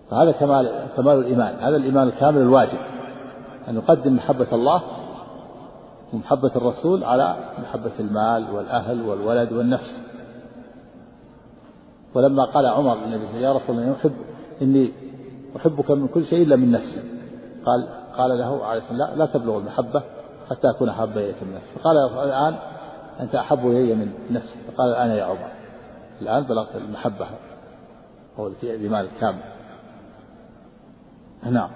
فهذا 0.09 0.31
كمال 0.31 0.87
كمال 0.97 1.19
الإيمان 1.19 1.55
هذا 1.55 1.75
الإيمان 1.75 2.07
الكامل 2.07 2.41
الواجب 2.41 2.79
أن 3.67 3.75
يقدم 3.75 4.15
محبة 4.15 4.47
الله 4.53 4.81
ومحبة 6.13 6.51
الرسول 6.55 7.03
على 7.03 7.35
محبة 7.61 7.91
المال 7.99 8.51
والأهل 8.51 9.01
والولد 9.01 9.53
والنفس. 9.53 10.01
ولما 12.13 12.45
قال 12.45 12.65
عمر 12.65 12.95
للنبي 12.95 13.41
يا 13.41 13.53
رسول 13.53 13.79
الله 13.79 13.93
أحب 13.93 14.13
إني 14.61 14.93
أحبك 15.57 15.91
من 15.91 16.07
كل 16.07 16.25
شيء 16.25 16.43
إلا 16.43 16.55
من 16.55 16.71
نفسي. 16.71 17.01
قال 17.65 17.87
قال 18.17 18.39
له 18.39 18.65
عليه 18.65 18.81
الصلاة 18.81 18.99
والسلام 18.99 19.19
لا, 19.19 19.25
تبلغ 19.25 19.57
المحبة 19.57 20.03
حتى 20.49 20.69
أكون 20.69 20.89
أحب 20.89 21.17
إليك 21.17 21.43
من 21.43 21.55
نفسي. 21.55 21.79
فقال 21.79 21.97
الآن 21.97 22.55
أنت 23.19 23.35
أحب 23.35 23.67
إلي 23.67 23.95
من 23.95 24.13
نفسي. 24.31 24.59
فقال 24.67 24.89
الآن 24.89 25.09
يا 25.09 25.23
عمر 25.23 25.51
الآن 26.21 26.43
بلغت 26.43 26.75
المحبة. 26.75 27.27
أو 28.39 28.47
الإيمان 28.63 29.05
الكامل. 29.05 29.41
نعم. 31.43 31.69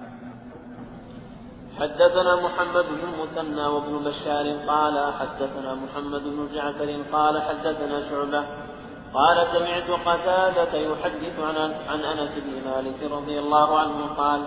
حدثنا 1.79 2.35
محمد 2.35 2.85
بن 2.85 2.99
المثنى 3.09 3.65
وابن 3.65 4.03
بشار 4.05 4.45
قال 4.67 5.13
حدثنا 5.13 5.75
محمد 5.75 6.21
بن 6.23 6.47
جعفر 6.53 6.95
قال 7.13 7.41
حدثنا 7.41 8.09
شعبة 8.09 8.45
قال 9.13 9.47
سمعت 9.47 9.89
قتادة 9.89 10.77
يحدث 10.77 11.39
عن 11.39 11.55
عن 11.87 11.99
أنس 11.99 12.39
بن 12.39 12.69
مالك 12.69 13.11
رضي 13.11 13.39
الله 13.39 13.79
عنه 13.79 14.05
قال 14.17 14.41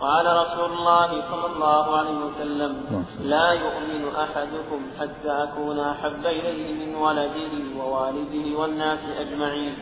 قال 0.00 0.36
رسول 0.36 0.72
الله 0.72 1.20
صلى 1.30 1.46
الله 1.46 1.96
عليه 1.96 2.18
وسلم 2.18 3.02
لا 3.20 3.52
يؤمن 3.52 4.14
أحدكم 4.16 4.80
حتى 5.00 5.30
أكون 5.30 5.78
أحب 5.80 6.26
إليه 6.26 6.86
من 6.86 6.94
ولده 6.94 7.78
ووالده 7.78 8.58
والناس 8.58 9.10
أجمعين. 9.20 9.74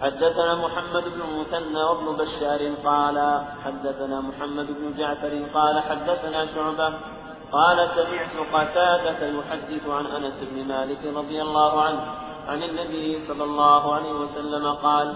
حدثنا 0.00 0.54
محمد 0.54 1.04
بن 1.04 1.20
المثنى 1.20 1.82
وابن 1.82 2.16
بشار 2.16 2.74
قال 2.84 3.46
حدثنا 3.64 4.20
محمد 4.20 4.66
بن 4.66 4.98
جعفر 4.98 5.44
قال 5.54 5.80
حدثنا 5.80 6.46
شعبة 6.54 6.94
قال 7.52 7.88
سمعت 7.88 8.36
قتادة 8.52 9.26
يحدث 9.26 9.88
عن 9.88 10.06
أنس 10.06 10.44
بن 10.52 10.68
مالك 10.68 11.04
رضي 11.16 11.42
الله 11.42 11.82
عنه. 11.82 12.29
عن 12.46 12.62
النبي 12.62 13.18
صلى 13.28 13.44
الله 13.44 13.94
عليه 13.94 14.12
وسلم 14.12 14.72
قال 14.72 15.14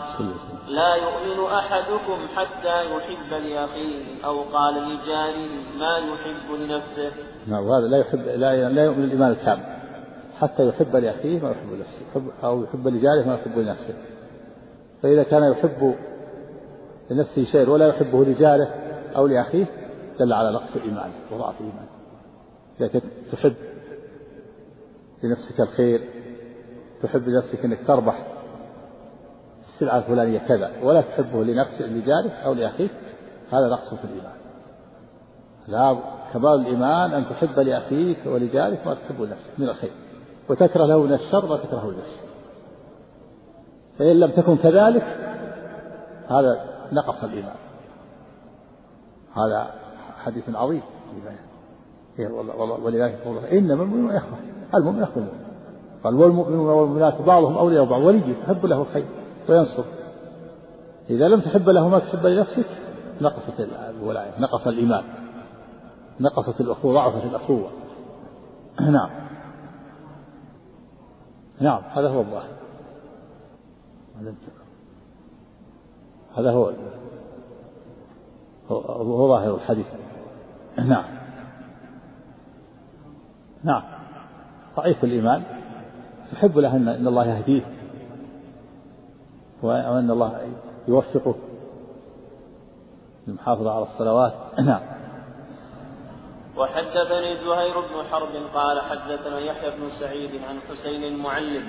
لا 0.68 0.94
يؤمن 0.94 1.52
أحدكم 1.52 2.26
حتى 2.34 2.96
يحب 2.96 3.32
لأخيه 3.32 4.24
أو 4.24 4.42
قال 4.42 4.74
لجاره 4.74 5.48
ما 5.78 5.96
يحب 5.98 6.52
لنفسه. 6.52 7.12
نعم 7.46 7.64
وهذا 7.64 7.86
لا 7.86 7.98
يحب 7.98 8.18
لا, 8.18 8.68
لا 8.68 8.84
يؤمن 8.84 9.04
الإيمان 9.04 9.30
الكامل 9.30 9.64
حتى 10.40 10.68
يحب 10.68 10.96
لأخيه 10.96 11.40
ما 11.40 11.50
يحب 11.50 11.72
لنفسه 11.72 12.32
أو 12.44 12.64
يحب 12.64 12.88
لجاره 12.88 13.26
ما 13.26 13.34
يحب 13.34 13.58
لنفسه. 13.58 13.94
فإذا 15.02 15.22
كان 15.22 15.42
يحب 15.50 15.94
لنفسه 17.10 17.44
شيء 17.52 17.70
ولا 17.70 17.88
يحبه 17.88 18.24
لجاره 18.24 18.68
أو 19.16 19.26
لأخيه 19.26 19.66
دل 20.20 20.32
على 20.32 20.52
نقص 20.52 20.76
الإيمان 20.76 21.10
وضعف 21.32 21.60
الإيمان. 21.60 21.86
إذا 22.80 22.88
كنت 22.88 23.04
تحب 23.32 23.54
لنفسك 25.22 25.60
الخير 25.60 26.23
تحب 27.04 27.28
لنفسك 27.28 27.64
انك 27.64 27.78
تربح 27.86 28.26
السلعة 29.64 29.98
الفلانية 29.98 30.38
كذا 30.38 30.70
ولا 30.82 31.00
تحبه 31.00 31.44
لنفسك 31.44 31.82
لجارك 31.82 32.32
أو 32.44 32.52
لأخيك 32.52 32.90
هذا 33.52 33.68
نقص 33.68 33.94
في 33.94 34.04
الإيمان 34.04 34.34
لا 35.68 35.96
كمال 36.32 36.54
الإيمان 36.54 37.12
أن 37.12 37.24
تحب 37.24 37.58
لأخيك 37.58 38.18
ولجارك 38.26 38.86
ما 38.86 38.94
تحب 38.94 39.22
لنفسك 39.22 39.60
من 39.60 39.68
الخير 39.68 39.92
وتكره 40.48 40.86
له 40.86 41.02
من 41.02 41.12
الشر 41.12 41.46
ما 41.46 41.56
تكره 41.56 41.90
لنفسك 41.90 42.24
فإن 43.98 44.20
لم 44.20 44.30
تكن 44.30 44.56
كذلك 44.56 45.02
هذا 46.28 46.64
نقص 46.92 47.24
الإيمان 47.24 47.56
هذا 49.36 49.70
حديث 50.24 50.56
عظيم 50.56 50.82
ولذلك 52.82 53.18
إنما 53.52 53.82
المؤمنون 53.82 54.16
إخوة 54.16 54.38
المؤمن 54.74 55.02
المؤمن 55.02 55.53
قال 56.04 56.14
والمؤمنون 56.14 56.66
والمؤمنات 56.66 57.22
بعضهم 57.22 57.56
أولياء 57.56 57.84
بعض 57.84 58.02
ولي 58.02 58.34
تحب 58.34 58.66
له 58.66 58.82
الخير 58.82 59.06
وينصر. 59.48 59.84
إذا 61.10 61.28
لم 61.28 61.40
تحب 61.40 61.68
له 61.68 61.88
ما 61.88 61.98
تحب 61.98 62.26
لنفسك 62.26 62.66
نقصت 63.20 63.60
الولاية 63.60 64.40
نقص 64.40 64.66
الإيمان 64.66 65.04
نقصت 66.20 66.60
الأخوة 66.60 66.94
ضعفت 66.94 67.24
الأخوة. 67.24 67.70
نعم. 68.80 69.10
نعم 71.60 71.82
هذا 71.82 72.08
هو 72.08 72.20
الظاهر. 72.20 72.54
هذا 76.36 76.50
هو 76.50 76.72
هو 78.70 79.28
ظاهر 79.28 79.54
الحديث. 79.54 79.86
نعم. 80.78 81.04
نعم. 83.64 83.82
ضعيف 84.76 85.04
الإيمان. 85.04 85.63
تحب 86.32 86.58
له 86.58 86.76
أن 86.76 87.06
الله 87.06 87.26
يهديه. 87.26 87.62
وأن 89.62 90.10
الله 90.10 90.40
يوفقه. 90.88 91.34
للمحافظة 93.26 93.72
على 93.72 93.82
الصلوات. 93.82 94.32
نعم. 94.58 94.80
وحدثني 96.56 97.34
زهير 97.34 97.80
بن 97.80 98.04
حرب 98.10 98.32
قال 98.54 98.80
حدثنا 98.80 99.38
يحيى 99.38 99.70
بن 99.70 99.88
سعيد 100.00 100.42
عن 100.48 100.60
حسين 100.60 101.04
المعلم 101.04 101.68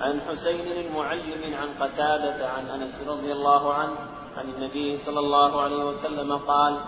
عن 0.00 0.20
حسين 0.20 0.86
المعلم 0.86 1.54
عن 1.54 1.68
قتادة 1.80 2.48
عن 2.48 2.66
أنس 2.66 3.08
رضي 3.08 3.32
الله 3.32 3.74
عنه 3.74 3.96
عن 4.36 4.48
النبي 4.48 4.96
صلى 4.96 5.18
الله 5.18 5.60
عليه 5.60 5.84
وسلم 5.84 6.32
قال 6.36 6.78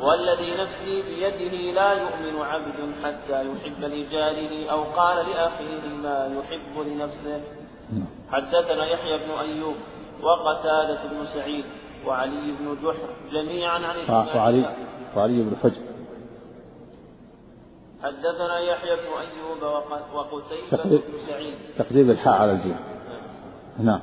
والذي 0.00 0.56
نفسي 0.56 1.02
بيده 1.02 1.72
لا 1.72 1.92
يؤمن 1.92 2.40
عبد 2.40 2.94
حتى 3.02 3.48
يحب 3.50 3.84
لجاره 3.84 4.70
أو 4.70 4.82
قال 4.82 5.26
لأخيه 5.26 5.88
ما 6.02 6.26
يحب 6.38 6.86
لنفسه. 6.86 7.40
حدثنا 8.30 8.86
يحيى 8.86 9.18
بن 9.18 9.30
أيوب 9.30 9.74
وقتادة 10.22 11.00
بن 11.10 11.24
سعيد 11.34 11.64
وعلي 12.06 12.52
بن 12.58 12.76
جحر 12.82 13.08
جميعا 13.32 13.78
عن 13.78 13.96
إسماعيل. 13.96 14.36
وعلي 14.36 14.76
وعلي 15.16 15.42
بن 15.42 15.56
حجر. 15.62 15.82
حدثنا 18.02 18.58
يحيى 18.58 18.96
بن 18.96 19.08
أيوب 19.24 19.62
وقتيبة 20.14 20.84
بن 20.84 21.18
سعيد. 21.26 21.54
تقديم 21.78 22.10
الحاء 22.10 22.34
على 22.40 22.52
الجيم. 22.52 22.76
نعم. 23.78 24.00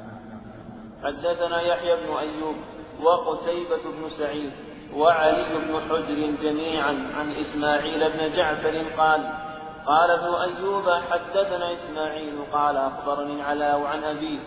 حدثنا 1.03 1.61
يحيى 1.61 1.95
بن 1.95 2.17
أيوب 2.17 2.55
وقتيبة 3.03 3.77
بن 3.77 4.09
سعيد 4.19 4.51
وعلي 4.95 5.59
بن 5.59 5.81
حجر 5.89 6.31
جميعا 6.43 7.11
عن 7.15 7.31
إسماعيل 7.31 8.09
بن 8.11 8.35
جعفر 8.35 8.83
قال 8.97 9.21
قال 9.85 10.11
ابن 10.11 10.33
أيوب 10.33 10.89
حدثنا 10.89 11.73
إسماعيل 11.73 12.35
قال 12.53 12.77
أخبرني 12.77 13.33
العلاء 13.33 13.83
عن 13.83 14.03
أبيه 14.03 14.39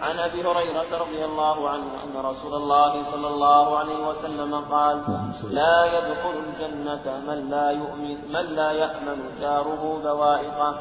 عن 0.00 0.18
أبي 0.18 0.42
هريرة 0.42 0.98
رضي 0.98 1.24
الله 1.24 1.68
عنه 1.68 1.84
أن 2.04 2.24
رسول 2.24 2.54
الله 2.54 3.12
صلى 3.12 3.28
الله 3.28 3.78
عليه 3.78 4.08
وسلم 4.08 4.54
قال 4.54 5.02
لا 5.50 5.84
يدخل 5.84 6.34
الجنة 6.46 7.20
من 7.26 7.50
لا 7.50 7.70
يؤمن 7.70 8.16
من 8.32 8.54
لا 8.56 8.72
يأمن 8.72 9.16
جاره 9.40 10.00
بوائقه. 10.04 10.74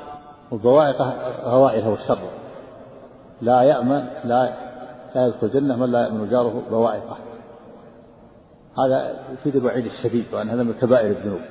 وبوائقه 0.51 1.13
غوائله 1.43 1.89
والشر 1.89 2.19
لا 3.41 3.61
يامن 3.61 4.07
لا 4.23 4.70
لا 5.15 5.27
يدخل 5.27 5.47
الجنه 5.47 5.75
من 5.75 5.91
لا 5.91 5.99
يامن 5.99 6.29
جاره 6.29 6.63
بوائقه. 6.69 7.17
هذا 8.77 9.19
يفيد 9.33 9.55
الوعيد 9.55 9.85
الشديد 9.85 10.33
وأن 10.33 10.49
هذا 10.49 10.63
من 10.63 10.73
كبائر 10.73 11.11
الذنوب. 11.11 11.41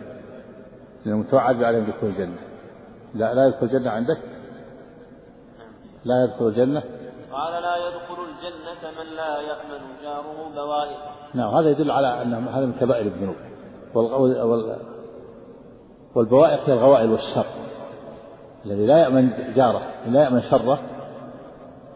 لأنه 1.05 1.19
متوعد 1.19 1.63
ان 1.63 1.75
يدخل 1.75 2.07
الجنة. 2.07 2.39
لا 3.15 3.35
لا 3.35 3.47
يدخل 3.47 3.67
الجنة 3.67 3.91
عندك؟ 3.91 4.19
لا 6.05 6.25
يدخل 6.25 6.47
الجنة؟ 6.47 6.83
قال 7.33 7.63
لا 7.63 7.77
يدخل 7.77 8.23
الجنة 8.23 8.91
من 9.01 9.17
لا 9.17 9.41
يأمن 9.41 9.81
جاره 10.03 10.55
بوائقه. 10.55 11.11
نعم 11.35 11.55
هذا 11.55 11.71
يدل 11.71 11.91
على 11.91 12.23
أن 12.23 12.49
هذا 12.49 12.67
من 12.67 12.73
كبائر 12.73 13.07
الذنوب. 13.07 13.37
وال... 13.95 14.77
والبوائق 16.15 16.61
هي 16.69 16.73
الغوائل 16.73 17.11
والشر. 17.11 17.47
الذي 18.67 18.87
لا 18.87 18.99
يأمن 18.99 19.31
جاره 19.55 19.83
لا 20.07 20.23
يأمن 20.23 20.41
شره 20.41 20.81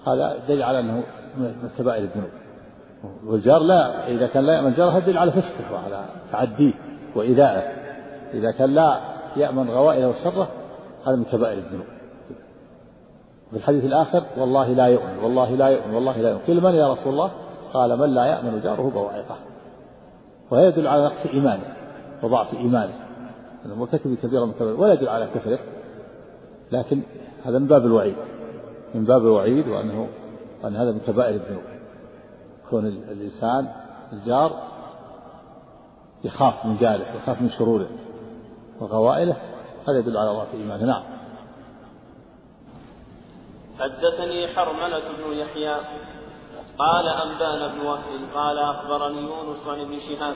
هذا 0.06 0.38
دليل 0.48 0.62
على 0.62 0.80
أنه 0.80 1.02
من 1.36 1.70
كبائر 1.78 2.02
الذنوب. 2.02 2.30
والجار 3.26 3.58
لا 3.58 4.08
إذا 4.08 4.26
كان 4.26 4.44
لا 4.44 4.52
يأمن 4.52 4.74
جاره 4.74 4.96
يدل 4.96 5.18
على 5.18 5.30
فسقه 5.32 5.72
وعلى 5.72 6.04
تعديه 6.32 6.72
وإيذائه 7.16 7.62
إذا 8.34 8.50
كان 8.50 8.74
لا 8.74 9.00
يأمن 9.36 9.70
غوائله 9.70 10.08
وشره 10.08 10.48
هذا 11.06 11.16
من 11.16 11.24
كبائر 11.24 11.58
الذنوب. 11.58 11.86
في 13.50 13.56
الحديث 13.56 13.84
الآخر 13.84 14.24
والله 14.36 14.68
لا 14.68 14.86
يؤمن 14.86 15.18
والله 15.22 15.50
لا 15.50 15.68
يؤمن 15.68 15.94
والله 15.94 16.16
لا 16.16 16.30
يؤمن. 16.30 16.40
قيل 16.46 16.60
من 16.60 16.74
يا 16.74 16.92
رسول 16.92 17.12
الله؟ 17.12 17.30
قال 17.72 17.98
من 17.98 18.14
لا 18.14 18.24
يأمن 18.24 18.60
جاره 18.60 18.90
بوائقه. 18.94 19.36
وهذا 20.50 20.68
يدل 20.68 20.86
على 20.86 21.04
نقص 21.04 21.26
إيمانه 21.34 21.74
وضعف 22.22 22.54
إيمانه. 22.54 22.94
أنه 23.66 23.74
مرتكب 23.74 24.14
كبيرة 24.22 24.44
من 24.44 24.52
كبيرة 24.52 24.80
ولا 24.80 24.92
يدل 24.92 25.08
على 25.08 25.28
كفره. 25.34 25.58
لكن 26.72 27.00
هذا 27.44 27.58
من 27.58 27.66
باب 27.66 27.86
الوعيد. 27.86 28.16
من 28.94 29.04
باب 29.04 29.22
الوعيد 29.22 29.68
وأنه 29.68 30.08
وأن 30.64 30.76
هذا 30.76 30.92
من 30.92 31.00
كبائر 31.00 31.34
الذنوب. 31.34 31.62
كون 32.70 32.86
الإنسان 32.86 33.72
الجار 34.12 34.68
يخاف 36.24 36.66
من 36.66 36.76
جاره 36.76 37.16
يخاف 37.16 37.42
من 37.42 37.50
شروره 37.50 37.88
وغوائله. 38.80 39.36
هذا 39.88 39.98
يدل 39.98 40.16
على 40.16 40.30
ضعف 40.30 40.54
إيمانه 40.54 40.84
نعم. 40.84 41.02
حدثني 43.78 44.48
حرملة 44.48 45.02
بن 45.18 45.32
يحيى. 45.32 45.76
قال 46.78 47.08
أنبانا 47.08 47.68
بن 47.68 47.86
وهب 47.86 48.02
قال 48.34 48.58
أخبرني 48.58 49.20
يونس 49.20 49.66
عن 49.66 49.80
ابن 49.80 49.98
شهاب 50.00 50.34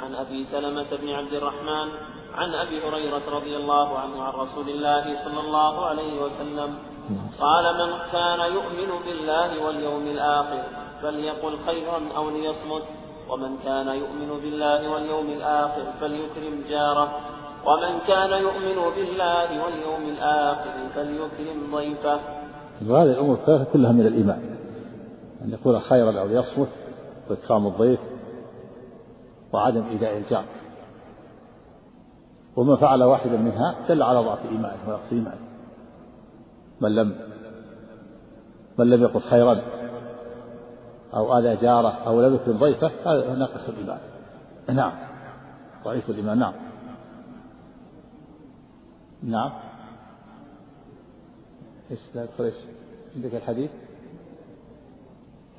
عن 0.00 0.14
أبي 0.14 0.44
سلمة 0.44 0.96
بن 0.96 1.08
عبد 1.08 1.32
الرحمن 1.32 1.88
عن 2.34 2.54
أبي 2.54 2.88
هريرة 2.88 3.30
رضي 3.30 3.56
الله 3.56 3.98
عنه 3.98 4.22
عن 4.22 4.32
رسول 4.32 4.68
الله 4.68 5.24
صلى 5.24 5.40
الله 5.40 5.86
عليه 5.86 6.22
وسلم 6.22 6.91
قال 7.40 7.64
من 7.74 7.92
كان 8.12 8.40
يؤمن 8.40 8.90
بالله 9.06 9.64
واليوم 9.66 10.02
الآخر 10.02 10.62
فليقل 11.02 11.56
خيرا 11.66 12.00
أو 12.16 12.30
ليصمت. 12.30 12.82
ومن 13.30 13.56
كان 13.64 13.88
يؤمن 13.88 14.40
بالله 14.42 14.90
واليوم 14.90 15.26
الآخر 15.26 15.82
فليكرم 16.00 16.64
جاره. 16.68 17.08
ومن 17.66 17.98
كان 18.06 18.42
يؤمن 18.42 18.94
بالله 18.96 19.64
واليوم 19.64 20.02
الآخر 20.08 20.70
فليكرم 20.94 21.76
ضيفه. 21.76 22.20
وهذه 22.88 23.10
الأمور 23.10 23.34
الثلاثة 23.34 23.72
كلها 23.72 23.92
من 23.92 24.06
الإيمان. 24.06 24.56
أن 25.44 25.50
يقول 25.50 25.80
خيرا 25.80 26.20
أو 26.20 26.26
ليصمت 26.26 26.68
وإكرام 27.30 27.66
الضيف 27.66 28.00
وعدم 29.52 29.88
إيذاء 29.88 30.16
الجار. 30.16 30.44
ومن 32.56 32.76
فعل 32.76 33.02
واحدا 33.02 33.36
منها 33.36 33.74
دل 33.88 34.02
على 34.02 34.18
ضعف 34.18 34.38
إيمانه 34.50 34.78
ونقص 34.88 35.12
إيمانه. 35.12 35.41
من 36.82 36.94
لم 36.94 37.16
من 38.78 38.90
لم 38.90 39.02
يقل 39.02 39.20
خيرا 39.20 39.62
أو 41.14 41.38
آذى 41.38 41.56
جاره 41.56 42.06
أو 42.06 42.22
لم 42.22 42.34
يكرم 42.34 42.58
ضيفه 42.58 42.90
هذا 43.06 43.34
ناقص 43.34 43.68
الإيمان 43.68 43.98
نعم 44.68 44.92
ضعيف 45.84 46.10
الإيمان 46.10 46.38
نعم 46.38 46.54
نعم 49.22 49.52
إيش 51.90 52.00
لا 52.14 52.26
إيش؟ 52.40 52.54
عندك 53.16 53.34
الحديث؟ 53.34 53.70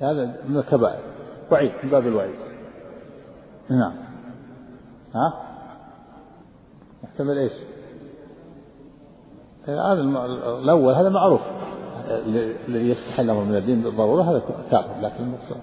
هذا 0.00 0.36
من 0.48 0.56
الكبائر 0.56 1.02
وعيد 1.50 1.72
من 1.84 1.90
باب 1.90 2.06
الوعيد 2.06 2.34
نعم 3.70 3.94
ها؟ 5.14 5.44
يحتمل 7.04 7.38
إيش؟ 7.38 7.52
هذا 9.66 10.00
الأول 10.62 10.94
هذا 10.94 11.08
معروف. 11.08 11.40
يستحل 12.68 13.30
أمر 13.30 13.44
من 13.44 13.56
الدين 13.56 13.82
بالضرورة 13.82 14.22
هذا 14.22 14.42
كافر 14.70 15.00
لكن 15.00 15.24
المقصود 15.24 15.56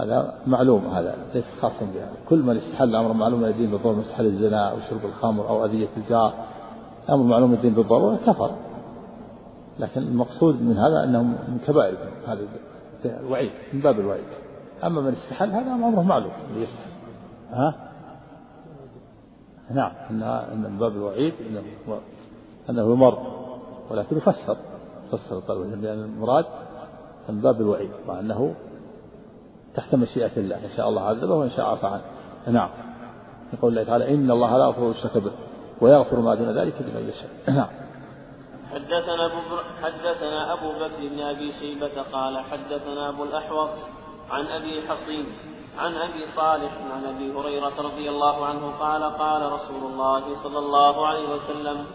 هذا 0.00 0.34
معلوم 0.46 0.86
هذا 0.86 1.14
ليس 1.34 1.44
خاصا 1.60 1.86
بهذا 1.94 2.12
كل 2.28 2.38
من 2.38 2.56
استحل 2.56 2.96
أمر 2.96 3.12
معلوم 3.12 3.40
من 3.40 3.48
الدين 3.48 3.70
بالضرورة 3.70 4.00
استحل 4.00 4.26
الزنا 4.26 4.70
أو 4.70 4.76
شرب 4.90 5.04
الخمر 5.04 5.48
أو 5.48 5.64
أذية 5.64 5.88
الجار 5.96 6.34
أمر 7.10 7.22
معلوم 7.22 7.50
من 7.50 7.56
الدين 7.56 7.74
بالضرورة 7.74 8.16
كفر. 8.26 8.50
لكن 9.78 10.02
المقصود 10.02 10.62
من 10.62 10.78
هذا 10.78 11.04
انه 11.04 11.22
من 11.22 11.58
كبائر 11.66 11.96
هذا 12.26 12.40
الوعيد 13.04 13.50
من 13.72 13.80
باب 13.80 14.00
الوعيد. 14.00 14.24
أما 14.84 15.00
من 15.00 15.12
استحل 15.12 15.50
هذا 15.50 15.72
أمره 15.72 16.02
معلوم 16.02 16.32
اللي 16.50 16.62
يستحل 16.62 16.90
ها؟ 17.50 17.74
نعم 19.70 19.92
ان 20.10 20.60
من 20.62 20.78
باب 20.78 20.92
الوعيد 20.92 21.34
إنه 21.50 21.62
أنه 22.70 22.92
يمر 22.92 23.18
ولكن 23.90 24.16
يفسر 24.16 24.56
فسر 25.12 25.40
طلبه 25.40 25.64
لأن 25.64 26.02
المراد 26.02 26.44
من 27.28 27.40
باب 27.40 27.60
الوعيد 27.60 27.90
وأنه 28.06 28.54
تحت 29.74 29.94
مشيئة 29.94 30.36
الله 30.36 30.56
إن 30.56 30.70
شاء 30.76 30.88
الله 30.88 31.02
عذبه 31.02 31.34
وإن 31.34 31.50
شاء 31.50 31.66
عفى 31.66 31.86
عنه. 31.86 32.02
نعم. 32.46 32.70
يقول 33.52 33.70
الله 33.70 33.84
تعالى 33.84 34.14
إن 34.14 34.30
الله 34.30 34.56
لا 34.58 34.64
يغفر 34.64 34.90
الشرك 34.90 35.18
به 35.18 35.32
ويغفر 35.80 36.20
ما 36.20 36.34
دون 36.34 36.58
ذلك 36.58 36.74
لمن 36.80 37.08
يشاء. 37.08 37.30
نعم. 37.48 37.68
حدثنا 38.72 39.26
أبو 39.26 39.56
حدثنا 39.82 40.52
أبو 40.52 40.72
بكر 40.72 41.08
بن 41.08 41.20
أبي 41.20 41.52
شيبة 41.52 42.02
قال 42.12 42.38
حدثنا 42.38 43.08
أبو 43.08 43.24
الأحوص 43.24 43.70
عن 44.30 44.46
أبي 44.46 44.88
حصين 44.88 45.26
عن 45.78 45.96
أبي 45.96 46.26
صالح 46.26 46.72
عن 46.94 47.04
أبي 47.04 47.32
هريرة 47.32 47.72
رضي 47.78 48.10
الله 48.10 48.46
عنه 48.46 48.72
قال 48.80 49.02
قال 49.02 49.52
رسول 49.52 49.92
الله 49.92 50.42
صلى 50.42 50.58
الله 50.58 51.06
عليه 51.06 51.28
وسلم 51.28 51.86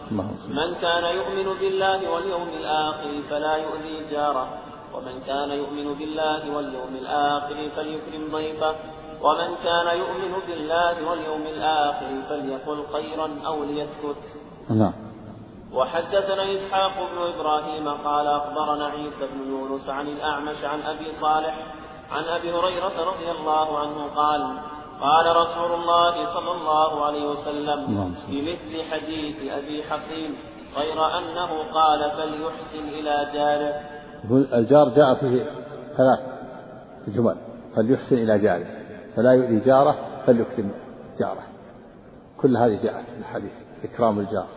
من 0.49 0.75
كان 0.82 1.15
يؤمن 1.15 1.59
بالله 1.59 2.11
واليوم 2.11 2.49
الآخر 2.49 3.21
فلا 3.29 3.55
يؤذي 3.55 4.09
جاره 4.11 4.47
ومن 4.93 5.21
كان 5.27 5.51
يؤمن 5.51 5.93
بالله 5.93 6.55
واليوم 6.55 6.95
الآخر 6.95 7.69
فليكرم 7.75 8.32
ضيفه 8.32 8.75
ومن 9.21 9.55
كان 9.63 9.97
يؤمن 9.97 10.34
بالله 10.47 11.09
واليوم 11.09 11.41
الآخر 11.41 12.21
فليقل 12.29 12.84
خيرا 12.93 13.29
أو 13.45 13.63
ليسكت. 13.63 14.23
نعم. 14.69 14.93
وحدثنا 15.73 16.43
إسحاق 16.55 16.93
بن 17.11 17.34
إبراهيم 17.34 17.89
قال 17.89 18.27
أخبرنا 18.27 18.86
عيسى 18.86 19.27
بن 19.34 19.49
يونس 19.49 19.89
عن 19.89 20.07
الأعمش 20.07 20.63
عن 20.63 20.82
أبي 20.82 21.05
صالح 21.21 21.80
عن 22.12 22.24
أبي 22.24 22.51
هريرة 22.51 23.12
رضي 23.12 23.32
الله 23.32 23.80
عنه 23.80 24.07
قال 24.16 24.41
قال 25.01 25.36
رسول 25.36 25.80
الله 25.80 26.34
صلى 26.34 26.51
الله 26.51 27.05
عليه 27.05 27.30
وسلم 27.30 27.86
بمثل 28.30 28.84
حديث 28.91 29.51
أبي 29.51 29.84
حصين 29.84 30.36
غير 30.78 31.18
أنه 31.18 31.72
قال 31.74 32.12
فليحسن 32.12 32.88
إلى 32.99 33.28
جاره. 33.34 33.74
الجار 34.53 34.89
جاء 34.89 35.16
فيه 35.16 35.45
ثلاث 35.97 36.20
جمل 37.07 37.36
فليحسن 37.76 38.18
إلى 38.18 38.39
جاره 38.39 38.66
فلا 39.16 39.32
يؤذي 39.32 39.59
جاره 39.59 39.95
فليكرم 40.26 40.72
جاره. 41.20 41.43
كل 42.38 42.57
هذه 42.57 42.84
جاءت 42.84 43.05
في 43.05 43.20
الحديث 43.20 43.51
إكرام 43.84 44.20
الجار 44.20 44.47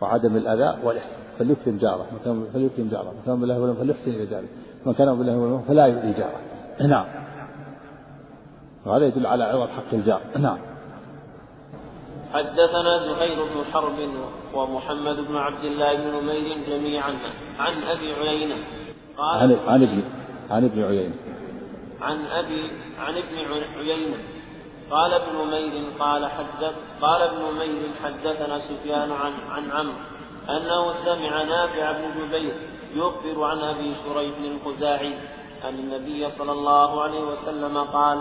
وعدم 0.00 0.36
الأذى 0.36 0.78
والإحسان 0.84 1.18
فليكرم 1.38 1.78
جاره 1.78 2.06
فليكرم 2.52 2.88
جاره 2.88 3.10
من 3.10 3.22
كان 3.26 3.40
بالله 3.40 3.60
ولم 3.60 3.74
فليحسن 3.74 4.10
إلى 4.10 4.26
جاره. 4.26 4.48
من 4.86 4.94
كان 4.94 5.18
بالله 5.18 5.36
ولم 5.36 5.62
فلا 5.68 5.86
يؤذي 5.86 6.12
جاره. 6.12 6.49
نعم. 6.80 7.06
وهذا 8.86 9.06
يدل 9.06 9.26
على 9.26 9.44
عظم 9.44 9.66
حق 9.66 9.92
الجار. 9.92 10.20
نعم. 10.38 10.58
حدثنا 12.34 12.98
زهير 12.98 13.44
بن 13.44 13.64
حرب 13.72 13.98
ومحمد 14.54 15.16
بن 15.16 15.36
عبد 15.36 15.64
الله 15.64 15.94
بن 15.94 16.16
نمير 16.16 16.58
جميعا. 16.66 17.14
عن 17.58 17.82
أبي 17.82 18.12
عيينة 18.12 18.56
قال 19.18 19.42
عن 19.42 19.58
عن 19.68 19.82
ابن 19.82 20.02
عن 20.50 20.64
ابن 20.64 20.82
عيينة. 20.84 21.14
عن 22.00 22.26
أبي 22.26 22.70
عن 22.98 23.16
ابن 23.16 23.36
عيينة. 23.78 24.16
قال 24.90 25.14
ابن 25.14 25.50
مير 25.50 25.84
قال 25.98 26.26
حدث 26.26 26.74
قال 27.00 27.22
ابن 27.22 27.58
مير 27.58 27.82
حدثنا 28.04 28.58
سفيان 28.58 29.12
عن 29.12 29.32
عن 29.32 29.70
عمرو 29.70 29.94
أنه 30.48 30.92
سمع 31.04 31.42
نافع 31.42 31.92
بن 31.92 32.20
جبير 32.20 32.54
يخبر 32.94 33.44
عن 33.44 33.58
أبي 33.58 33.94
شريح 34.04 34.34
الخزاعي 34.38 35.14
أن 35.64 35.74
النبي 35.74 36.30
صلى 36.30 36.52
الله 36.52 37.02
عليه 37.02 37.22
وسلم 37.22 37.78
قال 37.78 38.18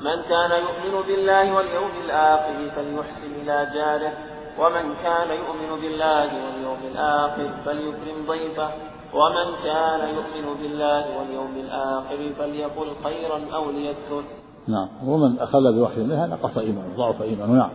من 0.00 0.22
كان 0.22 0.50
يؤمن 0.50 1.06
بالله 1.06 1.54
واليوم 1.54 1.90
الآخر 2.04 2.70
فليحسن 2.76 3.32
إلى 3.42 3.70
جاره 3.74 4.12
ومن 4.58 4.94
كان 5.02 5.30
يؤمن 5.30 5.80
بالله 5.80 6.24
واليوم 6.24 6.78
الآخر 6.92 7.50
فليكرم 7.64 8.26
ضيفه 8.28 8.70
ومن 9.14 9.46
كان 9.62 10.08
يؤمن 10.14 10.62
بالله 10.62 11.18
واليوم 11.18 11.56
الآخر 11.56 12.32
فليقل 12.38 12.88
خيرا 13.04 13.40
أو 13.54 13.70
ليسكت. 13.70 14.24
نعم. 14.68 14.88
ومن 15.04 15.38
أخذ 15.38 15.72
بوحي 15.72 16.00
منها 16.00 16.26
نقص 16.26 16.58
إيمانه 16.58 16.96
ضعف 16.96 17.22
إيمانه. 17.22 17.52
نعم. 17.52 17.70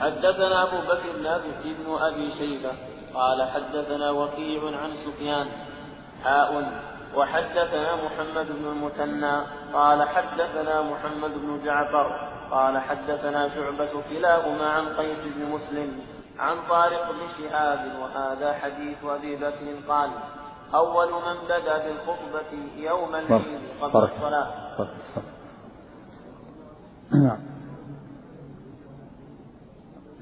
حدثنا 0.00 0.62
أبو 0.62 0.76
بكر 0.88 1.12
بن 1.64 1.94
أبي 2.00 2.30
شيبة 2.38 2.70
قال 3.14 3.42
حدثنا 3.42 4.10
وكيع 4.10 4.62
عن 4.66 4.90
سفيان 5.06 5.46
حاء 6.24 6.72
وحدثنا 7.16 7.96
محمد 8.04 8.46
بن 8.46 8.66
المثنى 8.66 9.36
قال 9.74 10.08
حدثنا 10.08 10.82
محمد 10.82 11.30
بن 11.30 11.64
جعفر 11.64 12.34
قال 12.50 12.78
حدثنا 12.78 13.48
شعبة 13.48 13.90
كلاهما 14.10 14.64
عن 14.64 14.84
قيس 14.96 15.18
بن 15.36 15.50
مسلم 15.50 15.98
عن 16.38 16.56
طارق 16.68 17.10
بن 17.10 17.28
شهاب 17.38 17.78
وهذا 18.02 18.52
حديث 18.52 19.04
أبي 19.04 19.36
بكر 19.36 19.88
قال 19.88 20.10
أول 20.74 21.08
من 21.08 21.44
بدا 21.44 21.78
بالخطبة 21.78 22.52
يوم 22.76 23.14
العيد 23.14 23.60
قبل 23.80 24.02
الصلاة. 24.02 24.76
نعم. 27.12 27.38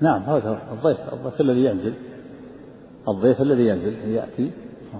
نعم 0.00 0.22
هذا 0.22 0.62
الضيف 0.72 1.12
الضيف 1.12 1.40
الذي 1.40 1.64
ينزل 1.64 1.94
الضيف 3.08 3.40
الذي 3.40 3.66
ينزل 3.66 4.08
يأتي 4.08 4.52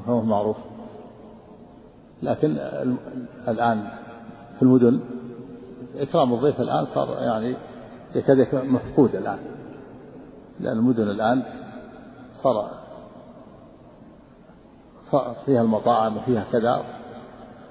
هو 0.07 0.20
معروف. 0.20 0.57
لكن 2.23 2.51
الآن 3.49 3.89
في 4.57 4.62
المدن 4.62 5.01
إكرام 5.97 6.35
الضيف 6.35 6.61
الآن 6.61 6.85
صار 6.85 7.23
يعني 7.23 7.57
يكاد 8.14 8.39
يكون 8.39 8.68
مفقود 8.68 9.14
الآن 9.14 9.39
لأن 10.61 10.77
المدن 10.77 11.11
الآن 11.11 11.43
صار 12.43 12.70
فيها 15.47 15.62
المطاعم 15.62 16.16
وفيها 16.16 16.45
كذا 16.53 16.85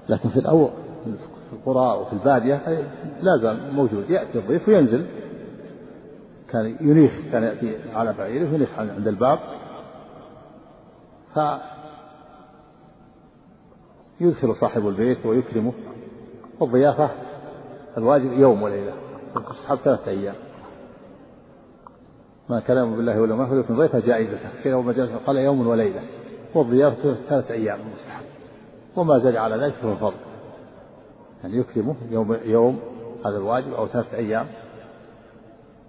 لكن 0.08 0.28
في 0.28 0.36
الأول 0.36 0.70
في 1.04 1.52
القرى 1.52 1.98
وفي 2.00 2.12
البادية 2.12 2.62
لا 3.22 3.36
زال 3.36 3.74
موجود 3.74 4.10
يأتي 4.10 4.38
الضيف 4.38 4.68
وينزل. 4.68 5.06
كان 6.48 6.76
ينيخ 6.80 7.12
كان 7.32 7.42
يأتي 7.42 7.76
على 7.94 8.12
بعيره 8.12 8.52
وينيخ 8.52 8.78
عند 8.78 9.08
الباب. 9.08 9.38
يدخل 14.22 14.54
صاحب 14.56 14.88
البيت 14.88 15.26
ويكرمه 15.26 15.72
والضيافة 16.60 17.10
الواجب 17.98 18.32
يوم 18.32 18.62
وليلة 18.62 18.92
وتصحب 19.36 19.76
ثلاثة 19.76 20.10
أيام. 20.10 20.34
ما 22.48 22.60
كلام 22.60 22.96
بالله 22.96 23.20
ولا 23.20 23.34
ما 23.34 23.46
فليكن 23.46 23.76
ضيفة 23.76 24.00
جائزته 24.00 24.62
كذا 24.64 24.74
وما 24.74 25.18
قال 25.26 25.36
يوم 25.36 25.66
وليلة 25.66 26.02
والضيافة 26.54 27.14
ثلاثة 27.28 27.54
أيام 27.54 27.78
مستحب. 27.92 28.24
وما 28.96 29.18
زاد 29.18 29.36
على 29.36 29.56
ذلك 29.56 29.74
فهو 29.74 29.96
فضل 29.96 30.16
يعني 31.42 31.56
يكرمه 31.56 31.96
يوم 32.10 32.36
يوم 32.44 32.80
هذا 33.26 33.36
الواجب 33.36 33.72
أو 33.72 33.86
ثلاثة 33.86 34.16
أيام 34.16 34.46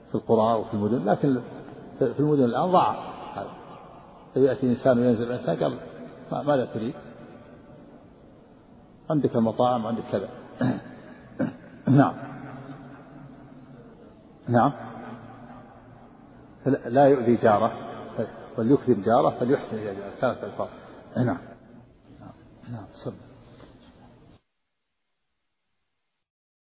في 0.09 0.15
القرى 0.15 0.59
وفي 0.59 0.73
المدن 0.73 1.05
لكن 1.05 1.39
في 1.99 2.19
المدن 2.19 2.43
الآن 2.43 2.71
ضاع 2.71 2.95
هذا. 3.35 3.51
يأتي 4.35 4.67
إنسان 4.67 4.99
وينزل 4.99 5.31
إنسان 5.31 5.55
قال 5.55 5.77
ماذا 6.45 6.65
تريد؟ 6.65 6.93
عندك 9.09 9.35
المطاعم 9.35 9.87
عندك 9.87 10.03
كذا. 10.11 10.29
نعم. 11.87 12.13
نعم. 14.47 14.73
لا 16.85 17.05
يؤذي 17.07 17.35
جاره. 17.35 17.71
وليكرم 18.57 19.01
جاره 19.01 19.29
فليحسن 19.39 19.77
إلى 19.77 19.95
جاره. 19.95 20.11
ثلاثة 20.21 20.47
ألفاظ. 20.47 20.67
نعم. 21.17 21.25
نعم 21.25 22.33
نعم 22.71 22.85